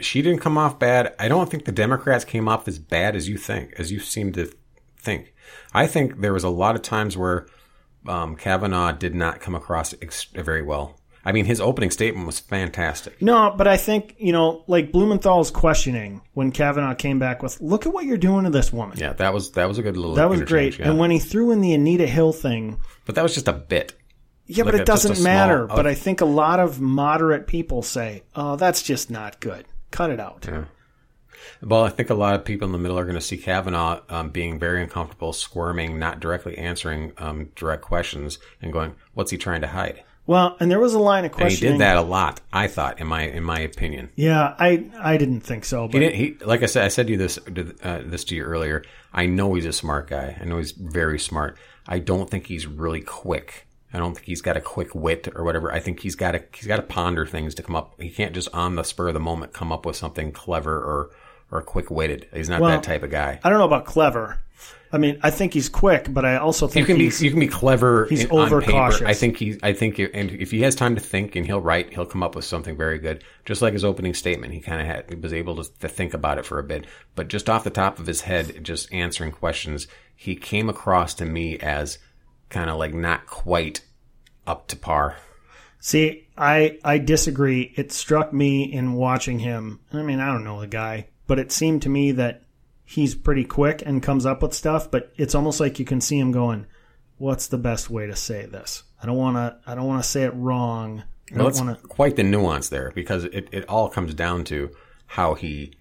she 0.00 0.22
didn't 0.22 0.40
come 0.40 0.58
off 0.58 0.78
bad. 0.78 1.14
I 1.18 1.28
don't 1.28 1.50
think 1.50 1.64
the 1.64 1.72
Democrats 1.72 2.24
came 2.24 2.48
off 2.48 2.68
as 2.68 2.78
bad 2.78 3.16
as 3.16 3.28
you 3.28 3.38
think, 3.38 3.74
as 3.78 3.90
you 3.90 4.00
seem 4.00 4.32
to 4.32 4.52
think. 4.98 5.34
I 5.72 5.86
think 5.86 6.20
there 6.20 6.32
was 6.32 6.44
a 6.44 6.50
lot 6.50 6.74
of 6.74 6.82
times 6.82 7.16
where 7.16 7.46
um, 8.06 8.36
Kavanaugh 8.36 8.92
did 8.92 9.14
not 9.14 9.40
come 9.40 9.54
across 9.54 9.94
ex- 10.02 10.24
very 10.24 10.62
well. 10.62 10.98
I 11.24 11.32
mean, 11.32 11.44
his 11.44 11.60
opening 11.60 11.90
statement 11.90 12.26
was 12.26 12.38
fantastic. 12.38 13.20
No, 13.20 13.52
but 13.56 13.66
I 13.66 13.76
think, 13.76 14.14
you 14.18 14.32
know, 14.32 14.64
like 14.66 14.92
Blumenthal's 14.92 15.50
questioning 15.50 16.22
when 16.34 16.52
Kavanaugh 16.52 16.94
came 16.94 17.18
back 17.18 17.42
with, 17.42 17.60
look 17.60 17.86
at 17.86 17.92
what 17.92 18.04
you're 18.06 18.16
doing 18.16 18.44
to 18.44 18.50
this 18.50 18.72
woman. 18.72 18.96
Yeah, 18.98 19.12
that 19.14 19.34
was 19.34 19.50
that 19.52 19.68
was 19.68 19.78
a 19.78 19.82
good 19.82 19.96
little. 19.96 20.14
that 20.14 20.30
was 20.30 20.42
great. 20.42 20.78
yeah. 20.78 20.88
And 20.88 20.98
when 20.98 21.10
he 21.10 21.18
threw 21.18 21.50
in 21.50 21.60
the 21.60 21.74
Anita 21.74 22.06
Hill 22.06 22.32
thing, 22.32 22.78
but 23.04 23.14
that 23.16 23.22
was 23.22 23.34
just 23.34 23.48
a 23.48 23.52
bit. 23.52 23.94
yeah, 24.46 24.64
Like 24.64 24.72
but 24.72 24.80
it 24.80 24.82
a 24.82 24.84
doesn't 24.84 25.16
small- 25.16 25.24
matter. 25.24 25.64
oh. 25.70 25.76
But 25.76 25.86
I 25.86 25.94
think 25.94 26.20
a 26.20 26.24
lot 26.26 26.60
of 26.60 26.80
moderate 26.80 27.46
people 27.46 27.82
say, 27.82 28.22
oh, 28.34 28.56
that's 28.56 28.82
just 28.82 29.10
not 29.10 29.40
good. 29.40 29.66
Cut 29.90 30.10
it 30.10 30.20
out. 30.20 30.46
Yeah. 30.48 30.64
Well, 31.62 31.82
I 31.84 31.88
think 31.88 32.10
a 32.10 32.14
lot 32.14 32.34
of 32.34 32.44
people 32.44 32.66
in 32.66 32.72
the 32.72 32.78
middle 32.78 32.98
are 32.98 33.04
going 33.04 33.14
to 33.16 33.20
see 33.20 33.36
Kavanaugh 33.36 34.00
um, 34.08 34.30
being 34.30 34.58
very 34.58 34.82
uncomfortable, 34.82 35.32
squirming, 35.32 35.98
not 35.98 36.20
directly 36.20 36.56
answering 36.56 37.12
um, 37.18 37.50
direct 37.56 37.82
questions, 37.82 38.38
and 38.62 38.72
going, 38.72 38.94
"What's 39.14 39.30
he 39.32 39.38
trying 39.38 39.62
to 39.62 39.66
hide?" 39.68 40.04
Well, 40.28 40.56
and 40.60 40.70
there 40.70 40.78
was 40.78 40.94
a 40.94 40.98
line 41.00 41.24
of 41.24 41.32
And 41.40 41.50
he 41.50 41.56
did 41.56 41.80
that 41.80 41.96
a 41.96 42.02
lot. 42.02 42.40
I 42.52 42.68
thought, 42.68 43.00
in 43.00 43.08
my 43.08 43.22
in 43.22 43.42
my 43.42 43.58
opinion, 43.58 44.10
Yeah, 44.14 44.54
I 44.58 44.88
I 45.00 45.16
didn't 45.16 45.40
think 45.40 45.64
so. 45.64 45.86
he 45.86 45.92
But 45.92 45.98
didn't. 45.98 46.14
He 46.14 46.36
like 46.44 46.62
I 46.62 46.66
said, 46.66 46.84
I 46.84 46.88
said 46.88 47.06
to 47.08 47.12
you 47.12 47.18
this 47.18 47.38
uh, 47.82 48.02
this 48.04 48.22
to 48.24 48.36
you 48.36 48.44
earlier. 48.44 48.84
I 49.12 49.26
know 49.26 49.54
he's 49.54 49.66
a 49.66 49.72
smart 49.72 50.06
guy. 50.08 50.38
I 50.40 50.44
know 50.44 50.58
he's 50.58 50.72
very 50.72 51.18
smart. 51.18 51.58
I 51.88 51.98
don't 51.98 52.30
think 52.30 52.46
he's 52.46 52.66
really 52.66 53.00
quick 53.00 53.66
I 53.92 53.98
don't 53.98 54.14
think 54.14 54.26
he's 54.26 54.42
got 54.42 54.56
a 54.56 54.60
quick 54.60 54.94
wit 54.94 55.28
or 55.34 55.44
whatever. 55.44 55.72
I 55.72 55.80
think 55.80 56.00
he's 56.00 56.14
got 56.14 56.32
to 56.32 56.44
he's 56.52 56.66
got 56.66 56.76
to 56.76 56.82
ponder 56.82 57.24
things 57.24 57.54
to 57.54 57.62
come 57.62 57.74
up. 57.74 58.00
He 58.00 58.10
can't 58.10 58.34
just 58.34 58.48
on 58.52 58.74
the 58.74 58.82
spur 58.82 59.08
of 59.08 59.14
the 59.14 59.20
moment 59.20 59.52
come 59.52 59.72
up 59.72 59.86
with 59.86 59.96
something 59.96 60.32
clever 60.32 60.76
or 60.76 61.10
or 61.50 61.62
quick 61.62 61.90
witted. 61.90 62.28
He's 62.34 62.50
not 62.50 62.60
Well, 62.60 62.70
that 62.70 62.82
type 62.82 63.02
of 63.02 63.10
guy. 63.10 63.40
I 63.42 63.48
don't 63.48 63.58
know 63.58 63.64
about 63.64 63.86
clever. 63.86 64.40
I 64.90 64.98
mean, 64.98 65.18
I 65.22 65.30
think 65.30 65.52
he's 65.52 65.68
quick, 65.68 66.12
but 66.12 66.24
I 66.24 66.36
also 66.36 66.66
You 66.66 66.72
think 66.72 66.86
can 66.86 66.96
be 66.98 67.10
you 67.18 67.30
can 67.30 67.40
be 67.40 67.46
clever. 67.48 68.06
he's 68.06 68.24
in, 68.24 68.30
overcautious. 68.30 69.02
I 69.06 69.12
think 69.12 69.36
he 69.36 69.58
I 69.62 69.72
think 69.74 69.98
you- 69.98 70.10
and 70.14 70.30
if 70.30 70.50
he 70.50 70.62
has 70.62 70.74
time 70.74 70.94
to 70.94 71.00
think 71.00 71.36
and 71.36 71.44
he'll 71.44 71.60
write, 71.60 71.92
he'll 71.92 72.06
come 72.06 72.22
up 72.22 72.34
with 72.34 72.44
something 72.46 72.76
very 72.76 72.98
good. 72.98 73.22
Just 73.44 73.60
like 73.60 73.74
his 73.74 73.84
opening 73.84 74.14
statement, 74.14 74.54
he 74.54 74.60
kind 74.60 74.80
of 74.80 74.86
had 74.86 75.04
he 75.08 75.14
was 75.16 75.32
able 75.34 75.62
to, 75.62 75.70
to 75.80 75.88
think 75.88 76.14
about 76.14 76.38
it 76.38 76.46
for 76.46 76.58
a 76.58 76.64
bit, 76.64 76.86
but 77.14 77.28
just 77.28 77.50
off 77.50 77.64
the 77.64 77.70
top 77.70 77.98
of 77.98 78.06
his 78.06 78.22
head, 78.22 78.64
just 78.64 78.92
answering 78.92 79.30
questions, 79.32 79.88
he 80.16 80.34
came 80.34 80.68
across 80.70 81.12
to 81.14 81.24
me 81.26 81.58
as 81.58 81.98
kind 82.48 82.70
of 82.70 82.76
like 82.78 82.94
not 82.94 83.26
quite 83.26 83.82
up 84.46 84.68
to 84.68 84.76
par. 84.76 85.16
See, 85.80 86.26
I 86.36 86.78
I 86.82 86.98
disagree. 86.98 87.72
It 87.76 87.92
struck 87.92 88.32
me 88.32 88.64
in 88.64 88.94
watching 88.94 89.38
him. 89.40 89.80
I 89.92 90.02
mean, 90.02 90.18
I 90.18 90.32
don't 90.32 90.44
know 90.44 90.60
the 90.60 90.66
guy, 90.66 91.08
but 91.26 91.38
it 91.38 91.52
seemed 91.52 91.82
to 91.82 91.88
me 91.88 92.12
that 92.12 92.42
he's 92.88 93.14
pretty 93.14 93.44
quick 93.44 93.82
and 93.84 94.02
comes 94.02 94.24
up 94.24 94.42
with 94.42 94.54
stuff. 94.54 94.90
But 94.90 95.12
it's 95.16 95.34
almost 95.34 95.60
like 95.60 95.78
you 95.78 95.84
can 95.84 96.00
see 96.00 96.18
him 96.18 96.32
going, 96.32 96.66
"What's 97.18 97.46
the 97.48 97.58
best 97.58 97.90
way 97.90 98.06
to 98.06 98.16
say 98.16 98.46
this? 98.46 98.82
I 99.02 99.06
don't 99.06 99.16
want 99.16 99.36
to. 99.36 99.70
I 99.70 99.74
don't 99.74 99.86
want 99.86 100.02
to 100.02 100.08
say 100.08 100.24
it 100.24 100.34
wrong. 100.34 101.04
Well, 101.32 101.50
want 101.50 101.80
to." 101.80 101.86
quite 101.86 102.16
the 102.16 102.24
nuance 102.24 102.70
there 102.70 102.90
because 102.94 103.24
it, 103.24 103.48
it 103.52 103.68
all 103.68 103.88
comes 103.88 104.14
down 104.14 104.44
to 104.44 104.70
how 105.06 105.34
he 105.34 105.74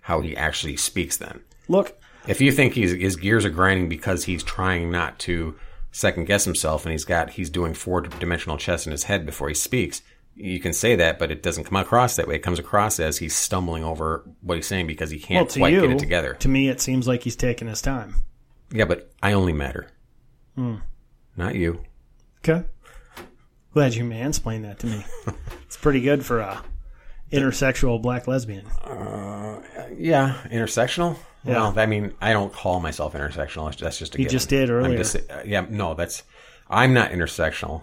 how 0.00 0.20
he 0.20 0.36
actually 0.36 0.76
speaks. 0.76 1.18
Then, 1.18 1.42
Look, 1.68 1.98
if 2.26 2.40
you 2.40 2.50
think 2.50 2.74
he's, 2.74 2.92
his 2.92 3.16
gears 3.16 3.44
are 3.44 3.50
grinding 3.50 3.88
because 3.88 4.24
he's 4.24 4.42
trying 4.42 4.90
not 4.90 5.18
to 5.20 5.56
second 5.92 6.24
guess 6.24 6.44
himself 6.44 6.84
and 6.84 6.92
he's 6.92 7.04
got 7.04 7.30
he's 7.30 7.50
doing 7.50 7.72
four 7.72 8.00
dimensional 8.00 8.58
chess 8.58 8.84
in 8.84 8.90
his 8.90 9.04
head 9.04 9.26
before 9.26 9.48
he 9.48 9.54
speaks, 9.54 10.02
you 10.36 10.58
can 10.60 10.72
say 10.72 10.96
that, 10.96 11.18
but 11.18 11.30
it 11.30 11.42
doesn't 11.42 11.64
come 11.64 11.76
across 11.76 12.16
that 12.16 12.26
way. 12.26 12.34
It 12.36 12.42
comes 12.42 12.58
across 12.58 12.98
as 13.00 13.18
he's 13.18 13.34
stumbling 13.36 13.84
over 13.84 14.24
what 14.40 14.56
he's 14.56 14.66
saying 14.66 14.86
because 14.86 15.10
he 15.10 15.18
can't 15.18 15.48
to 15.50 15.60
quite 15.60 15.72
you, 15.72 15.80
get 15.82 15.90
it 15.90 15.98
together. 15.98 16.34
to 16.40 16.48
me, 16.48 16.68
it 16.68 16.80
seems 16.80 17.06
like 17.06 17.22
he's 17.22 17.36
taking 17.36 17.68
his 17.68 17.80
time. 17.82 18.16
Yeah, 18.72 18.84
but 18.86 19.12
I 19.22 19.32
only 19.32 19.52
matter, 19.52 19.88
Hmm. 20.56 20.76
not 21.36 21.54
you. 21.54 21.84
Okay, 22.38 22.64
glad 23.72 23.94
you 23.94 24.04
mansplained 24.04 24.62
that 24.62 24.78
to 24.80 24.86
me. 24.88 25.04
it's 25.66 25.76
pretty 25.76 26.00
good 26.00 26.24
for 26.26 26.40
a 26.40 26.62
intersexual 27.32 28.00
black 28.02 28.26
lesbian. 28.26 28.66
Uh, 28.66 29.60
Yeah, 29.96 30.36
intersectional. 30.50 31.16
Yeah. 31.44 31.54
Well, 31.54 31.78
I 31.78 31.86
mean, 31.86 32.12
I 32.20 32.32
don't 32.32 32.52
call 32.52 32.80
myself 32.80 33.12
intersectional. 33.14 33.76
That's 33.78 33.98
just 33.98 34.14
a 34.14 34.18
You 34.18 34.24
given. 34.24 34.32
just 34.32 34.48
did 34.48 34.70
I'm 34.70 34.76
earlier. 34.76 34.98
just- 34.98 35.16
uh, 35.16 35.42
yeah, 35.44 35.66
no, 35.68 35.94
that's 35.94 36.22
I'm 36.68 36.92
not 36.94 37.10
intersectional. 37.12 37.82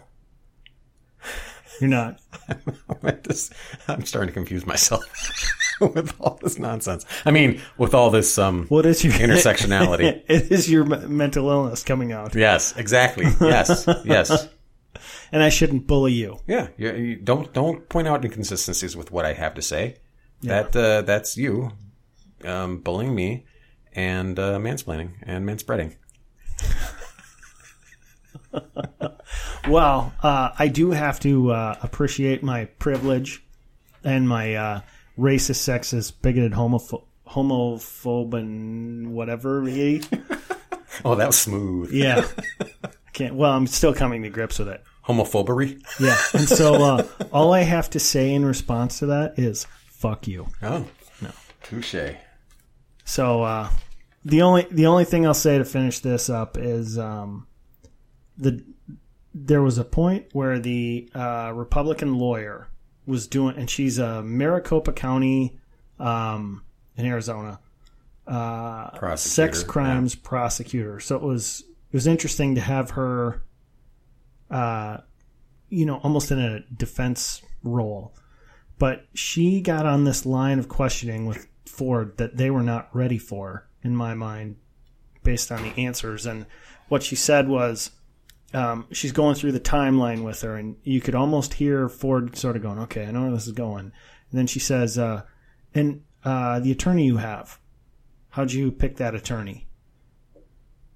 You're 1.82 1.90
not. 1.90 2.20
I'm 3.88 4.06
starting 4.06 4.28
to 4.28 4.34
confuse 4.34 4.68
myself 4.68 5.04
with 5.82 6.14
all 6.22 6.38
this 6.42 6.60
nonsense. 6.60 7.08
I 7.26 7.32
mean, 7.32 7.60
with 7.80 7.96
all 7.96 8.12
this 8.12 8.38
um 8.38 8.68
What 8.68 8.86
is 8.86 9.04
your 9.04 9.14
intersectionality. 9.14 10.22
it 10.28 10.52
is 10.52 10.70
your 10.70 10.86
mental 10.86 11.50
illness 11.50 11.84
coming 11.84 12.12
out, 12.12 12.36
yes, 12.36 12.78
exactly. 12.78 13.26
Yes, 13.42 13.88
yes. 14.06 14.48
and 15.32 15.42
I 15.42 15.50
shouldn't 15.50 15.88
bully 15.88 16.14
you. 16.14 16.38
Yeah, 16.48 16.68
you, 16.78 16.94
you 16.94 17.16
don't 17.16 17.52
don't 17.52 17.90
point 17.90 18.08
out 18.08 18.24
inconsistencies 18.24 18.96
with 18.96 19.12
what 19.12 19.26
I 19.26 19.34
have 19.34 19.56
to 19.56 19.62
say. 19.64 19.96
That 20.44 20.76
uh, 20.76 21.02
that's 21.02 21.36
you 21.36 21.72
um, 22.46 22.78
bullying 22.78 23.16
me 23.16 23.46
and 23.94 24.38
uh, 24.38 24.60
mansplaining 24.60 25.14
and 25.24 25.48
manspreading. 25.48 25.96
Well, 29.68 30.14
uh, 30.24 30.50
I 30.58 30.68
do 30.68 30.92
have 30.92 31.20
to 31.22 31.52
uh, 31.52 31.78
appreciate 31.82 32.44
my 32.44 32.66
privilege 32.66 33.44
and 34.04 34.28
my 34.28 34.56
uh, 34.56 34.82
racist, 35.18 35.62
sexist, 35.62 36.14
bigoted, 36.22 36.54
homopho- 36.54 37.06
homophobe, 37.28 38.34
and 38.34 39.14
whatever. 39.14 39.64
Oh, 41.06 41.16
that 41.16 41.28
was 41.28 41.40
smooth. 41.40 41.92
Yeah. 41.92 42.28
I 42.84 42.90
can't. 43.14 43.36
Well, 43.36 43.52
I'm 43.54 43.66
still 43.66 43.94
coming 43.94 44.24
to 44.24 44.30
grips 44.30 44.60
with 44.60 44.68
it. 44.68 44.84
Homophobery. 45.08 45.82
Yeah. 46.00 46.18
And 46.34 46.48
so 46.48 46.74
uh, 46.84 47.08
all 47.32 47.54
I 47.54 47.62
have 47.62 47.90
to 47.92 48.00
say 48.00 48.34
in 48.34 48.46
response 48.46 49.00
to 49.00 49.08
that 49.08 49.40
is 49.40 49.66
"fuck 49.88 50.28
you." 50.28 50.48
Oh, 50.62 50.86
no, 51.22 51.32
touche. 51.64 52.16
So 53.06 53.42
uh, 53.44 53.70
the 54.26 54.42
only 54.42 54.68
the 54.70 54.86
only 54.88 55.06
thing 55.06 55.26
I'll 55.26 55.34
say 55.34 55.58
to 55.58 55.66
finish 55.66 56.00
this 56.00 56.30
up 56.30 56.58
is 56.58 57.00
um, 57.00 57.48
the 58.38 58.64
there 59.34 59.62
was 59.62 59.78
a 59.78 59.84
point 59.84 60.28
where 60.34 60.60
the 60.60 61.10
uh, 61.16 61.52
Republican 61.54 62.16
lawyer 62.16 62.68
was 63.06 63.28
doing, 63.28 63.56
and 63.58 63.70
she's 63.70 63.98
a 63.98 64.22
Maricopa 64.24 64.94
County 64.94 65.58
um, 66.00 66.64
in 66.98 67.06
Arizona 67.06 67.60
uh, 68.28 69.16
sex 69.16 69.64
crimes 69.64 70.16
prosecutor. 70.16 71.00
So 71.00 71.16
it 71.16 71.22
was 71.22 71.64
it 71.92 71.96
was 71.96 72.08
interesting 72.08 72.56
to 72.56 72.62
have 72.62 72.92
her, 72.92 73.44
uh, 74.50 74.98
you 75.70 75.86
know, 75.86 75.98
almost 75.98 76.32
in 76.32 76.40
a 76.40 76.62
defense 76.62 77.42
role. 77.64 78.16
But 78.78 79.06
she 79.14 79.62
got 79.62 79.86
on 79.86 80.06
this 80.06 80.26
line 80.26 80.58
of 80.58 80.70
questioning 80.70 81.26
with 81.26 81.48
Ford 81.66 82.18
that 82.18 82.38
they 82.38 82.50
were 82.50 82.64
not 82.64 82.90
ready 82.96 83.18
for, 83.18 83.68
in 83.84 83.96
my 83.96 84.14
mind, 84.14 84.56
based 85.24 85.52
on 85.52 85.62
the 85.62 85.78
answers. 85.78 86.26
And 86.26 86.46
what 86.88 87.04
she 87.04 87.16
said 87.16 87.48
was, 87.48 87.92
um, 88.54 88.88
she's 88.92 89.12
going 89.12 89.36
through 89.36 89.54
the 89.54 89.60
timeline 89.60 90.24
with 90.24 90.42
her, 90.42 90.56
and 90.56 90.76
you 90.84 91.02
could 91.02 91.16
almost 91.16 91.54
hear 91.56 91.88
Ford 91.90 92.36
sort 92.38 92.56
of 92.56 92.62
going, 92.62 92.80
"Okay, 92.80 93.06
I 93.06 93.12
know 93.12 93.24
where 93.24 93.32
this 93.32 93.48
is 93.48 93.54
going." 93.54 93.86
And 93.86 94.40
then 94.40 94.48
she 94.48 94.60
says, 94.60 94.98
uh, 94.98 95.24
"And 95.74 96.04
uh, 96.24 96.60
the 96.60 96.72
attorney 96.72 97.06
you 97.06 97.18
have, 97.18 97.60
how'd 98.30 98.52
you 98.52 98.72
pick 98.72 98.98
that 98.98 99.16
attorney?" 99.16 99.68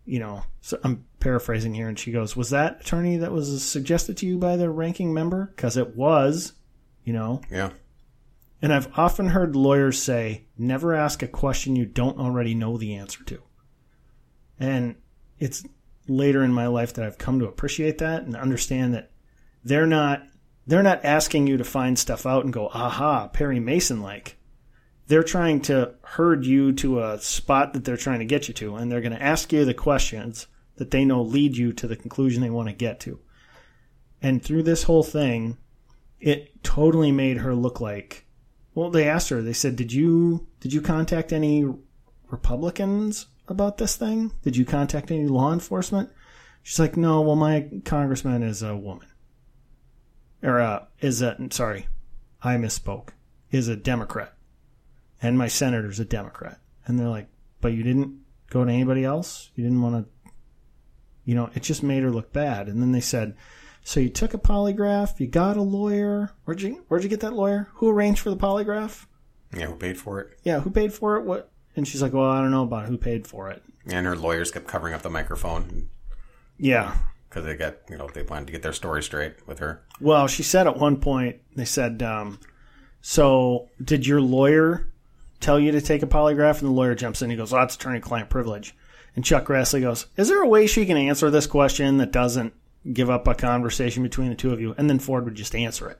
You 0.06 0.20
know, 0.20 0.44
so 0.62 0.80
I'm 0.84 1.06
paraphrasing 1.20 1.74
here, 1.74 1.88
and 1.88 1.98
she 1.98 2.12
goes, 2.12 2.36
"Was 2.36 2.50
that 2.52 2.82
attorney 2.82 3.18
that 3.18 3.32
was 3.32 3.64
suggested 3.64 4.18
to 4.18 4.26
you 4.26 4.38
by 4.38 4.56
the 4.58 4.70
ranking 4.70 5.14
member? 5.14 5.52
Because 5.56 5.78
it 5.78 5.96
was." 5.96 6.54
You 7.04 7.14
know, 7.14 7.42
Yeah. 7.52 7.70
and 8.64 8.74
I've 8.74 8.90
often 8.98 9.28
heard 9.28 9.56
lawyers 9.56 10.02
say, 10.02 10.48
never 10.58 10.96
ask 10.96 11.22
a 11.22 11.28
question 11.28 11.76
you 11.76 11.86
don't 11.86 12.18
already 12.18 12.56
know 12.56 12.78
the 12.80 12.96
answer 12.96 13.24
to. 13.26 13.44
And 14.60 14.96
it's 15.38 15.64
later 16.08 16.44
in 16.44 16.54
my 16.54 16.68
life 16.68 16.94
that 16.94 17.06
I've 17.06 17.18
come 17.18 17.40
to 17.40 17.48
appreciate 17.48 17.98
that 18.00 18.24
and 18.24 18.36
understand 18.36 18.94
that 18.94 19.12
they're 19.64 19.88
not 19.88 20.24
they're 20.68 20.84
not 20.84 21.06
asking 21.06 21.48
you 21.48 21.58
to 21.58 21.64
find 21.64 21.98
stuff 21.98 22.26
out 22.26 22.44
and 22.44 22.54
go, 22.54 22.70
aha, 22.70 23.28
Perry 23.28 23.60
Mason 23.60 24.02
like. 24.02 24.38
They're 25.08 25.22
trying 25.22 25.62
to 25.62 25.94
herd 26.02 26.44
you 26.44 26.74
to 26.74 27.04
a 27.04 27.20
spot 27.22 27.74
that 27.74 27.86
they're 27.86 27.98
trying 27.98 28.20
to 28.20 28.26
get 28.26 28.48
you 28.48 28.56
to, 28.56 28.76
and 28.76 28.92
they're 28.92 29.02
going 29.02 29.14
to 29.14 29.22
ask 29.22 29.54
you 29.54 29.64
the 29.64 29.76
questions 29.76 30.48
that 30.78 30.90
they 30.90 31.06
know 31.06 31.22
lead 31.22 31.56
you 31.56 31.72
to 31.74 31.88
the 31.88 31.96
conclusion 31.96 32.42
they 32.42 32.50
want 32.50 32.70
to 32.70 32.74
get 32.74 33.00
to. 33.02 33.20
And 34.24 34.42
through 34.42 34.64
this 34.64 34.84
whole 34.84 35.04
thing, 35.04 35.60
it 36.20 36.64
totally 36.64 37.12
made 37.12 37.38
her 37.38 37.54
look 37.54 37.80
like 37.80 38.26
well 38.74 38.90
they 38.90 39.08
asked 39.08 39.30
her 39.30 39.42
they 39.42 39.54
said 39.54 39.76
did 39.76 39.94
you 39.94 40.48
did 40.60 40.74
you 40.74 40.82
contact 40.82 41.32
any 41.32 41.66
republicans 42.30 43.28
about 43.50 43.78
this 43.78 43.96
thing 43.96 44.32
did 44.42 44.56
you 44.58 44.66
contact 44.66 45.12
any 45.12 45.28
law 45.28 45.54
enforcement 45.54 46.10
she's 46.64 46.80
like 46.80 46.98
no 46.98 47.22
well 47.22 47.36
my 47.36 47.70
congressman 47.84 48.44
is 48.44 48.62
a 48.62 48.76
woman 48.76 49.08
or 50.44 50.60
uh 50.60 50.84
is 51.00 51.22
a 51.22 51.38
sorry 51.52 51.88
i 52.42 52.56
misspoke 52.56 53.10
is 53.52 53.68
a 53.68 53.76
democrat 53.76 54.34
and 55.22 55.38
my 55.38 55.48
senator's 55.48 56.00
a 56.00 56.06
democrat 56.06 56.60
and 56.86 57.00
they're 57.00 57.08
like 57.08 57.28
but 57.62 57.74
you 57.74 57.84
didn't 57.84 58.20
go 58.50 58.64
to 58.64 58.72
anybody 58.72 59.04
else 59.04 59.52
you 59.56 59.64
didn't 59.64 59.82
want 59.82 59.96
to 59.96 60.32
you 61.24 61.36
know 61.36 61.50
it 61.56 61.64
just 61.64 61.84
made 61.84 62.04
her 62.04 62.12
look 62.12 62.32
bad 62.34 62.68
and 62.68 62.82
then 62.82 62.92
they 62.92 63.02
said 63.02 63.36
so 63.88 64.00
you 64.00 64.10
took 64.10 64.34
a 64.34 64.40
polygraph, 64.40 65.20
you 65.20 65.28
got 65.28 65.58
a 65.58 65.62
lawyer. 65.62 66.32
Where'd 66.44 66.60
you 66.60 66.84
where'd 66.88 67.04
you 67.04 67.10
get 67.10 67.20
that 67.20 67.34
lawyer? 67.34 67.70
Who 67.76 67.88
arranged 67.88 68.20
for 68.20 68.32
the 68.32 68.36
polygraph? 68.36 69.06
Yeah, 69.56 69.68
who 69.68 69.76
paid 69.76 70.00
for 70.00 70.20
it? 70.20 70.40
Yeah, 70.44 70.62
who 70.62 70.72
paid 70.72 70.92
for 70.92 71.18
it? 71.18 71.24
What? 71.24 71.52
And 71.76 71.88
she's 71.88 72.02
like, 72.02 72.14
"Well, 72.14 72.30
I 72.30 72.42
don't 72.42 72.52
know 72.52 72.64
about 72.64 72.88
who 72.88 72.98
paid 72.98 73.28
for 73.28 73.50
it." 73.50 73.62
And 73.88 74.06
her 74.06 74.16
lawyers 74.16 74.52
kept 74.52 74.68
covering 74.68 74.94
up 74.94 75.02
the 75.02 75.10
microphone 75.10 75.90
Yeah. 76.58 76.96
because 77.30 77.46
they 77.46 77.56
got, 77.56 77.76
you 77.90 77.98
know, 77.98 78.08
they 78.14 78.24
wanted 78.24 78.48
to 78.48 78.52
get 78.54 78.62
their 78.64 78.74
story 78.74 79.04
straight 79.04 79.46
with 79.48 79.60
her. 79.60 79.82
Well, 80.00 80.28
she 80.28 80.42
said 80.44 80.68
at 80.68 80.78
one 80.78 80.98
point, 80.98 81.38
they 81.56 81.66
said, 81.66 82.02
um, 82.02 82.40
"So 83.02 83.70
did 83.84 84.08
your 84.08 84.22
lawyer 84.22 84.88
tell 85.40 85.60
you 85.60 85.72
to 85.72 85.82
take 85.82 86.02
a 86.02 86.08
polygraph?" 86.08 86.60
And 86.60 86.70
the 86.70 86.74
lawyer 86.76 86.96
jumps 86.96 87.22
in. 87.22 87.30
He 87.30 87.36
goes, 87.36 87.54
"Oh, 87.54 87.58
that's 87.58 87.76
attorney-client 87.76 88.30
privilege." 88.30 88.76
And 89.16 89.24
Chuck 89.24 89.46
Grassley 89.46 89.82
goes, 89.82 90.08
"Is 90.18 90.28
there 90.30 90.42
a 90.42 90.48
way 90.48 90.68
she 90.68 90.86
can 90.86 90.98
answer 90.98 91.30
this 91.30 91.48
question 91.48 91.98
that 91.98 92.12
doesn't 92.12 92.54
give 92.94 93.10
up 93.10 93.28
a 93.28 93.36
conversation 93.36 94.02
between 94.04 94.30
the 94.30 94.36
two 94.36 94.52
of 94.52 94.60
you?" 94.62 94.74
And 94.78 94.90
then 94.90 95.00
Ford 95.00 95.26
would 95.26 95.36
just 95.36 95.56
answer 95.56 95.90
it. 95.90 96.00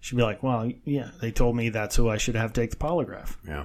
She'd 0.00 0.16
be 0.16 0.22
like, 0.22 0.42
"Well, 0.42 0.70
yeah, 0.84 1.10
they 1.20 1.30
told 1.32 1.56
me 1.56 1.68
that's 1.70 1.96
who 1.96 2.08
I 2.08 2.18
should 2.18 2.36
have 2.36 2.52
take 2.52 2.70
the 2.70 2.76
polygraph." 2.76 3.36
Yeah. 3.46 3.64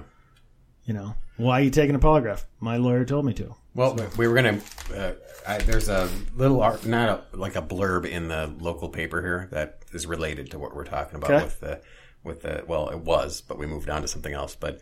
You 0.84 0.94
know, 0.94 1.14
why 1.36 1.60
are 1.60 1.62
you 1.62 1.70
taking 1.70 1.94
a 1.94 1.98
polygraph? 2.00 2.44
My 2.60 2.76
lawyer 2.76 3.04
told 3.04 3.24
me 3.24 3.32
to. 3.34 3.54
Well, 3.74 3.96
we 4.16 4.26
were 4.26 4.34
gonna. 4.34 4.60
Uh, 4.94 5.12
I, 5.46 5.58
there's 5.58 5.88
a 5.88 6.08
little 6.34 6.60
art, 6.60 6.84
not 6.84 7.08
a, 7.32 7.36
like 7.36 7.56
a 7.56 7.62
blurb 7.62 8.04
in 8.06 8.28
the 8.28 8.52
local 8.60 8.88
paper 8.88 9.22
here 9.22 9.48
that 9.52 9.78
is 9.92 10.06
related 10.06 10.50
to 10.50 10.58
what 10.58 10.74
we're 10.74 10.84
talking 10.84 11.16
about 11.16 11.30
Okay. 11.30 11.44
with 11.44 11.60
the 11.60 11.80
with 12.24 12.42
the. 12.42 12.64
Well, 12.66 12.88
it 12.90 12.98
was, 12.98 13.40
but 13.40 13.58
we 13.58 13.66
moved 13.66 13.88
on 13.88 14.02
to 14.02 14.08
something 14.08 14.34
else. 14.34 14.56
But 14.56 14.80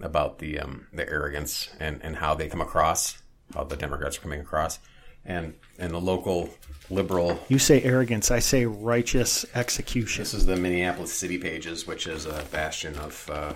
about 0.00 0.38
the 0.38 0.58
um, 0.58 0.86
the 0.92 1.08
arrogance 1.08 1.68
and 1.78 2.00
and 2.02 2.16
how 2.16 2.34
they 2.34 2.48
come 2.48 2.60
across, 2.62 3.22
how 3.54 3.64
the 3.64 3.76
Democrats 3.76 4.18
are 4.18 4.22
coming 4.22 4.40
across, 4.40 4.78
and 5.24 5.54
and 5.78 5.92
the 5.92 6.00
local 6.00 6.48
liberal. 6.90 7.38
You 7.48 7.58
say 7.58 7.82
arrogance, 7.82 8.30
I 8.30 8.38
say 8.38 8.64
righteous 8.66 9.44
execution. 9.54 10.22
This 10.22 10.34
is 10.34 10.46
the 10.46 10.56
Minneapolis 10.56 11.12
City 11.12 11.38
Pages, 11.38 11.86
which 11.86 12.06
is 12.06 12.26
a 12.26 12.44
bastion 12.50 12.96
of 12.96 13.30
uh, 13.30 13.52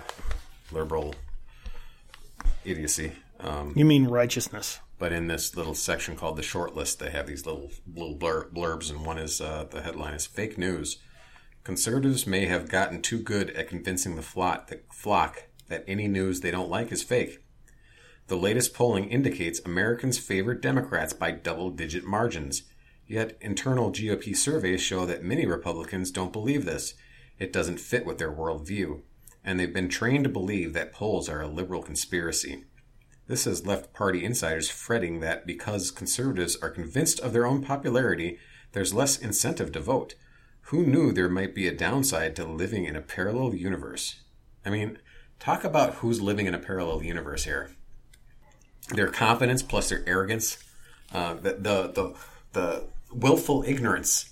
liberal 0.71 1.13
idiocy. 2.65 3.13
Um, 3.39 3.73
You 3.75 3.85
mean 3.85 4.07
righteousness? 4.07 4.79
but 4.99 5.11
in 5.11 5.27
this 5.27 5.55
little 5.55 5.75
section 5.75 6.15
called 6.15 6.37
the 6.37 6.43
short 6.43 6.75
list, 6.75 6.99
they 6.99 7.11
have 7.11 7.27
these 7.27 7.45
little 7.45 7.69
little 7.91 8.15
blur, 8.15 8.49
blurbs, 8.49 8.89
and 8.89 9.05
one 9.05 9.17
is 9.19 9.39
uh, 9.39 9.65
the 9.69 9.81
headline 9.81 10.13
is 10.13 10.25
"Fake 10.25 10.57
News." 10.57 10.97
Conservatives 11.63 12.25
may 12.25 12.45
have 12.45 12.69
gotten 12.69 13.01
too 13.01 13.19
good 13.19 13.49
at 13.51 13.67
convincing 13.67 14.15
the 14.15 14.21
flock, 14.21 14.67
the 14.67 14.79
flock 14.91 15.43
that 15.67 15.83
any 15.87 16.07
news 16.07 16.39
they 16.39 16.49
don't 16.51 16.69
like 16.69 16.91
is 16.91 17.03
fake. 17.03 17.43
The 18.27 18.37
latest 18.37 18.73
polling 18.73 19.09
indicates 19.09 19.59
Americans 19.65 20.17
favor 20.17 20.53
Democrats 20.53 21.13
by 21.13 21.31
double-digit 21.31 22.03
margins. 22.05 22.63
Yet 23.05 23.37
internal 23.39 23.91
GOP 23.91 24.35
surveys 24.35 24.81
show 24.81 25.05
that 25.05 25.23
many 25.23 25.45
Republicans 25.45 26.11
don't 26.11 26.33
believe 26.33 26.65
this. 26.65 26.93
It 27.39 27.53
doesn't 27.53 27.79
fit 27.79 28.05
with 28.05 28.17
their 28.17 28.31
worldview, 28.33 29.01
and 29.47 29.57
they've 29.57 29.73
been 29.73 29.87
trained 29.87 30.25
to 30.25 30.29
believe 30.29 30.73
that 30.73 30.91
polls 30.91 31.29
are 31.29 31.41
a 31.41 31.47
liberal 31.47 31.81
conspiracy. 31.81 32.65
This 33.27 33.45
has 33.45 33.65
left 33.65 33.93
party 33.93 34.25
insiders 34.25 34.69
fretting 34.69 35.21
that 35.21 35.47
because 35.47 35.89
conservatives 35.89 36.57
are 36.57 36.69
convinced 36.69 37.21
of 37.21 37.31
their 37.31 37.47
own 37.47 37.63
popularity, 37.63 38.39
there's 38.73 38.93
less 38.93 39.17
incentive 39.17 39.71
to 39.71 39.79
vote. 39.79 40.15
Who 40.63 40.85
knew 40.85 41.13
there 41.13 41.29
might 41.29 41.55
be 41.55 41.65
a 41.65 41.73
downside 41.73 42.35
to 42.35 42.45
living 42.45 42.83
in 42.83 42.97
a 42.97 43.01
parallel 43.01 43.55
universe? 43.55 44.19
I 44.65 44.69
mean, 44.69 44.99
talk 45.39 45.63
about 45.63 45.95
who's 45.95 46.19
living 46.19 46.45
in 46.45 46.53
a 46.53 46.59
parallel 46.59 47.01
universe 47.01 47.45
here. 47.45 47.71
Their 48.89 49.07
confidence 49.07 49.63
plus 49.63 49.87
their 49.87 50.03
arrogance, 50.05 50.57
uh, 51.13 51.35
the, 51.35 51.53
the 51.53 51.87
the 51.93 52.15
the 52.51 52.87
willful 53.13 53.63
ignorance 53.65 54.29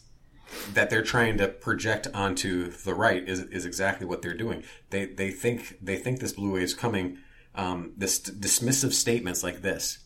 that 0.74 0.90
they're 0.90 1.04
trying 1.04 1.38
to 1.38 1.48
project 1.48 2.08
onto 2.14 2.72
the 2.72 2.94
right 2.94 3.28
is, 3.28 3.42
is 3.42 3.66
exactly 3.66 4.06
what 4.06 4.22
they're 4.22 4.38
doing. 4.38 4.64
They 4.90 5.06
they 5.06 5.32
think 5.32 5.78
they 5.82 5.98
think 5.98 6.20
this 6.20 6.34
blue 6.34 6.54
wave 6.54 6.64
is 6.64 6.74
coming. 6.74 7.20
Um, 7.56 7.94
this 7.96 8.20
dismissive 8.20 8.94
statements 8.94 9.44
like 9.44 9.62
this. 9.62 10.00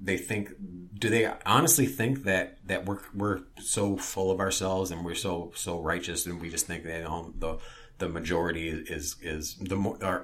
They 0.00 0.16
think. 0.16 0.50
Do 0.98 1.08
they 1.08 1.30
honestly 1.46 1.86
think 1.86 2.24
that 2.24 2.58
that 2.66 2.84
we're 2.84 3.00
we're 3.14 3.40
so 3.60 3.96
full 3.96 4.30
of 4.30 4.40
ourselves 4.40 4.90
and 4.90 5.04
we're 5.04 5.14
so 5.14 5.52
so 5.54 5.80
righteous 5.80 6.26
and 6.26 6.40
we 6.40 6.50
just 6.50 6.66
think 6.66 6.84
that 6.84 6.98
you 6.98 7.04
know, 7.04 7.32
the 7.38 7.58
the 7.98 8.08
majority 8.08 8.68
is 8.68 9.16
is 9.22 9.56
the 9.56 9.76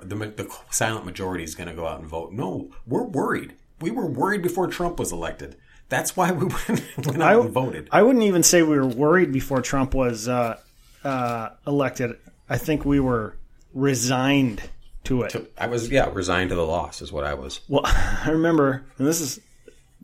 the 0.03 0.17
the 0.37 0.57
silent 0.71 1.05
majority 1.05 1.45
is 1.45 1.55
going 1.55 1.69
to 1.69 1.75
go 1.75 1.87
out 1.87 2.01
and 2.01 2.09
vote? 2.09 2.33
No, 2.33 2.71
we're 2.87 3.05
worried. 3.05 3.55
We 3.81 3.91
were 3.91 4.07
worried 4.07 4.43
before 4.43 4.69
Trump 4.69 4.99
was 4.99 5.13
elected. 5.13 5.57
That's 5.89 6.17
why 6.17 6.33
we 6.33 6.47
went, 6.69 7.07
went 7.07 7.23
out 7.23 7.45
and 7.45 7.51
voted. 7.53 7.89
I 7.93 8.03
wouldn't 8.03 8.25
even 8.25 8.43
say 8.43 8.63
we 8.63 8.77
were 8.77 8.87
worried 8.87 9.33
before 9.33 9.61
Trump 9.63 9.95
was 9.95 10.29
uh, 10.29 10.59
uh, 11.03 11.51
elected. 11.67 12.17
I 12.49 12.59
think 12.59 12.85
we 12.85 13.01
were 13.01 13.37
resigned 13.73 14.63
to 15.05 15.23
it. 15.23 15.53
I 15.59 15.67
was 15.67 15.91
yeah 15.91 16.09
resigned 16.13 16.51
to 16.51 16.57
the 16.57 16.67
loss 16.67 17.03
is 17.03 17.13
what 17.13 17.25
I 17.25 17.35
was. 17.35 17.61
Well, 17.69 17.83
I 17.87 18.29
remember, 18.31 18.85
and 18.99 19.07
this 19.07 19.21
is 19.21 19.41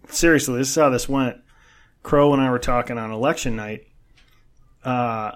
seriously, 0.09 0.59
this 0.59 0.69
is 0.69 0.77
how 0.77 0.91
this 0.91 1.09
went. 1.09 1.39
Crow 2.03 2.33
and 2.33 2.41
I 2.41 2.51
were 2.51 2.59
talking 2.59 2.97
on 2.97 3.11
election 3.11 3.57
night, 3.57 3.87
uh, 4.85 5.33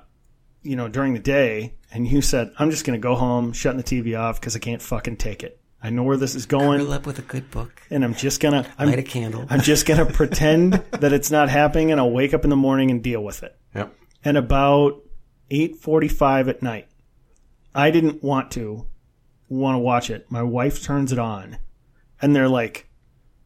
you 0.62 0.76
know, 0.76 0.88
during 0.88 1.12
the 1.12 1.20
day, 1.20 1.74
and 1.92 2.08
you 2.08 2.22
said, 2.22 2.52
I'm 2.58 2.70
just 2.70 2.86
going 2.86 2.98
to 2.98 3.02
go 3.02 3.14
home, 3.14 3.52
shutting 3.52 3.76
the 3.76 3.84
TV 3.84 4.18
off 4.18 4.40
because 4.40 4.56
I 4.56 4.60
can't 4.60 4.80
fucking 4.80 5.18
take 5.18 5.42
it. 5.42 5.60
I 5.84 5.90
know 5.90 6.02
where 6.02 6.16
this 6.16 6.34
is 6.34 6.46
going, 6.46 6.90
up 6.90 7.04
with 7.04 7.18
a 7.18 7.22
good 7.22 7.50
book, 7.50 7.82
and 7.90 8.02
I'm 8.02 8.14
just 8.14 8.40
gonna 8.40 8.66
I'm, 8.78 8.88
light 8.88 8.98
a 8.98 9.02
candle. 9.02 9.44
I'm 9.50 9.60
just 9.60 9.84
gonna 9.84 10.06
pretend 10.10 10.72
that 10.92 11.12
it's 11.12 11.30
not 11.30 11.50
happening, 11.50 11.90
and 11.90 12.00
I'll 12.00 12.10
wake 12.10 12.32
up 12.32 12.42
in 12.42 12.48
the 12.48 12.56
morning 12.56 12.90
and 12.90 13.02
deal 13.02 13.22
with 13.22 13.42
it. 13.42 13.54
Yep. 13.74 13.94
And 14.24 14.38
about 14.38 15.02
8:45 15.50 16.48
at 16.48 16.62
night, 16.62 16.88
I 17.74 17.90
didn't 17.90 18.22
want 18.22 18.50
to 18.52 18.86
want 19.50 19.74
to 19.74 19.78
watch 19.78 20.08
it. 20.08 20.30
My 20.30 20.42
wife 20.42 20.82
turns 20.82 21.12
it 21.12 21.18
on, 21.18 21.58
and 22.22 22.34
they're 22.34 22.48
like, 22.48 22.88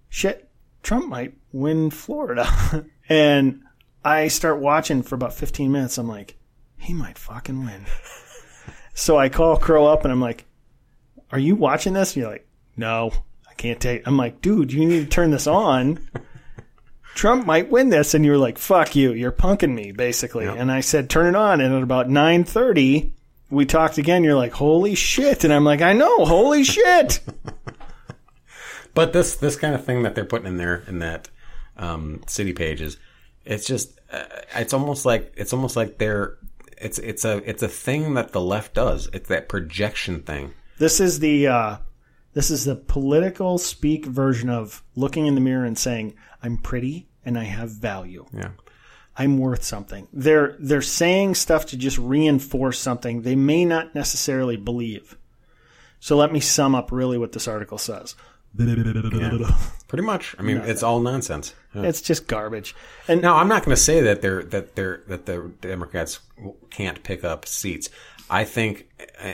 "Shit, 0.09 0.49
Trump 0.85 1.09
might 1.09 1.35
win 1.51 1.91
Florida," 1.91 2.87
and 3.09 3.63
I 4.05 4.29
start 4.29 4.61
watching 4.61 5.03
for 5.03 5.17
about 5.17 5.35
15 5.35 5.73
minutes. 5.73 5.99
I'm 5.99 6.07
like, 6.07 6.37
"He 6.77 6.95
might 6.95 7.19
fucking 7.19 7.65
win." 7.65 7.87
so 8.95 9.19
I 9.19 9.29
call 9.29 9.57
Crow 9.57 9.87
up, 9.87 10.05
and 10.05 10.13
I'm 10.13 10.21
like, 10.21 10.45
"Are 11.33 11.39
you 11.39 11.57
watching 11.57 11.93
this?" 11.93 12.15
And 12.15 12.23
you're 12.23 12.31
like, 12.33 12.47
"No, 12.77 13.13
I 13.49 13.55
can't 13.55 13.81
take." 13.81 14.07
I'm 14.07 14.17
like, 14.17 14.41
"Dude, 14.41 14.73
you 14.73 14.85
need 14.85 15.01
to 15.01 15.07
turn 15.07 15.31
this 15.31 15.47
on." 15.47 16.01
Trump 17.15 17.47
might 17.47 17.71
win 17.71 17.89
this, 17.89 18.15
and 18.15 18.25
you 18.25 18.31
were 18.31 18.39
like, 18.39 18.59
"Fuck 18.59 18.95
you, 18.95 19.13
you're 19.13 19.33
punking 19.33 19.75
me," 19.75 19.93
basically. 19.93 20.47
And 20.47 20.71
I 20.71 20.81
said, 20.81 21.11
"Turn 21.11 21.27
it 21.27 21.37
on." 21.37 21.61
And 21.61 21.75
at 21.75 21.83
about 21.83 22.09
nine 22.09 22.45
thirty, 22.45 23.13
we 23.51 23.67
talked 23.67 23.99
again. 23.99 24.23
You're 24.25 24.37
like, 24.37 24.53
"Holy 24.53 24.95
shit!" 24.95 25.45
And 25.45 25.53
I'm 25.53 25.65
like, 25.65 25.83
"I 25.83 25.93
know, 25.93 26.25
holy 26.25 26.65
shit." 26.65 27.21
But 28.99 29.13
this 29.13 29.37
this 29.37 29.55
kind 29.55 29.77
of 29.77 29.85
thing 29.85 30.03
that 30.03 30.17
they're 30.17 30.25
putting 30.25 30.49
in 30.49 30.57
there 30.57 30.83
in 30.89 30.99
that 30.99 31.29
um, 31.77 32.23
city 32.27 32.53
pages, 32.53 32.97
it's 33.45 33.65
just 33.65 33.97
uh, 34.11 34.25
it's 34.57 34.75
almost 34.75 35.07
like 35.07 35.33
it's 35.37 35.53
almost 35.53 35.77
like 35.77 35.99
they're 35.99 36.37
it's 36.77 36.99
it's 36.99 37.25
a 37.25 37.37
it's 37.49 37.63
a 37.63 37.69
thing 37.69 38.15
that 38.15 38.33
the 38.33 38.41
left 38.41 38.75
does. 38.75 39.09
It's 39.13 39.29
that 39.29 39.49
projection 39.49 40.23
thing. 40.23 40.53
This 40.79 41.01
is 41.01 41.19
the 41.19 41.47
uh, 41.47 41.77
this 42.35 42.51
is 42.51 42.65
the 42.65 42.77
political 42.77 43.59
speak 43.59 44.07
version 44.07 44.49
of 44.49 44.83
looking 44.95 45.27
in 45.27 45.35
the 45.35 45.41
mirror 45.41 45.65
and 45.65 45.79
saying, 45.79 46.15
"I'm 46.43 46.57
pretty 46.57 47.09
and 47.25 47.39
I 47.39 47.45
have 47.45 47.71
value. 47.71 48.27
Yeah. 48.33 48.51
I'm 49.17 49.39
worth 49.39 49.65
something." 49.65 50.09
They're 50.13 50.57
they're 50.59 50.83
saying 50.83 51.35
stuff 51.35 51.67
to 51.67 51.77
just 51.77 51.99
reinforce 51.99 52.79
something 52.79 53.23
they 53.23 53.37
may 53.37 53.65
not 53.65 53.95
necessarily 53.95 54.57
believe. 54.57 55.17
So 56.01 56.17
let 56.17 56.33
me 56.33 56.41
sum 56.41 56.75
up 56.75 56.93
really 56.93 57.19
what 57.19 57.33
this 57.33 57.49
article 57.49 57.79
says. 57.79 58.15
Pretty 59.89 60.05
much. 60.05 60.35
I 60.39 60.43
mean, 60.43 60.59
it's 60.59 60.83
all 60.83 61.01
nonsense. 61.01 61.55
Yeah. 61.75 61.83
It's 61.83 62.01
just 62.01 62.27
garbage. 62.27 62.75
And 63.07 63.21
Now, 63.21 63.37
I'm 63.37 63.49
not 63.49 63.65
going 63.65 63.75
to 63.75 63.81
say 63.81 64.01
that 64.03 64.23
they're 64.23 64.43
that 64.45 64.75
they're 64.75 65.03
that 65.09 65.27
the 65.27 65.53
Democrats 65.61 66.21
can't 66.71 67.03
pick 67.03 67.25
up 67.25 67.47
seats. 67.47 67.89
I 68.31 68.45
think, 68.45 68.89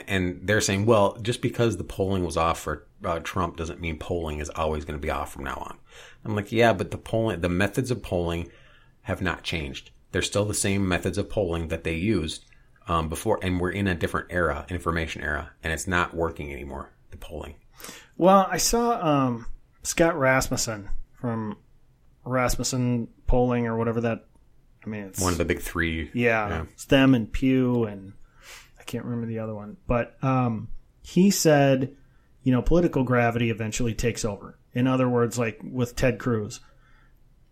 and 0.07 0.39
they're 0.43 0.61
saying, 0.61 0.85
well, 0.85 1.17
just 1.21 1.41
because 1.41 1.77
the 1.77 1.83
polling 1.83 2.23
was 2.25 2.37
off 2.37 2.59
for 2.61 2.87
uh, 3.03 3.19
Trump 3.23 3.57
doesn't 3.57 3.81
mean 3.81 3.97
polling 3.97 4.39
is 4.39 4.49
always 4.49 4.85
going 4.85 4.97
to 4.99 5.01
be 5.05 5.11
off 5.11 5.33
from 5.33 5.43
now 5.43 5.55
on. 5.55 5.77
I'm 6.23 6.35
like, 6.35 6.51
yeah, 6.51 6.73
but 6.73 6.91
the 6.91 6.97
polling, 6.97 7.41
the 7.41 7.49
methods 7.49 7.91
of 7.91 8.01
polling 8.01 8.49
have 9.03 9.21
not 9.21 9.43
changed. 9.43 9.91
They're 10.11 10.21
still 10.21 10.45
the 10.45 10.53
same 10.53 10.87
methods 10.87 11.17
of 11.17 11.29
polling 11.29 11.67
that 11.67 11.83
they 11.83 11.95
used 11.95 12.45
um, 12.87 13.09
before, 13.09 13.39
and 13.43 13.59
we're 13.59 13.71
in 13.71 13.87
a 13.87 13.95
different 13.95 14.27
era, 14.31 14.65
information 14.69 15.21
era, 15.23 15.51
and 15.61 15.73
it's 15.73 15.87
not 15.87 16.13
working 16.15 16.51
anymore. 16.53 16.91
The 17.11 17.17
polling. 17.17 17.55
Well, 18.17 18.47
I 18.49 18.57
saw 18.57 18.99
um, 19.05 19.45
Scott 19.83 20.17
Rasmussen 20.17 20.89
from 21.19 21.57
Rasmussen 22.23 23.09
Polling 23.27 23.67
or 23.67 23.77
whatever 23.77 24.01
that. 24.01 24.25
I 24.85 24.89
mean, 24.89 25.03
it's 25.05 25.19
One 25.21 25.31
of 25.31 25.37
the 25.37 25.45
big 25.45 25.59
three. 25.61 26.09
yeah, 26.13 26.47
Yeah. 26.47 26.65
it's 26.73 26.85
them 26.85 27.13
and 27.15 27.31
Pew 27.31 27.85
and 27.85 28.13
can't 28.85 29.05
remember 29.05 29.27
the 29.27 29.39
other 29.39 29.55
one, 29.55 29.77
but 29.87 30.21
um, 30.23 30.69
he 31.01 31.31
said, 31.31 31.95
you 32.43 32.51
know, 32.51 32.61
political 32.61 33.03
gravity 33.03 33.49
eventually 33.49 33.93
takes 33.93 34.25
over. 34.25 34.57
In 34.73 34.87
other 34.87 35.09
words, 35.09 35.37
like 35.37 35.59
with 35.63 35.95
Ted 35.95 36.19
Cruz, 36.19 36.59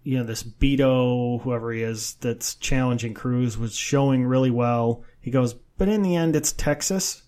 you 0.04 0.18
know, 0.18 0.24
this 0.24 0.44
Beto, 0.44 1.42
whoever 1.42 1.72
he 1.72 1.82
is, 1.82 2.16
that's 2.16 2.56
challenging 2.56 3.14
Cruz 3.14 3.58
was 3.58 3.76
showing 3.76 4.26
really 4.26 4.52
well. 4.52 5.04
He 5.22 5.32
goes, 5.32 5.54
but 5.78 5.88
in 5.88 6.02
the 6.02 6.16
end, 6.16 6.36
it's 6.36 6.52
Texas, 6.52 7.24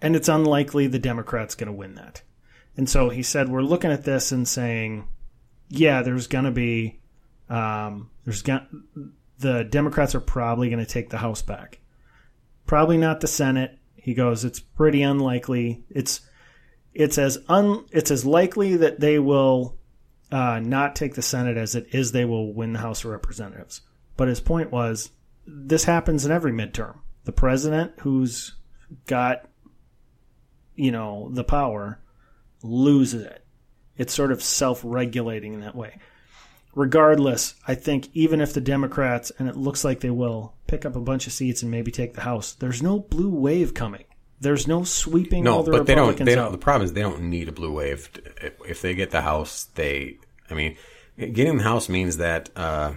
and 0.00 0.16
it's 0.16 0.28
unlikely 0.28 0.86
the 0.86 0.98
Democrats 0.98 1.54
going 1.54 1.66
to 1.66 1.72
win 1.72 1.94
that. 1.96 2.22
And 2.76 2.88
so 2.88 3.10
he 3.10 3.22
said, 3.22 3.48
we're 3.48 3.60
looking 3.60 3.92
at 3.92 4.04
this 4.04 4.32
and 4.32 4.48
saying, 4.48 5.06
yeah, 5.68 6.02
there's 6.02 6.26
going 6.26 6.46
to 6.46 6.50
be, 6.50 7.00
um, 7.50 8.10
there's 8.24 8.42
going 8.42 8.66
the 9.38 9.64
Democrats 9.64 10.14
are 10.14 10.20
probably 10.20 10.70
going 10.70 10.84
to 10.84 10.90
take 10.90 11.10
the 11.10 11.18
House 11.18 11.42
back. 11.42 11.80
Probably 12.66 12.96
not 12.96 13.20
the 13.20 13.28
Senate. 13.28 13.78
He 13.94 14.14
goes, 14.14 14.44
it's 14.44 14.60
pretty 14.60 15.02
unlikely. 15.02 15.84
It's 15.90 16.20
it's 16.94 17.16
as 17.16 17.38
un 17.48 17.86
it's 17.90 18.10
as 18.10 18.26
likely 18.26 18.76
that 18.76 19.00
they 19.00 19.18
will 19.18 19.78
uh, 20.30 20.60
not 20.60 20.96
take 20.96 21.14
the 21.14 21.22
Senate 21.22 21.56
as 21.56 21.74
it 21.74 21.86
is 21.92 22.12
they 22.12 22.24
will 22.24 22.52
win 22.52 22.72
the 22.72 22.78
House 22.80 23.04
of 23.04 23.10
Representatives. 23.10 23.82
But 24.16 24.28
his 24.28 24.40
point 24.40 24.70
was, 24.70 25.10
this 25.46 25.84
happens 25.84 26.24
in 26.24 26.32
every 26.32 26.52
midterm. 26.52 26.98
The 27.24 27.32
president 27.32 27.92
who's 28.00 28.54
got, 29.06 29.48
you 30.74 30.90
know, 30.90 31.28
the 31.32 31.44
power, 31.44 32.00
loses 32.62 33.22
it. 33.22 33.44
It's 33.96 34.14
sort 34.14 34.32
of 34.32 34.42
self 34.42 34.80
regulating 34.84 35.54
in 35.54 35.60
that 35.60 35.76
way. 35.76 35.98
Regardless, 36.74 37.54
I 37.68 37.74
think 37.74 38.08
even 38.14 38.40
if 38.40 38.54
the 38.54 38.60
Democrats, 38.60 39.30
and 39.38 39.48
it 39.48 39.56
looks 39.56 39.84
like 39.84 40.00
they 40.00 40.10
will, 40.10 40.54
pick 40.72 40.86
up 40.86 40.96
a 40.96 41.00
bunch 41.00 41.26
of 41.26 41.32
seats 41.34 41.60
and 41.62 41.70
maybe 41.70 41.90
take 41.90 42.14
the 42.14 42.22
House, 42.22 42.54
there's 42.54 42.82
no 42.82 42.98
blue 42.98 43.28
wave 43.28 43.74
coming. 43.74 44.04
There's 44.40 44.66
no 44.66 44.84
sweeping 44.84 45.44
No, 45.44 45.56
all 45.56 45.62
the 45.62 45.70
but 45.70 45.86
they 45.86 45.94
don't. 45.94 46.08
Republicans 46.08 46.26
They 46.26 46.34
don't. 46.34 46.46
out. 46.46 46.52
The 46.52 46.58
problem 46.58 46.84
is 46.86 46.94
they 46.94 47.02
don't 47.02 47.22
need 47.24 47.48
a 47.48 47.52
blue 47.52 47.72
wave. 47.72 48.08
If- 48.40 48.54
If 48.68 48.82
they 48.82 48.94
get 48.94 49.10
the 49.10 49.20
House, 49.20 49.64
they. 49.74 50.16
I 50.50 50.54
mean, 50.54 50.76
getting 51.18 51.58
the 51.58 51.62
House 51.62 51.88
means 51.90 52.16
that 52.16 52.48
uh, 52.56 52.94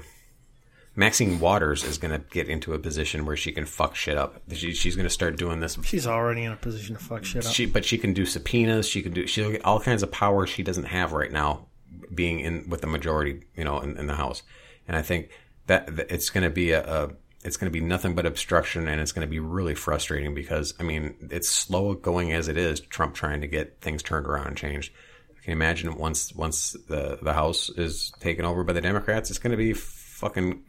Maxine 0.96 1.40
Waters 1.40 1.84
is 1.84 1.98
going 1.98 2.12
to 2.18 2.26
get 2.32 2.48
into 2.50 2.74
a 2.74 2.80
position 2.80 3.26
where 3.26 3.36
she 3.36 3.52
can 3.52 3.66
fuck 3.66 3.96
shit 3.96 4.18
up. 4.18 4.42
She, 4.54 4.74
she's 4.74 4.96
going 4.96 5.06
to 5.06 5.10
start 5.14 5.38
doing 5.38 5.60
this. 5.60 5.78
She's 5.84 6.08
already 6.08 6.44
in 6.44 6.52
a 6.54 6.56
position 6.56 6.96
to 6.96 7.04
fuck 7.04 7.26
shit 7.26 7.46
up. 7.46 7.52
She, 7.54 7.66
but 7.66 7.84
she 7.84 7.98
can 7.98 8.14
do 8.14 8.26
subpoenas. 8.26 8.88
She 8.88 9.02
can 9.02 9.12
do. 9.12 9.28
She'll 9.28 9.52
get 9.52 9.66
all 9.66 9.80
kinds 9.82 10.02
of 10.04 10.12
power 10.12 10.48
she 10.48 10.64
doesn't 10.64 10.86
have 10.86 11.12
right 11.12 11.32
now, 11.32 11.68
being 12.14 12.40
in 12.40 12.70
with 12.70 12.80
the 12.82 12.88
majority, 12.88 13.42
you 13.56 13.66
know, 13.66 13.82
in, 13.82 13.98
in 13.98 14.08
the 14.08 14.16
House. 14.16 14.42
And 14.88 14.96
I 14.96 15.02
think 15.02 15.30
that, 15.68 15.96
that 15.98 16.10
it's 16.12 16.30
going 16.30 16.44
to 16.46 16.50
be 16.50 16.72
a, 16.72 16.82
a 16.84 17.10
it's 17.46 17.58
going 17.58 17.72
to 17.72 17.80
be 17.80 17.86
nothing 17.86 18.16
but 18.16 18.26
obstruction, 18.26 18.88
and 18.88 19.00
it's 19.00 19.12
going 19.12 19.26
to 19.26 19.30
be 19.32 19.40
really 19.40 19.76
frustrating 19.76 20.34
because 20.34 20.74
I 20.80 20.84
mean 20.84 21.16
it's 21.30 21.48
slow 21.48 21.94
going 21.94 22.34
as 22.34 22.48
it 22.48 22.58
is. 22.58 22.80
Trump 22.80 23.14
trying 23.14 23.42
to 23.42 23.48
get 23.48 23.80
things 23.82 24.02
turned 24.02 24.26
around 24.26 24.48
and 24.48 24.58
changed. 24.58 24.92
I 25.38 25.44
can 25.44 25.54
imagine 25.54 25.96
once 25.96 26.34
once 26.34 26.76
the 26.90 27.20
the 27.22 27.34
House 27.34 27.70
is 27.70 28.12
taken 28.20 28.46
over 28.46 28.64
by 28.64 28.74
the 28.74 28.82
Democrats, 28.82 29.30
it's 29.30 29.40
going 29.40 29.52
to 29.52 29.58
be 29.58 29.74
fucking 29.74 30.64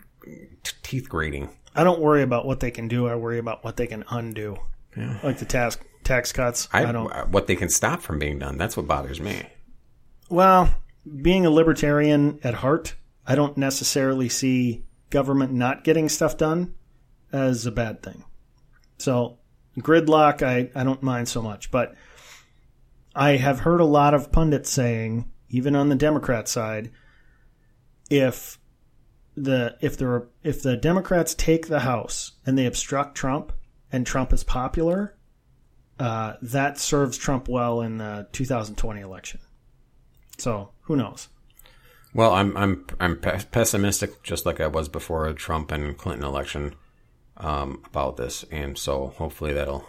t- 0.62 0.76
teeth 0.82 1.08
grating. 1.08 1.48
I 1.74 1.82
don't 1.82 2.00
worry 2.00 2.22
about 2.22 2.46
what 2.46 2.60
they 2.60 2.70
can 2.70 2.88
do. 2.88 3.08
I 3.08 3.16
worry 3.16 3.38
about 3.38 3.64
what 3.64 3.76
they 3.76 3.86
can 3.86 4.04
undo. 4.10 4.56
Yeah. 4.96 5.18
Like 5.22 5.38
the 5.38 5.44
tax 5.46 5.78
tax 6.04 6.32
cuts. 6.32 6.68
I, 6.72 6.84
I 6.84 6.92
don't. 6.92 7.28
what 7.30 7.46
they 7.46 7.56
can 7.56 7.70
stop 7.70 8.02
from 8.02 8.18
being 8.18 8.38
done. 8.38 8.58
That's 8.58 8.76
what 8.76 8.86
bothers 8.86 9.20
me. 9.20 9.42
Well, 10.28 10.74
being 11.22 11.46
a 11.46 11.50
libertarian 11.50 12.40
at 12.42 12.54
heart, 12.54 12.96
I 13.26 13.34
don't 13.34 13.56
necessarily 13.56 14.28
see 14.28 14.85
government 15.10 15.52
not 15.52 15.84
getting 15.84 16.08
stuff 16.08 16.36
done 16.36 16.74
as 17.32 17.66
a 17.66 17.72
bad 17.72 18.02
thing. 18.02 18.24
So, 18.98 19.38
gridlock, 19.78 20.42
I, 20.42 20.70
I 20.74 20.84
don't 20.84 21.02
mind 21.02 21.28
so 21.28 21.42
much. 21.42 21.70
But 21.70 21.94
I 23.14 23.32
have 23.36 23.60
heard 23.60 23.80
a 23.80 23.84
lot 23.84 24.14
of 24.14 24.32
pundits 24.32 24.70
saying, 24.70 25.30
even 25.48 25.76
on 25.76 25.88
the 25.88 25.94
Democrat 25.94 26.48
side, 26.48 26.90
if 28.10 28.58
the 29.36 29.76
if 29.80 29.98
the 29.98 30.28
if 30.42 30.62
the 30.62 30.76
Democrats 30.76 31.34
take 31.34 31.66
the 31.66 31.80
House 31.80 32.32
and 32.46 32.56
they 32.56 32.66
obstruct 32.66 33.16
Trump 33.16 33.52
and 33.92 34.06
Trump 34.06 34.32
is 34.32 34.44
popular, 34.44 35.16
uh, 35.98 36.34
that 36.42 36.78
serves 36.78 37.16
Trump 37.16 37.48
well 37.48 37.80
in 37.80 37.98
the 37.98 38.28
2020 38.32 39.00
election. 39.00 39.40
So 40.38 40.70
who 40.82 40.96
knows? 40.96 41.28
Well, 42.16 42.32
I'm 42.32 42.56
I'm 42.56 42.86
I'm 42.98 43.16
pe- 43.18 43.44
pessimistic, 43.50 44.22
just 44.22 44.46
like 44.46 44.60
I 44.60 44.66
was 44.66 44.88
before 44.88 45.28
the 45.28 45.34
Trump 45.34 45.70
and 45.70 45.96
Clinton 45.98 46.24
election, 46.24 46.74
um, 47.36 47.82
about 47.86 48.16
this, 48.16 48.44
and 48.50 48.78
so 48.78 49.08
hopefully 49.18 49.52
that'll 49.52 49.86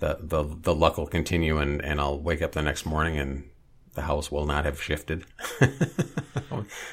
the 0.00 0.18
the 0.20 0.44
the 0.44 0.74
luck 0.74 0.96
will 0.96 1.06
continue, 1.06 1.58
and 1.58 1.84
and 1.84 2.00
I'll 2.00 2.18
wake 2.18 2.40
up 2.40 2.52
the 2.52 2.62
next 2.62 2.86
morning 2.86 3.18
and 3.18 3.44
the 3.94 4.02
house 4.02 4.30
will 4.30 4.46
not 4.46 4.64
have 4.64 4.82
shifted. 4.82 5.24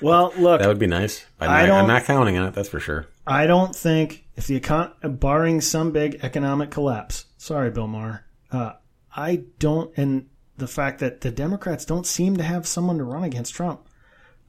Well, 0.01 0.33
look, 0.37 0.61
that 0.61 0.67
would 0.67 0.79
be 0.79 0.87
nice. 0.87 1.25
I'm, 1.39 1.49
I 1.49 1.65
not, 1.67 1.81
I'm 1.81 1.87
not 1.87 2.03
counting 2.03 2.37
on 2.37 2.47
it. 2.47 2.53
That's 2.53 2.69
for 2.69 2.79
sure. 2.79 3.07
I 3.25 3.47
don't 3.47 3.75
think 3.75 4.25
if 4.35 4.47
the 4.47 4.59
econ, 4.59 4.91
barring 5.19 5.61
some 5.61 5.91
big 5.91 6.19
economic 6.21 6.71
collapse, 6.71 7.25
sorry, 7.37 7.71
Bill 7.71 7.87
Maher, 7.87 8.25
uh, 8.51 8.73
I 9.15 9.45
don't, 9.59 9.91
and 9.97 10.29
the 10.57 10.67
fact 10.67 10.99
that 10.99 11.21
the 11.21 11.31
Democrats 11.31 11.85
don't 11.85 12.05
seem 12.05 12.37
to 12.37 12.43
have 12.43 12.67
someone 12.67 12.97
to 12.97 13.03
run 13.03 13.23
against 13.23 13.53
Trump, 13.53 13.87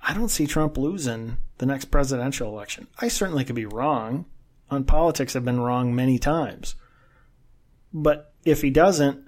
I 0.03 0.15
don't 0.15 0.29
see 0.29 0.47
Trump 0.47 0.77
losing 0.77 1.39
the 1.59 1.67
next 1.67 1.87
presidential 1.87 2.49
election. 2.49 2.87
I 2.99 3.09
certainly 3.09 3.45
could 3.45 3.57
be 3.57 3.67
wrong. 3.67 4.27
On 4.71 4.85
politics, 4.85 5.37
I've 5.37 5.45
been 5.45 5.61
wrong 5.61 5.95
many 5.95 6.19
times. 6.19 6.75
But 7.93 8.33
if 8.45 8.63
he 8.63 8.71
doesn't, 8.71 9.23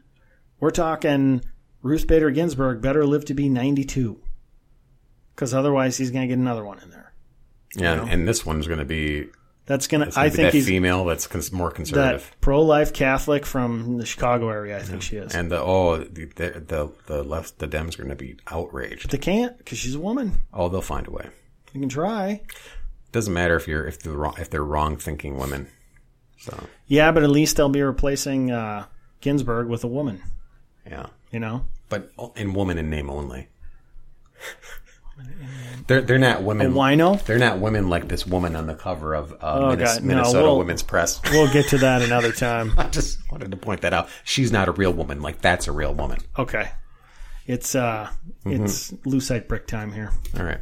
we're 0.61 0.71
talking 0.71 1.43
Ruth 1.83 2.07
Bader 2.07 2.31
Ginsburg 2.31 2.81
better 2.81 3.07
live 3.07 3.25
to 3.27 3.35
be 3.35 3.49
92. 3.49 4.21
Because 5.35 5.55
otherwise, 5.55 5.97
he's 5.97 6.11
going 6.11 6.23
to 6.23 6.29
get 6.29 6.41
another 6.41 6.65
one 6.65 6.81
in 6.81 6.91
there. 6.91 7.13
Yeah, 7.77 8.01
and, 8.01 8.11
and 8.11 8.29
this 8.29 8.45
one's 8.45 8.67
going 8.67 8.81
to 8.81 8.85
be. 8.85 9.29
That's 9.69 9.87
going 9.87 10.01
it's 10.03 10.15
to, 10.15 10.21
gonna 10.21 10.27
I 10.27 10.31
think 10.31 10.47
that 10.47 10.55
he's 10.55 10.67
female 10.67 11.05
that's 11.05 11.27
cons- 11.27 11.53
more 11.53 11.69
that 11.69 11.77
conservative. 11.77 12.35
pro-life 12.41 12.95
Catholic 12.95 13.45
from 13.45 13.99
the 13.99 14.07
Chicago 14.07 14.49
area. 14.49 14.79
I 14.79 14.81
think 14.81 15.03
she 15.03 15.17
is. 15.19 15.35
And 15.35 15.53
the 15.53 15.61
oh 15.61 15.99
the 15.99 16.25
the 16.25 16.91
the, 17.07 17.23
left 17.23 17.59
the 17.59 17.69
Dems 17.69 17.95
are 17.99 18.03
going 18.03 18.09
to 18.09 18.17
be 18.17 18.39
outraged. 18.51 19.03
But 19.03 19.11
they 19.11 19.19
can't 19.19 19.57
because 19.59 19.77
she's 19.77 19.95
a 19.95 20.01
woman. 20.01 20.41
Oh, 20.55 20.71
they'll 20.71 20.81
find 20.81 21.07
a 21.07 21.11
way. 21.11 21.29
You 21.75 21.81
can 21.81 21.91
try. 21.91 22.41
Doesn't 23.13 23.33
matter 23.35 23.57
if 23.57 23.69
you're 23.69 23.87
if 23.87 23.99
they're 24.01 24.15
wrong, 24.15 24.35
if 24.39 24.49
they're 24.49 24.65
wrong 24.65 24.97
thinking 24.97 25.37
women. 25.37 25.69
So 26.39 26.59
Yeah, 26.87 27.13
but 27.13 27.23
at 27.23 27.31
least 27.31 27.57
they'll 27.57 27.69
be 27.69 27.83
replacing 27.83 28.51
uh, 28.51 28.87
Ginsburg 29.21 29.69
with 29.69 29.85
a 29.85 29.89
woman. 29.89 30.23
yeah, 30.87 31.09
You 31.31 31.41
know, 31.41 31.67
but 31.91 32.11
in 32.37 32.55
woman 32.55 32.79
in 32.79 32.89
name 32.89 33.11
only. 33.11 33.49
They're 35.87 36.03
they're 36.03 36.19
not 36.19 36.43
women. 36.43 36.75
wino. 36.75 37.23
They're 37.25 37.39
not 37.39 37.61
women 37.61 37.89
like 37.89 38.09
this 38.09 38.27
woman 38.27 38.55
on 38.57 38.67
the 38.67 38.75
cover 38.75 39.15
of 39.15 39.33
uh, 39.33 39.37
Oh, 39.41 39.69
Minnes- 39.71 39.95
God, 39.95 40.03
no, 40.03 40.07
Minnesota 40.17 40.43
we'll- 40.45 40.59
Women's 40.59 40.83
Press. 40.83 41.21
We'll 41.31 41.51
get 41.53 41.69
to 41.69 41.79
that 41.79 42.03
another 42.03 42.31
time. 42.47 42.73
I 42.77 42.89
just 42.89 43.19
wanted 43.33 43.51
to 43.53 43.57
point 43.57 43.81
that 43.83 43.95
out. 43.95 44.09
She's 44.25 44.53
not 44.53 44.69
a 44.69 44.73
real 44.73 44.93
woman. 44.93 45.23
Like 45.23 45.41
that's 45.41 45.67
a 45.67 45.73
real 45.73 45.95
woman. 45.95 46.19
Okay, 46.39 46.71
it's 47.47 47.75
uh, 47.75 48.11
Mm-hmm. 48.45 48.65
it's 48.65 48.93
lucite 49.07 49.49
brick 49.49 49.67
time 49.67 49.93
here. 49.93 50.11
All 50.39 50.45
right. 50.45 50.61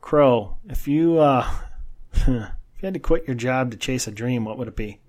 Crow, 0.00 0.56
if 0.68 0.86
you 0.86 1.18
uh, 1.18 1.50
if 2.14 2.26
you 2.28 2.46
had 2.82 2.94
to 2.94 3.00
quit 3.00 3.26
your 3.26 3.34
job 3.36 3.70
to 3.72 3.76
chase 3.76 4.06
a 4.06 4.12
dream, 4.12 4.44
what 4.44 4.56
would 4.58 4.68
it 4.68 4.76
be? 4.76 5.00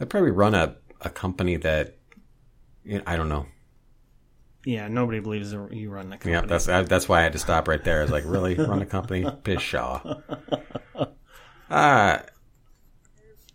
I'd 0.00 0.10
probably 0.10 0.30
run 0.30 0.54
a 0.54 0.76
a 1.00 1.10
company 1.10 1.56
that 1.56 1.96
you 2.84 2.98
know, 2.98 3.04
I 3.06 3.16
don't 3.16 3.28
know. 3.28 3.46
Yeah, 4.64 4.88
nobody 4.88 5.20
believes 5.20 5.52
you 5.52 5.90
run 5.90 6.10
the 6.10 6.16
company. 6.16 6.32
Yeah, 6.32 6.42
that's 6.42 6.68
I, 6.68 6.82
that's 6.82 7.08
why 7.08 7.20
I 7.20 7.22
had 7.22 7.32
to 7.32 7.38
stop 7.38 7.66
right 7.66 7.82
there. 7.82 8.00
I 8.00 8.02
was 8.02 8.12
like, 8.12 8.24
really, 8.26 8.54
run 8.54 8.80
a 8.80 8.86
company? 8.86 9.24
Pshaw. 9.44 10.20
Uh 11.68 12.18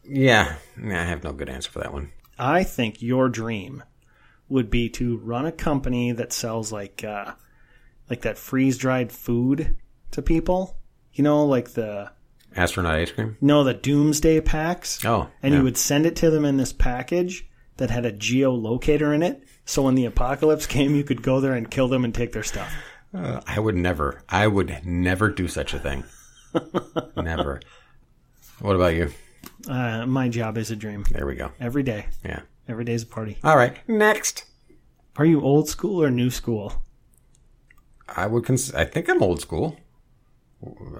yeah, 0.10 0.56
I 0.82 1.04
have 1.04 1.24
no 1.24 1.34
good 1.34 1.50
answer 1.50 1.70
for 1.70 1.80
that 1.80 1.94
one. 1.94 2.12
I 2.40 2.64
think 2.64 3.02
your 3.02 3.30
dream 3.30 3.84
would 4.50 4.70
be 4.70 4.90
to 4.90 5.18
run 5.18 5.46
a 5.46 5.52
company 5.52 6.12
that 6.14 6.32
sells 6.32 6.72
like 6.72 7.04
uh, 7.04 7.34
like 8.10 8.22
that 8.22 8.38
freeze 8.38 8.78
dried 8.78 9.12
food 9.12 9.76
to 10.12 10.22
people. 10.22 10.78
You 11.14 11.24
know, 11.24 11.46
like 11.46 11.72
the 11.72 12.12
Astronaut 12.56 12.96
ice 12.96 13.12
cream. 13.12 13.38
no 13.42 13.64
the 13.64 13.74
doomsday 13.74 14.40
packs. 14.42 15.04
Oh, 15.04 15.30
and 15.42 15.54
yeah. 15.54 15.60
you 15.60 15.64
would 15.64 15.78
send 15.78 16.06
it 16.06 16.16
to 16.18 16.30
them 16.30 16.46
in 16.46 16.58
this 16.58 16.74
package 16.74 17.48
that 17.78 17.90
had 17.90 18.06
a 18.06 18.14
geolocator 18.14 19.14
in 19.14 19.24
it. 19.24 19.44
So 19.68 19.82
when 19.84 19.96
the 19.96 20.06
apocalypse 20.06 20.66
came, 20.66 20.96
you 20.96 21.04
could 21.04 21.22
go 21.22 21.40
there 21.42 21.54
and 21.54 21.70
kill 21.70 21.88
them 21.90 22.06
and 22.06 22.16
take 22.16 22.32
their 22.32 22.42
stuff. 22.44 22.74
Uh, 23.14 23.42
I 23.46 23.60
would 23.60 23.76
never. 23.76 24.24
I 24.30 24.48
would 24.48 24.82
never 24.86 25.30
do 25.30 25.48
such 25.48 25.74
a 25.74 25.80
thing. 25.80 26.06
never. 27.16 27.60
What 28.60 28.76
about 28.78 28.96
you? 28.96 29.12
Uh, 29.68 30.06
my 30.06 30.30
job 30.30 30.58
is 30.58 30.72
a 30.72 30.76
dream. 30.76 31.04
There 31.12 31.26
we 31.28 31.36
go. 31.36 31.52
Every 31.60 31.84
day, 31.84 32.08
Yeah. 32.24 32.42
every 32.68 32.86
day's 32.86 33.04
a 33.04 33.08
party. 33.08 33.38
All 33.44 33.58
right. 33.58 33.78
Next. 33.90 34.46
Are 35.18 35.26
you 35.26 35.42
old 35.42 35.68
school 35.68 36.02
or 36.02 36.10
new 36.10 36.30
school? 36.30 36.82
I 38.08 38.26
would. 38.26 38.46
Cons- 38.46 38.74
I 38.74 38.86
think 38.86 39.10
I'm 39.10 39.22
old 39.22 39.42
school. 39.42 39.78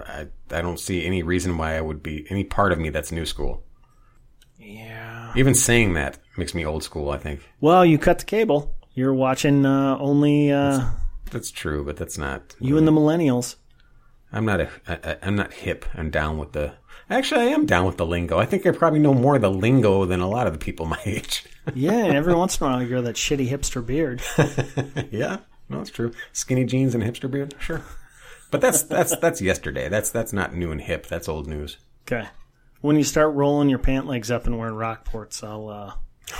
I 0.06 0.26
I 0.50 0.60
don't 0.60 0.78
see 0.78 1.06
any 1.06 1.22
reason 1.22 1.56
why 1.56 1.76
I 1.76 1.80
would 1.80 2.02
be 2.02 2.26
any 2.30 2.44
part 2.44 2.72
of 2.72 2.78
me 2.78 2.90
that's 2.90 3.10
new 3.12 3.24
school. 3.26 3.64
Yeah. 4.58 5.32
Even 5.36 5.54
saying 5.54 5.94
that 5.94 6.18
makes 6.38 6.54
me 6.54 6.64
old 6.64 6.82
school. 6.82 7.10
I 7.10 7.18
think 7.18 7.40
Well, 7.60 7.84
you 7.84 7.98
cut 7.98 8.18
the 8.20 8.24
cable. 8.24 8.74
You're 8.94 9.14
watching 9.14 9.64
uh, 9.66 9.96
only 9.98 10.50
uh, 10.50 10.86
that's 11.30 11.50
true, 11.50 11.84
but 11.84 11.96
that's 11.96 12.18
not. 12.18 12.56
you 12.58 12.78
and 12.78 12.86
the 12.86 12.92
millennials. 12.92 13.56
I'm 14.32 14.44
not 14.44 14.60
a. 14.60 14.68
I, 14.86 15.16
I'm 15.22 15.36
not 15.36 15.52
hip. 15.52 15.84
I'm 15.94 16.10
down 16.10 16.38
with 16.38 16.52
the. 16.52 16.74
Actually, 17.10 17.42
I 17.42 17.48
am 17.50 17.64
down 17.64 17.86
with 17.86 17.96
the 17.96 18.04
lingo. 18.04 18.38
I 18.38 18.44
think 18.44 18.66
I 18.66 18.70
probably 18.72 18.98
know 18.98 19.14
more 19.14 19.36
of 19.36 19.40
the 19.40 19.50
lingo 19.50 20.04
than 20.04 20.20
a 20.20 20.28
lot 20.28 20.46
of 20.46 20.52
the 20.52 20.58
people 20.58 20.84
my 20.86 21.00
age. 21.06 21.44
Yeah, 21.74 22.04
and 22.04 22.16
every 22.16 22.34
once 22.34 22.60
in 22.60 22.66
a 22.66 22.70
while 22.70 22.82
you 22.82 22.88
grow 22.88 23.02
that 23.02 23.16
shitty 23.16 23.48
hipster 23.48 23.84
beard. 23.84 24.20
yeah, 25.10 25.38
no, 25.68 25.80
it's 25.80 25.90
true. 25.90 26.12
Skinny 26.32 26.64
jeans 26.64 26.94
and 26.94 27.02
hipster 27.02 27.30
beard, 27.30 27.54
sure. 27.58 27.82
But 28.50 28.60
that's 28.60 28.82
that's 28.82 29.16
that's 29.16 29.40
yesterday. 29.40 29.88
That's 29.88 30.10
that's 30.10 30.32
not 30.32 30.54
new 30.54 30.70
and 30.70 30.80
hip. 30.80 31.06
That's 31.06 31.28
old 31.28 31.46
news. 31.46 31.78
Okay. 32.06 32.28
When 32.80 32.96
you 32.96 33.04
start 33.04 33.34
rolling 33.34 33.68
your 33.68 33.78
pant 33.78 34.06
legs 34.06 34.30
up 34.30 34.46
and 34.46 34.58
wearing 34.58 34.74
Rockports, 34.74 35.42
I'll. 35.42 35.68
Uh, 35.68 35.92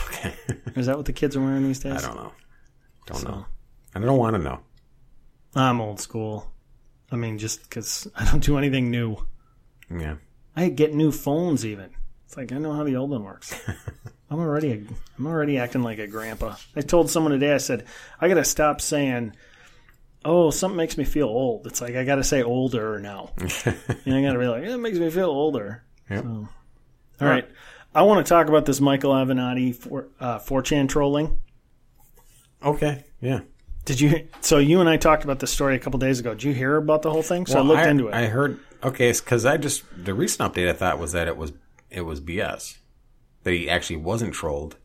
Okay. 0.09 0.35
is 0.77 0.87
that 0.87 0.97
what 0.97 1.07
the 1.07 1.13
kids 1.13 1.37
are 1.37 1.41
wearing 1.41 1.65
these 1.65 1.79
days? 1.81 2.05
I 2.05 2.07
don't 2.07 2.17
know. 2.17 2.33
Don't 3.07 3.19
So- 3.19 3.29
know. 3.29 3.47
I 3.95 4.01
don't 4.01 4.19
want 4.19 4.37
to 4.37 4.43
know. 4.43 4.61
I'm 5.55 5.81
old 5.81 5.99
school. 6.01 6.53
I 7.11 7.17
mean, 7.17 7.39
just 7.39 7.63
because 7.63 8.07
I 8.15 8.25
don't 8.27 8.45
do 8.45 8.59
anything 8.59 8.91
new. 8.91 9.17
Yeah. 9.91 10.17
I 10.55 10.69
get 10.69 10.95
new 10.95 11.11
phones 11.11 11.65
even. 11.65 11.91
It's 12.27 12.37
like 12.37 12.53
I 12.53 12.59
know 12.59 12.75
how 12.75 12.85
the 12.85 12.97
old 12.97 13.11
one 13.11 13.25
works. 13.25 13.59
I'm 14.31 14.39
already 14.39 14.73
a, 14.73 14.83
I'm 15.19 15.27
already 15.27 15.57
acting 15.59 15.83
like 15.83 15.99
a 15.99 16.07
grandpa. 16.07 16.57
I 16.77 16.83
told 16.83 17.09
someone 17.11 17.33
today. 17.33 17.55
I 17.55 17.59
said 17.59 17.87
I 18.21 18.29
gotta 18.29 18.45
stop 18.45 18.83
saying, 18.83 19.35
"Oh, 20.25 20.51
something 20.51 20.77
makes 20.77 20.99
me 20.99 21.05
feel 21.05 21.29
old." 21.29 21.67
It's 21.67 21.81
like 21.81 21.97
I 21.97 22.05
gotta 22.05 22.23
say 22.25 22.43
older 22.43 23.01
now. 23.01 23.31
and 23.39 24.15
I 24.15 24.21
gotta 24.23 24.39
be 24.39 24.47
like, 24.47 24.65
"It 24.65 24.77
makes 24.77 24.99
me 24.99 25.09
feel 25.11 25.31
older." 25.31 25.83
Yep. 26.11 26.25
So, 26.25 26.49
all 27.23 27.27
right, 27.29 27.49
I 27.95 28.03
want 28.03 28.25
to 28.25 28.29
talk 28.29 28.49
about 28.49 28.67
this 28.67 28.81
Michael 28.81 29.13
Avenatti 29.13 29.75
for 29.75 30.09
uh, 30.21 30.39
4chan 30.39 30.89
trolling. 30.89 31.39
Okay. 32.65 33.05
Yeah. 33.21 33.41
Did 33.85 34.01
you? 34.01 34.29
So 34.41 34.59
you 34.59 34.81
and 34.81 34.89
I 34.89 34.97
talked 34.99 35.25
about 35.25 35.39
this 35.39 35.51
story 35.51 35.75
a 35.75 35.79
couple 35.79 35.99
days 35.99 36.21
ago. 36.21 36.35
Did 36.35 36.43
you 36.43 36.53
hear 36.53 36.77
about 36.77 37.03
the 37.03 37.11
whole 37.11 37.23
thing? 37.23 37.47
So 37.47 37.55
I 37.55 37.57
Well, 37.63 37.69
looked 37.77 37.87
into 37.87 38.09
it. 38.09 38.15
I 38.15 38.27
heard. 38.27 38.61
Okay, 38.85 39.11
because 39.13 39.47
I 39.47 39.57
just 39.57 39.83
the 39.97 40.13
recent 40.15 40.53
update 40.53 40.69
I 40.69 40.73
thought 40.75 40.99
was 40.99 41.13
that 41.13 41.27
it 41.27 41.37
was 41.37 41.53
it 41.91 42.03
was 42.03 42.21
BS 42.21 42.77
that 43.45 43.53
he 43.53 43.71
actually 43.71 43.97
wasn't 43.97 44.35
trolled. 44.35 44.77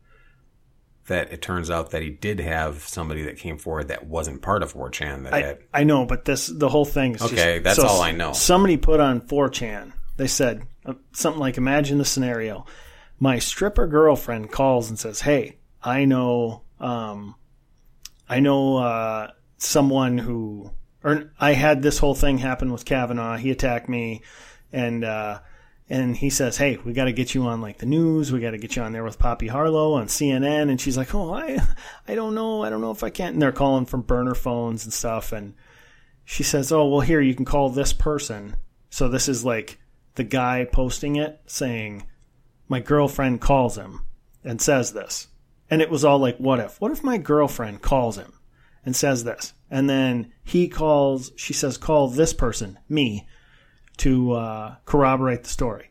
That 1.08 1.30
it 1.34 1.42
turns 1.42 1.68
out 1.68 1.90
that 1.90 2.00
he 2.00 2.08
did 2.08 2.40
have 2.40 2.78
somebody 2.82 3.24
that 3.24 3.36
came 3.36 3.58
forward 3.58 3.88
that 3.88 4.06
wasn't 4.06 4.40
part 4.40 4.62
of 4.62 4.72
4chan 4.72 5.24
that 5.24 5.34
I, 5.34 5.40
had. 5.42 5.58
I 5.74 5.84
know, 5.84 6.06
but 6.06 6.24
this 6.24 6.46
the 6.46 6.70
whole 6.70 6.86
thing 6.86 7.14
is 7.16 7.20
just- 7.20 7.32
Okay, 7.34 7.58
that's 7.58 7.78
all 7.78 8.00
I 8.00 8.12
know. 8.12 8.32
Somebody 8.32 8.78
put 8.78 9.00
on 9.00 9.20
4chan. 9.20 9.92
They 10.16 10.28
said 10.28 10.62
uh, 10.86 10.94
something 11.12 11.40
like, 11.40 11.58
"Imagine 11.58 11.98
the 11.98 12.04
scenario: 12.06 12.64
my 13.18 13.38
stripper 13.38 13.86
girlfriend 13.86 14.50
calls 14.50 14.88
and 14.88 14.98
says, 14.98 15.20
"Hey, 15.20 15.58
I 15.82 16.04
know, 16.04 16.62
um, 16.80 17.36
I 18.28 18.40
know 18.40 18.78
uh, 18.78 19.30
someone 19.56 20.18
who, 20.18 20.70
or 21.02 21.32
I 21.38 21.52
had 21.52 21.82
this 21.82 21.98
whole 21.98 22.14
thing 22.14 22.38
happen 22.38 22.72
with 22.72 22.84
Kavanaugh. 22.84 23.36
He 23.36 23.50
attacked 23.50 23.88
me, 23.88 24.22
and." 24.72 25.04
uh 25.04 25.40
and 25.88 26.16
he 26.16 26.30
says, 26.30 26.56
"Hey, 26.56 26.78
we 26.78 26.92
got 26.92 27.04
to 27.04 27.12
get 27.12 27.34
you 27.34 27.42
on 27.42 27.60
like 27.60 27.78
the 27.78 27.86
news. 27.86 28.32
We 28.32 28.40
got 28.40 28.52
to 28.52 28.58
get 28.58 28.74
you 28.76 28.82
on 28.82 28.92
there 28.92 29.04
with 29.04 29.18
Poppy 29.18 29.48
Harlow 29.48 29.92
on 29.94 30.06
CNN." 30.06 30.70
And 30.70 30.80
she's 30.80 30.96
like, 30.96 31.14
"Oh, 31.14 31.34
I, 31.34 31.60
I 32.08 32.14
don't 32.14 32.34
know. 32.34 32.62
I 32.62 32.70
don't 32.70 32.80
know 32.80 32.90
if 32.90 33.04
I 33.04 33.10
can." 33.10 33.34
And 33.34 33.42
they're 33.42 33.52
calling 33.52 33.86
from 33.86 34.02
burner 34.02 34.34
phones 34.34 34.84
and 34.84 34.92
stuff. 34.92 35.32
And 35.32 35.54
she 36.24 36.42
says, 36.42 36.72
"Oh, 36.72 36.88
well, 36.88 37.00
here 37.00 37.20
you 37.20 37.34
can 37.34 37.44
call 37.44 37.68
this 37.68 37.92
person." 37.92 38.56
So 38.88 39.08
this 39.08 39.28
is 39.28 39.44
like 39.44 39.78
the 40.14 40.24
guy 40.24 40.66
posting 40.70 41.16
it 41.16 41.40
saying, 41.46 42.06
"My 42.68 42.80
girlfriend 42.80 43.40
calls 43.40 43.76
him 43.76 44.04
and 44.42 44.60
says 44.60 44.92
this," 44.92 45.28
and 45.70 45.82
it 45.82 45.90
was 45.90 46.04
all 46.04 46.18
like, 46.18 46.38
"What 46.38 46.60
if? 46.60 46.80
What 46.80 46.92
if 46.92 47.04
my 47.04 47.18
girlfriend 47.18 47.82
calls 47.82 48.16
him 48.16 48.32
and 48.84 48.94
says 48.94 49.24
this?" 49.24 49.54
And 49.70 49.88
then 49.88 50.32
he 50.42 50.68
calls. 50.68 51.32
She 51.36 51.52
says, 51.52 51.76
"Call 51.76 52.08
this 52.08 52.32
person, 52.32 52.78
me." 52.88 53.26
to 53.98 54.32
uh, 54.32 54.76
corroborate 54.84 55.44
the 55.44 55.48
story. 55.48 55.90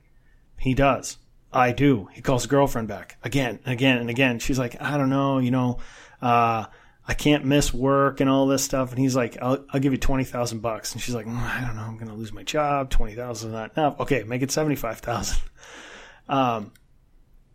He 0.58 0.74
does. 0.74 1.18
I 1.52 1.72
do. 1.72 2.08
He 2.12 2.22
calls 2.22 2.46
girlfriend 2.46 2.88
back 2.88 3.18
again 3.24 3.60
and 3.66 3.74
again 3.74 3.98
and 4.00 4.10
again. 4.10 4.40
She's 4.40 4.58
like, 4.58 4.82
I 4.82 4.98
don't 4.98 5.10
know, 5.10 5.38
you 5.38 5.52
know, 5.52 5.80
uh, 6.22 6.66
I 7.06 7.14
can't 7.14 7.46
miss 7.46 7.74
work 7.74 8.22
and 8.22 8.30
all 8.30 8.48
this 8.48 8.64
stuff. 8.64 8.90
And 8.90 9.00
he's 9.00 9.16
like, 9.16 9.38
I'll, 9.42 9.64
I'll 9.70 9.80
give 9.80 9.92
you 9.92 10.00
20,000 10.00 10.62
bucks. 10.62 10.94
And 10.94 11.02
she's 11.02 11.14
like, 11.14 11.26
"Mm, 11.26 11.38
I 11.38 11.62
don't 11.62 11.76
know. 11.76 11.84
I'm 11.84 11.98
going 11.98 12.08
to 12.08 12.16
lose 12.16 12.32
my 12.32 12.44
job. 12.44 12.90
20,000 12.90 13.50
is 13.50 13.54
not 13.54 13.78
enough. 13.78 14.00
Okay, 14.00 14.24
make 14.24 14.42
it 14.42 14.52
75,000. 14.52 15.38
Um, 16.28 16.72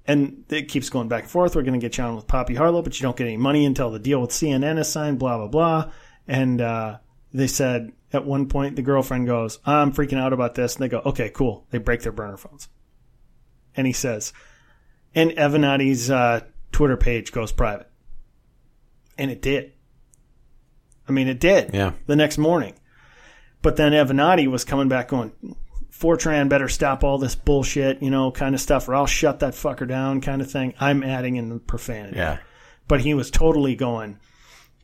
and 0.07 0.45
it 0.49 0.69
keeps 0.69 0.89
going 0.89 1.09
back 1.09 1.25
and 1.25 1.31
forth. 1.31 1.55
We're 1.55 1.63
going 1.63 1.79
to 1.79 1.85
get 1.85 1.99
you 1.99 2.05
on 2.05 2.17
with 2.17 2.27
Poppy 2.27 2.55
Harlow, 2.55 2.83
but 2.83 2.99
you 2.99 3.03
don't 3.03 3.17
get 3.17 3.27
any 3.27 3.37
money 3.37 3.67
until 3.67 3.91
the 3.91 3.99
deal 3.99 4.21
with 4.21 4.31
CNN 4.31 4.79
is 4.79 4.89
signed, 4.89 5.19
blah, 5.19 5.37
blah, 5.37 5.49
blah. 5.49 5.93
And, 6.27 6.61
uh, 6.61 6.99
they 7.33 7.47
said 7.47 7.93
at 8.13 8.25
one 8.25 8.49
point 8.49 8.77
the 8.77 8.83
girlfriend 8.83 9.27
goes, 9.27 9.59
I'm 9.65 9.93
freaking 9.93 10.19
out 10.19 10.33
about 10.33 10.55
this. 10.55 10.77
And 10.77 10.85
they 10.85 10.89
go, 10.89 11.01
okay, 11.05 11.31
cool. 11.31 11.67
They 11.71 11.79
break 11.79 12.03
their 12.03 12.13
burner 12.13 12.37
phones. 12.37 12.69
And 13.77 13.87
he 13.87 13.93
says, 13.93 14.33
and 15.15 15.31
Avenatti's 15.33 16.11
uh, 16.11 16.41
Twitter 16.73 16.97
page 16.97 17.33
goes 17.33 17.53
private. 17.53 17.91
And 19.17 19.31
it 19.31 19.43
did. 19.43 19.73
I 21.09 21.13
mean, 21.13 21.29
it 21.29 21.41
did. 21.41 21.75
Yeah. 21.75 21.93
The 22.07 22.17
next 22.17 22.39
morning. 22.39 22.75
But 23.63 23.77
then 23.77 23.93
Evanati 23.93 24.47
was 24.47 24.65
coming 24.65 24.89
back 24.89 25.09
going, 25.09 25.33
4chan 26.01 26.49
better 26.49 26.69
stop 26.69 27.03
all 27.05 27.19
this 27.19 27.35
bullshit, 27.35 28.03
you 28.03 28.11
know, 28.11 28.31
kind 28.31 28.55
of 28.55 28.61
stuff, 28.61 28.89
or 28.89 28.95
I'll 28.95 29.07
shut 29.07 29.41
that 29.41 29.55
fucker 29.55 29.87
down, 29.89 30.21
kind 30.21 30.41
of 30.41 30.51
thing. 30.51 30.75
I'm 30.81 31.03
adding 31.03 31.37
in 31.37 31.49
the 31.49 31.59
profanity 31.59 32.17
Yeah. 32.17 32.39
but 32.87 33.01
he 33.01 33.15
was 33.15 33.31
totally 33.31 33.75
going 33.77 34.19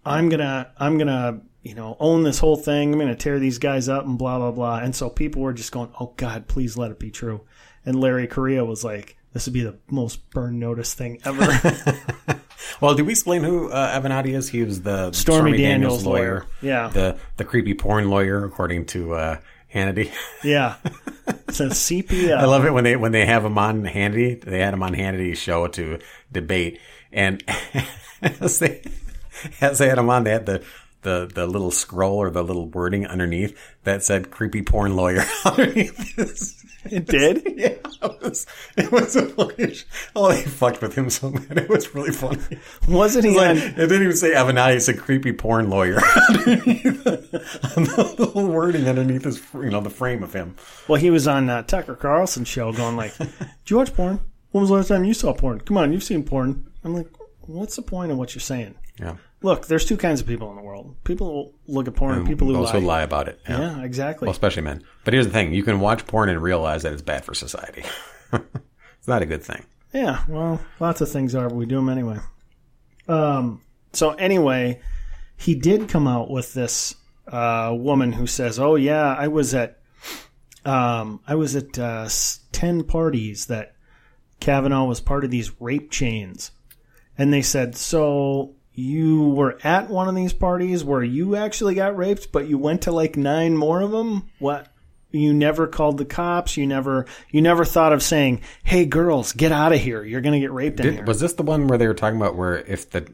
i'm 0.06 0.28
gonna 0.28 0.70
i'm 0.76 0.98
gonna 0.98 1.40
you 1.62 1.74
know 1.74 1.96
own 1.98 2.24
this 2.24 2.38
whole 2.38 2.56
thing 2.56 2.92
i'm 2.92 2.98
gonna 2.98 3.14
tear 3.16 3.38
these 3.38 3.56
guys 3.58 3.88
up 3.88 4.04
and 4.04 4.18
blah 4.18 4.36
blah 4.36 4.50
blah 4.50 4.76
and 4.80 4.94
so 4.94 5.08
people 5.08 5.40
were 5.40 5.54
just 5.54 5.72
going 5.72 5.90
oh 5.98 6.12
god 6.18 6.46
please 6.46 6.76
let 6.76 6.90
it 6.90 6.98
be 6.98 7.10
true 7.10 7.40
and 7.86 7.98
larry 7.98 8.26
Correia 8.26 8.62
was 8.66 8.84
like 8.84 9.16
this 9.32 9.46
would 9.46 9.54
be 9.54 9.62
the 9.62 9.78
most 9.90 10.28
burn 10.28 10.58
notice 10.58 10.92
thing 10.92 11.20
ever 11.24 11.40
Well, 12.82 12.94
did 12.94 13.06
we 13.06 13.12
explain 13.12 13.42
who 13.44 13.70
uh, 13.70 13.98
Avenatti 14.00 14.34
is? 14.34 14.48
He 14.48 14.62
was 14.62 14.82
the 14.82 15.12
Stormy 15.12 15.56
Daniels 15.56 16.04
lawyer. 16.06 16.46
Yeah. 16.62 16.88
The 16.88 17.18
the 17.36 17.44
creepy 17.44 17.74
porn 17.74 18.08
lawyer, 18.10 18.44
according 18.44 18.86
to 18.86 19.14
uh, 19.14 19.36
Hannity. 19.74 20.12
yeah 20.44 20.76
so 21.50 21.68
cpl 21.68 22.36
I 22.38 22.44
love 22.44 22.64
it 22.64 22.72
when 22.72 22.84
they 22.84 22.96
when 22.96 23.12
they 23.12 23.26
have 23.26 23.44
him 23.44 23.58
on 23.58 23.82
Hannity. 23.84 24.40
They 24.40 24.60
had 24.60 24.74
him 24.74 24.82
on 24.82 24.94
Hannity's 24.94 25.38
show 25.38 25.66
to 25.68 25.98
debate, 26.32 26.80
and 27.12 27.42
as 28.22 28.58
they 28.58 28.82
as 29.60 29.78
they 29.78 29.88
had 29.88 29.98
him 29.98 30.10
on, 30.10 30.24
they 30.24 30.30
had 30.32 30.46
the. 30.46 30.64
The, 31.02 31.30
the 31.34 31.46
little 31.46 31.70
scroll 31.70 32.16
or 32.16 32.30
the 32.30 32.42
little 32.42 32.66
wording 32.66 33.06
underneath 33.06 33.54
that 33.82 34.02
said 34.02 34.30
creepy 34.30 34.62
porn 34.62 34.96
lawyer 34.96 35.22
underneath 35.44 36.16
this. 36.16 36.63
It 36.90 37.06
did 37.06 37.42
Yeah, 37.56 37.68
it 38.02 38.22
was, 38.22 38.46
it 38.76 38.90
was 38.92 39.14
funny. 39.14 39.76
Oh, 40.16 40.30
they 40.32 40.42
fucked 40.42 40.82
with 40.82 40.94
him 40.94 41.10
so 41.10 41.30
bad. 41.30 41.58
It 41.64 41.68
was 41.68 41.94
really 41.94 42.12
funny. 42.12 42.58
wasn't 42.88 43.24
he 43.26 43.36
Like, 43.36 43.50
on 43.50 43.56
it 43.58 43.74
didn't 43.76 44.02
even 44.02 44.16
say 44.16 44.32
Avenatti, 44.34 44.76
it 44.76 44.80
said 44.80 44.98
creepy 44.98 45.32
porn 45.32 45.70
lawyer. 45.70 45.98
underneath 46.36 46.96
on 47.76 47.84
the 47.84 48.14
little 48.18 48.46
wording 48.48 48.88
underneath 48.88 49.24
his, 49.24 49.42
you 49.54 49.70
know, 49.70 49.80
the 49.80 49.90
frame 49.90 50.22
of 50.22 50.32
him. 50.32 50.56
well 50.88 51.00
he 51.00 51.10
was 51.10 51.26
on 51.28 51.48
uh, 51.50 51.62
tucker 51.62 51.94
carlson's 51.94 52.48
show 52.48 52.72
going 52.72 52.96
like 52.96 53.16
do 53.18 53.26
you 53.66 53.76
watch 53.76 53.94
porn 53.94 54.20
when 54.50 54.60
was 54.60 54.70
the 54.70 54.76
last 54.76 54.88
time 54.88 55.04
you 55.04 55.14
saw 55.14 55.32
porn 55.32 55.60
come 55.60 55.76
on 55.76 55.92
you've 55.92 56.02
seen 56.04 56.22
porn 56.22 56.66
i'm 56.84 56.94
like 56.94 57.08
what's 57.42 57.76
the 57.76 57.82
point 57.82 58.10
of 58.12 58.18
what 58.18 58.34
you're 58.34 58.40
saying 58.40 58.74
Yeah. 58.98 59.16
Look, 59.44 59.66
there's 59.66 59.84
two 59.84 59.98
kinds 59.98 60.22
of 60.22 60.26
people 60.26 60.48
in 60.48 60.56
the 60.56 60.62
world. 60.62 60.96
People 61.04 61.52
who 61.66 61.72
look 61.74 61.86
at 61.86 61.94
porn 61.94 62.16
and 62.16 62.26
people 62.26 62.46
who 62.48 62.54
Those 62.54 62.72
lie. 62.72 62.80
lie 62.80 63.02
about 63.02 63.28
it. 63.28 63.38
Yeah. 63.46 63.60
Yeah, 63.76 63.82
exactly. 63.84 64.24
Well, 64.24 64.32
especially 64.32 64.62
men. 64.62 64.82
But 65.04 65.12
here's 65.12 65.26
the 65.26 65.32
thing 65.32 65.52
you 65.52 65.62
can 65.62 65.80
watch 65.80 66.06
porn 66.06 66.30
and 66.30 66.42
realize 66.42 66.82
that 66.82 66.94
it's 66.94 67.02
bad 67.02 67.26
for 67.26 67.34
society. 67.34 67.84
it's 68.32 69.06
not 69.06 69.20
a 69.20 69.26
good 69.26 69.42
thing. 69.42 69.66
yeah, 69.92 70.24
well, 70.28 70.60
lots 70.80 71.02
of 71.02 71.10
things 71.10 71.34
are, 71.34 71.50
but 71.50 71.56
we 71.56 71.66
do 71.66 71.76
them 71.76 71.90
anyway. 71.90 72.18
Um, 73.06 73.60
so 73.92 74.12
anyway, 74.12 74.80
he 75.36 75.54
did 75.54 75.90
come 75.90 76.08
out 76.08 76.30
with 76.30 76.54
this 76.54 76.94
uh, 77.28 77.74
woman 77.76 78.12
who 78.12 78.26
says, 78.26 78.58
"Oh 78.58 78.76
yeah, 78.76 79.14
I 79.14 79.28
was 79.28 79.54
at, 79.54 79.78
um, 80.64 81.20
I 81.28 81.34
was 81.34 81.54
at 81.54 81.78
uh, 81.78 82.08
ten 82.52 82.82
parties 82.84 83.44
that 83.46 83.76
Kavanaugh 84.40 84.86
was 84.86 85.00
part 85.02 85.22
of 85.22 85.30
these 85.30 85.60
rape 85.60 85.90
chains," 85.90 86.50
and 87.18 87.30
they 87.30 87.42
said, 87.42 87.76
"So." 87.76 88.54
You 88.74 89.30
were 89.30 89.56
at 89.62 89.88
one 89.88 90.08
of 90.08 90.16
these 90.16 90.32
parties 90.32 90.82
where 90.82 91.02
you 91.02 91.36
actually 91.36 91.76
got 91.76 91.96
raped, 91.96 92.32
but 92.32 92.48
you 92.48 92.58
went 92.58 92.82
to 92.82 92.92
like 92.92 93.16
nine 93.16 93.56
more 93.56 93.80
of 93.80 93.92
them. 93.92 94.28
What? 94.40 94.68
You 95.12 95.32
never 95.32 95.68
called 95.68 95.98
the 95.98 96.04
cops. 96.04 96.56
You 96.56 96.66
never, 96.66 97.06
you 97.30 97.40
never 97.40 97.64
thought 97.64 97.92
of 97.92 98.02
saying, 98.02 98.40
"Hey, 98.64 98.84
girls, 98.84 99.32
get 99.32 99.52
out 99.52 99.72
of 99.72 99.80
here! 99.80 100.02
You're 100.02 100.20
gonna 100.20 100.40
get 100.40 100.50
raped 100.50 100.80
in 100.80 100.94
here." 100.94 101.04
Was 101.04 101.20
this 101.20 101.34
the 101.34 101.44
one 101.44 101.68
where 101.68 101.78
they 101.78 101.86
were 101.86 101.94
talking 101.94 102.16
about 102.16 102.34
where 102.34 102.58
if 102.58 102.90
the 102.90 103.06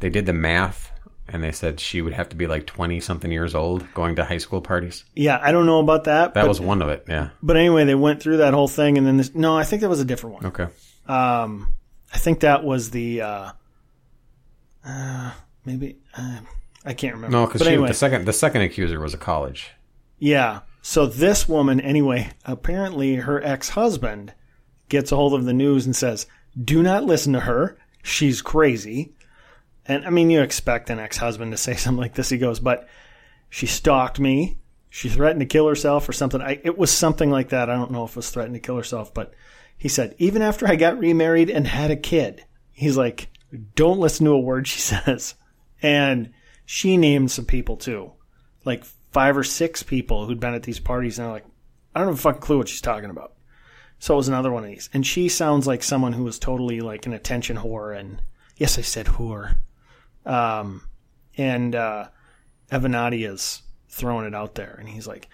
they 0.00 0.10
did 0.10 0.26
the 0.26 0.32
math 0.32 0.90
and 1.28 1.44
they 1.44 1.52
said 1.52 1.78
she 1.78 2.02
would 2.02 2.12
have 2.12 2.28
to 2.30 2.36
be 2.36 2.48
like 2.48 2.66
20 2.66 2.98
something 3.00 3.30
years 3.30 3.54
old 3.54 3.86
going 3.94 4.16
to 4.16 4.24
high 4.24 4.38
school 4.38 4.60
parties? 4.60 5.04
yeah, 5.14 5.38
I 5.40 5.52
don't 5.52 5.66
know 5.66 5.78
about 5.78 6.04
that. 6.04 6.34
That 6.34 6.42
but, 6.42 6.48
was 6.48 6.60
one 6.60 6.82
of 6.82 6.88
it. 6.88 7.04
Yeah. 7.08 7.30
but 7.40 7.56
anyway, 7.56 7.84
they 7.84 7.94
went 7.94 8.20
through 8.20 8.38
that 8.38 8.52
whole 8.52 8.68
thing, 8.68 8.98
and 8.98 9.06
then 9.06 9.16
this, 9.16 9.32
no, 9.32 9.56
I 9.56 9.62
think 9.62 9.82
that 9.82 9.88
was 9.88 10.00
a 10.00 10.04
different 10.04 10.34
one. 10.34 10.46
Okay. 10.46 10.66
Um, 11.06 11.72
I 12.12 12.18
think 12.18 12.40
that 12.40 12.64
was 12.64 12.90
the, 12.90 13.22
uh, 13.22 13.52
uh 14.84 15.32
maybe 15.64 15.98
uh, 16.16 16.40
I 16.84 16.94
can't 16.94 17.14
remember. 17.14 17.36
No, 17.36 17.46
because 17.46 17.66
anyway, 17.66 17.88
the 17.88 17.94
second 17.94 18.26
the 18.26 18.32
second 18.32 18.62
accuser 18.62 19.00
was 19.00 19.14
a 19.14 19.18
college. 19.18 19.70
Yeah. 20.18 20.60
So 20.82 21.06
this 21.06 21.48
woman, 21.48 21.80
anyway, 21.80 22.30
apparently 22.44 23.16
her 23.16 23.42
ex 23.42 23.70
husband 23.70 24.34
gets 24.88 25.12
a 25.12 25.16
hold 25.16 25.34
of 25.34 25.44
the 25.44 25.54
news 25.54 25.86
and 25.86 25.96
says, 25.96 26.26
Do 26.62 26.82
not 26.82 27.04
listen 27.04 27.32
to 27.32 27.40
her. 27.40 27.78
She's 28.02 28.42
crazy. 28.42 29.14
And 29.86 30.06
I 30.06 30.10
mean, 30.10 30.30
you 30.30 30.42
expect 30.42 30.90
an 30.90 30.98
ex 30.98 31.16
husband 31.16 31.52
to 31.52 31.56
say 31.56 31.74
something 31.76 32.00
like 32.00 32.14
this. 32.14 32.28
He 32.28 32.38
goes, 32.38 32.60
But 32.60 32.88
she 33.48 33.66
stalked 33.66 34.20
me. 34.20 34.58
She 34.90 35.08
threatened 35.08 35.40
to 35.40 35.46
kill 35.46 35.66
herself 35.66 36.08
or 36.08 36.12
something. 36.12 36.40
I, 36.40 36.60
it 36.62 36.78
was 36.78 36.90
something 36.90 37.30
like 37.30 37.48
that. 37.48 37.68
I 37.68 37.74
don't 37.74 37.90
know 37.90 38.04
if 38.04 38.10
it 38.10 38.16
was 38.16 38.30
threatened 38.30 38.54
to 38.54 38.60
kill 38.60 38.76
herself, 38.76 39.12
but 39.12 39.34
he 39.76 39.88
said, 39.88 40.14
Even 40.18 40.42
after 40.42 40.68
I 40.68 40.76
got 40.76 40.98
remarried 40.98 41.50
and 41.50 41.66
had 41.66 41.90
a 41.90 41.96
kid, 41.96 42.44
he's 42.72 42.96
like, 42.96 43.28
Don't 43.74 44.00
listen 44.00 44.26
to 44.26 44.32
a 44.32 44.38
word 44.38 44.66
she 44.66 44.80
says. 44.80 45.34
And 45.82 46.32
she 46.64 46.96
named 46.96 47.30
some 47.30 47.44
people 47.44 47.76
too 47.76 48.12
like 48.64 48.84
five 49.12 49.36
or 49.36 49.44
six 49.44 49.82
people 49.82 50.26
who'd 50.26 50.40
been 50.40 50.54
at 50.54 50.62
these 50.62 50.80
parties 50.80 51.18
and 51.18 51.26
they're 51.26 51.32
like, 51.32 51.46
I 51.94 52.00
don't 52.00 52.08
have 52.08 52.18
a 52.18 52.22
fucking 52.22 52.40
clue 52.40 52.58
what 52.58 52.68
she's 52.68 52.80
talking 52.80 53.10
about. 53.10 53.34
So 53.98 54.14
it 54.14 54.18
was 54.18 54.28
another 54.28 54.50
one 54.50 54.64
of 54.64 54.70
these. 54.70 54.90
And 54.92 55.06
she 55.06 55.28
sounds 55.28 55.66
like 55.66 55.82
someone 55.82 56.12
who 56.12 56.24
was 56.24 56.38
totally 56.38 56.80
like 56.80 57.06
an 57.06 57.12
attention 57.12 57.56
whore. 57.56 57.96
And 57.96 58.20
yes, 58.56 58.78
I 58.78 58.82
said 58.82 59.06
whore. 59.06 59.56
Um, 60.26 60.88
and 61.36 61.74
uh, 61.74 62.08
Avenatti's 62.72 63.62
throwing 63.88 64.26
it 64.26 64.34
out 64.34 64.56
there. 64.56 64.76
And 64.78 64.88
he's 64.88 65.06
like, 65.06 65.28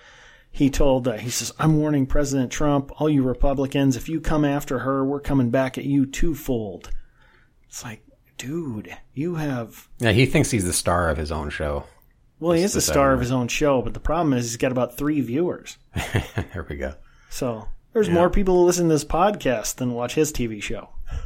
he 0.53 0.69
told, 0.69 1.09
uh, 1.09 1.13
he 1.13 1.31
says, 1.31 1.53
I'm 1.59 1.79
warning 1.79 2.07
President 2.07 2.51
Trump, 2.51 3.01
all 3.01 3.09
you 3.09 3.23
Republicans, 3.23 3.97
if 3.97 4.09
you 4.09 4.21
come 4.21 4.45
after 4.45 4.81
her, 4.81 5.05
we're 5.05 5.21
coming 5.21 5.51
back 5.51 5.79
at 5.79 5.85
you 5.85 6.05
twofold. 6.07 6.91
It's 7.69 7.85
like, 7.85 8.03
dude, 8.41 8.97
you 9.15 9.35
have 9.35 9.89
Yeah, 9.99 10.13
he 10.13 10.25
thinks 10.27 10.51
he's 10.51 10.65
the 10.65 10.73
star 10.73 11.11
of 11.11 11.19
his 11.19 11.31
own 11.31 11.51
show. 11.51 11.85
well, 12.39 12.53
he 12.53 12.63
is 12.63 12.73
the 12.73 12.81
star 12.81 13.13
of 13.13 13.21
his 13.21 13.31
own 13.31 13.49
show, 13.49 13.83
but 13.83 13.93
the 13.95 14.01
problem 14.01 14.33
is 14.33 14.47
he's 14.47 14.57
got 14.57 14.73
about 14.73 14.97
three 14.97 15.21
viewers. 15.21 15.77
there 16.53 16.67
we 16.69 16.77
go. 16.77 16.95
So 17.29 17.69
there's 17.93 18.09
more 18.09 18.31
people 18.31 18.55
who 18.55 18.65
listen 18.65 18.89
to 18.89 18.95
this 18.95 19.05
podcast 19.05 19.77
than 19.77 19.93
watch 19.93 20.15
his 20.15 20.33
TV 20.33 20.63
show. 20.63 20.89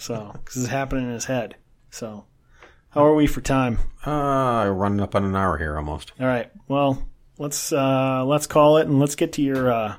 So 0.00 0.30
because 0.32 0.62
it's 0.62 0.70
happening 0.70 1.06
in 1.06 1.10
his 1.12 1.24
head. 1.24 1.56
So 1.90 2.24
how 2.90 3.04
are 3.04 3.16
we 3.16 3.26
for 3.26 3.40
time? 3.40 3.78
Uh, 4.06 4.70
running 4.72 5.00
up 5.00 5.16
on 5.16 5.24
an 5.24 5.34
hour 5.34 5.58
here 5.58 5.76
almost. 5.76 6.12
All 6.20 6.26
right. 6.28 6.52
Well, 6.68 7.02
let's 7.36 7.72
uh, 7.72 8.24
let's 8.24 8.46
call 8.46 8.76
it 8.76 8.86
and 8.86 9.00
let's 9.00 9.16
get 9.16 9.32
to 9.32 9.42
your 9.42 9.72
uh, 9.72 9.96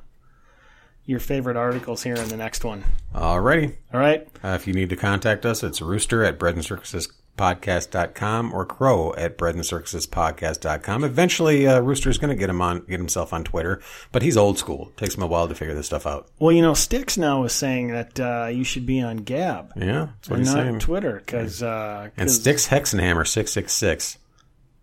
your 1.10 1.20
favorite 1.20 1.58
articles 1.58 2.04
here 2.04 2.14
in 2.14 2.28
the 2.30 2.38
next 2.38 2.64
one. 2.64 2.84
Alrighty. 3.16 3.76
All 3.92 4.00
right. 4.00 4.28
Uh, 4.44 4.50
if 4.50 4.68
you 4.68 4.74
need 4.74 4.90
to 4.90 4.96
contact 4.96 5.44
us, 5.44 5.64
it's 5.64 5.82
rooster 5.82 6.24
at 6.24 6.38
bread 6.38 6.54
and 6.54 6.64
circuses 6.64 7.12
podcast.com 7.36 8.54
or 8.54 8.64
crow 8.66 9.14
at 9.16 9.36
bread 9.36 9.56
and 9.56 9.66
circuses 9.66 10.06
podcast.com. 10.06 11.04
Eventually, 11.04 11.66
uh, 11.66 11.80
Rooster's 11.80 12.18
going 12.20 12.30
to 12.30 12.40
get 12.40 12.50
him 12.50 12.62
on, 12.62 12.82
get 12.82 13.00
himself 13.00 13.34
on 13.34 13.44
Twitter, 13.44 13.82
but 14.12 14.22
he's 14.22 14.38
old 14.38 14.60
school. 14.60 14.92
takes 14.98 15.16
him 15.16 15.24
a 15.24 15.28
while 15.28 15.48
to 15.48 15.56
figure 15.56 15.74
this 15.74 15.88
stuff 15.88 16.06
out. 16.06 16.28
Well, 16.38 16.52
you 16.52 16.62
know, 16.62 16.74
Sticks 16.76 17.18
now 17.18 17.44
is 17.46 17.54
saying 17.54 17.88
that 17.88 18.20
uh, 18.20 18.48
you 18.48 18.64
should 18.64 18.86
be 18.86 19.02
on 19.02 19.18
Gab 19.18 19.72
Yeah, 19.78 20.10
that's 20.16 20.30
what 20.30 20.38
and 20.38 20.46
he's 20.46 20.54
not 20.54 20.64
saying. 20.64 20.80
Twitter 20.80 21.24
because 21.26 21.64
uh, 21.64 22.10
and 22.18 22.30
Sticks 22.30 22.68
Hexenhammer 22.68 23.26
666 23.26 24.18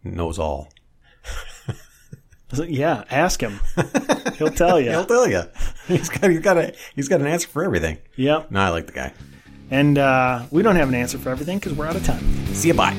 knows 0.02 0.38
all. 0.38 0.70
yeah, 2.68 3.04
ask 3.10 3.40
him. 3.40 3.60
He'll 4.36 4.50
tell 4.50 4.80
you. 4.80 4.90
He'll 4.96 5.04
tell 5.06 5.28
you. 5.28 5.42
He's 5.88 6.08
got, 6.08 6.30
he's 6.30 6.40
got 6.40 6.56
a, 6.56 6.74
he's 6.94 7.08
got 7.08 7.20
an 7.20 7.26
answer 7.26 7.48
for 7.48 7.64
everything. 7.64 7.98
Yep. 8.16 8.50
No, 8.50 8.60
I 8.60 8.68
like 8.68 8.86
the 8.86 8.92
guy. 8.92 9.12
And 9.70 9.98
uh, 9.98 10.46
we 10.50 10.62
don't 10.62 10.76
have 10.76 10.88
an 10.88 10.94
answer 10.94 11.18
for 11.18 11.30
everything 11.30 11.58
because 11.58 11.72
we're 11.72 11.86
out 11.86 11.96
of 11.96 12.04
time. 12.04 12.24
See 12.54 12.68
you, 12.68 12.74
bye. 12.74 12.96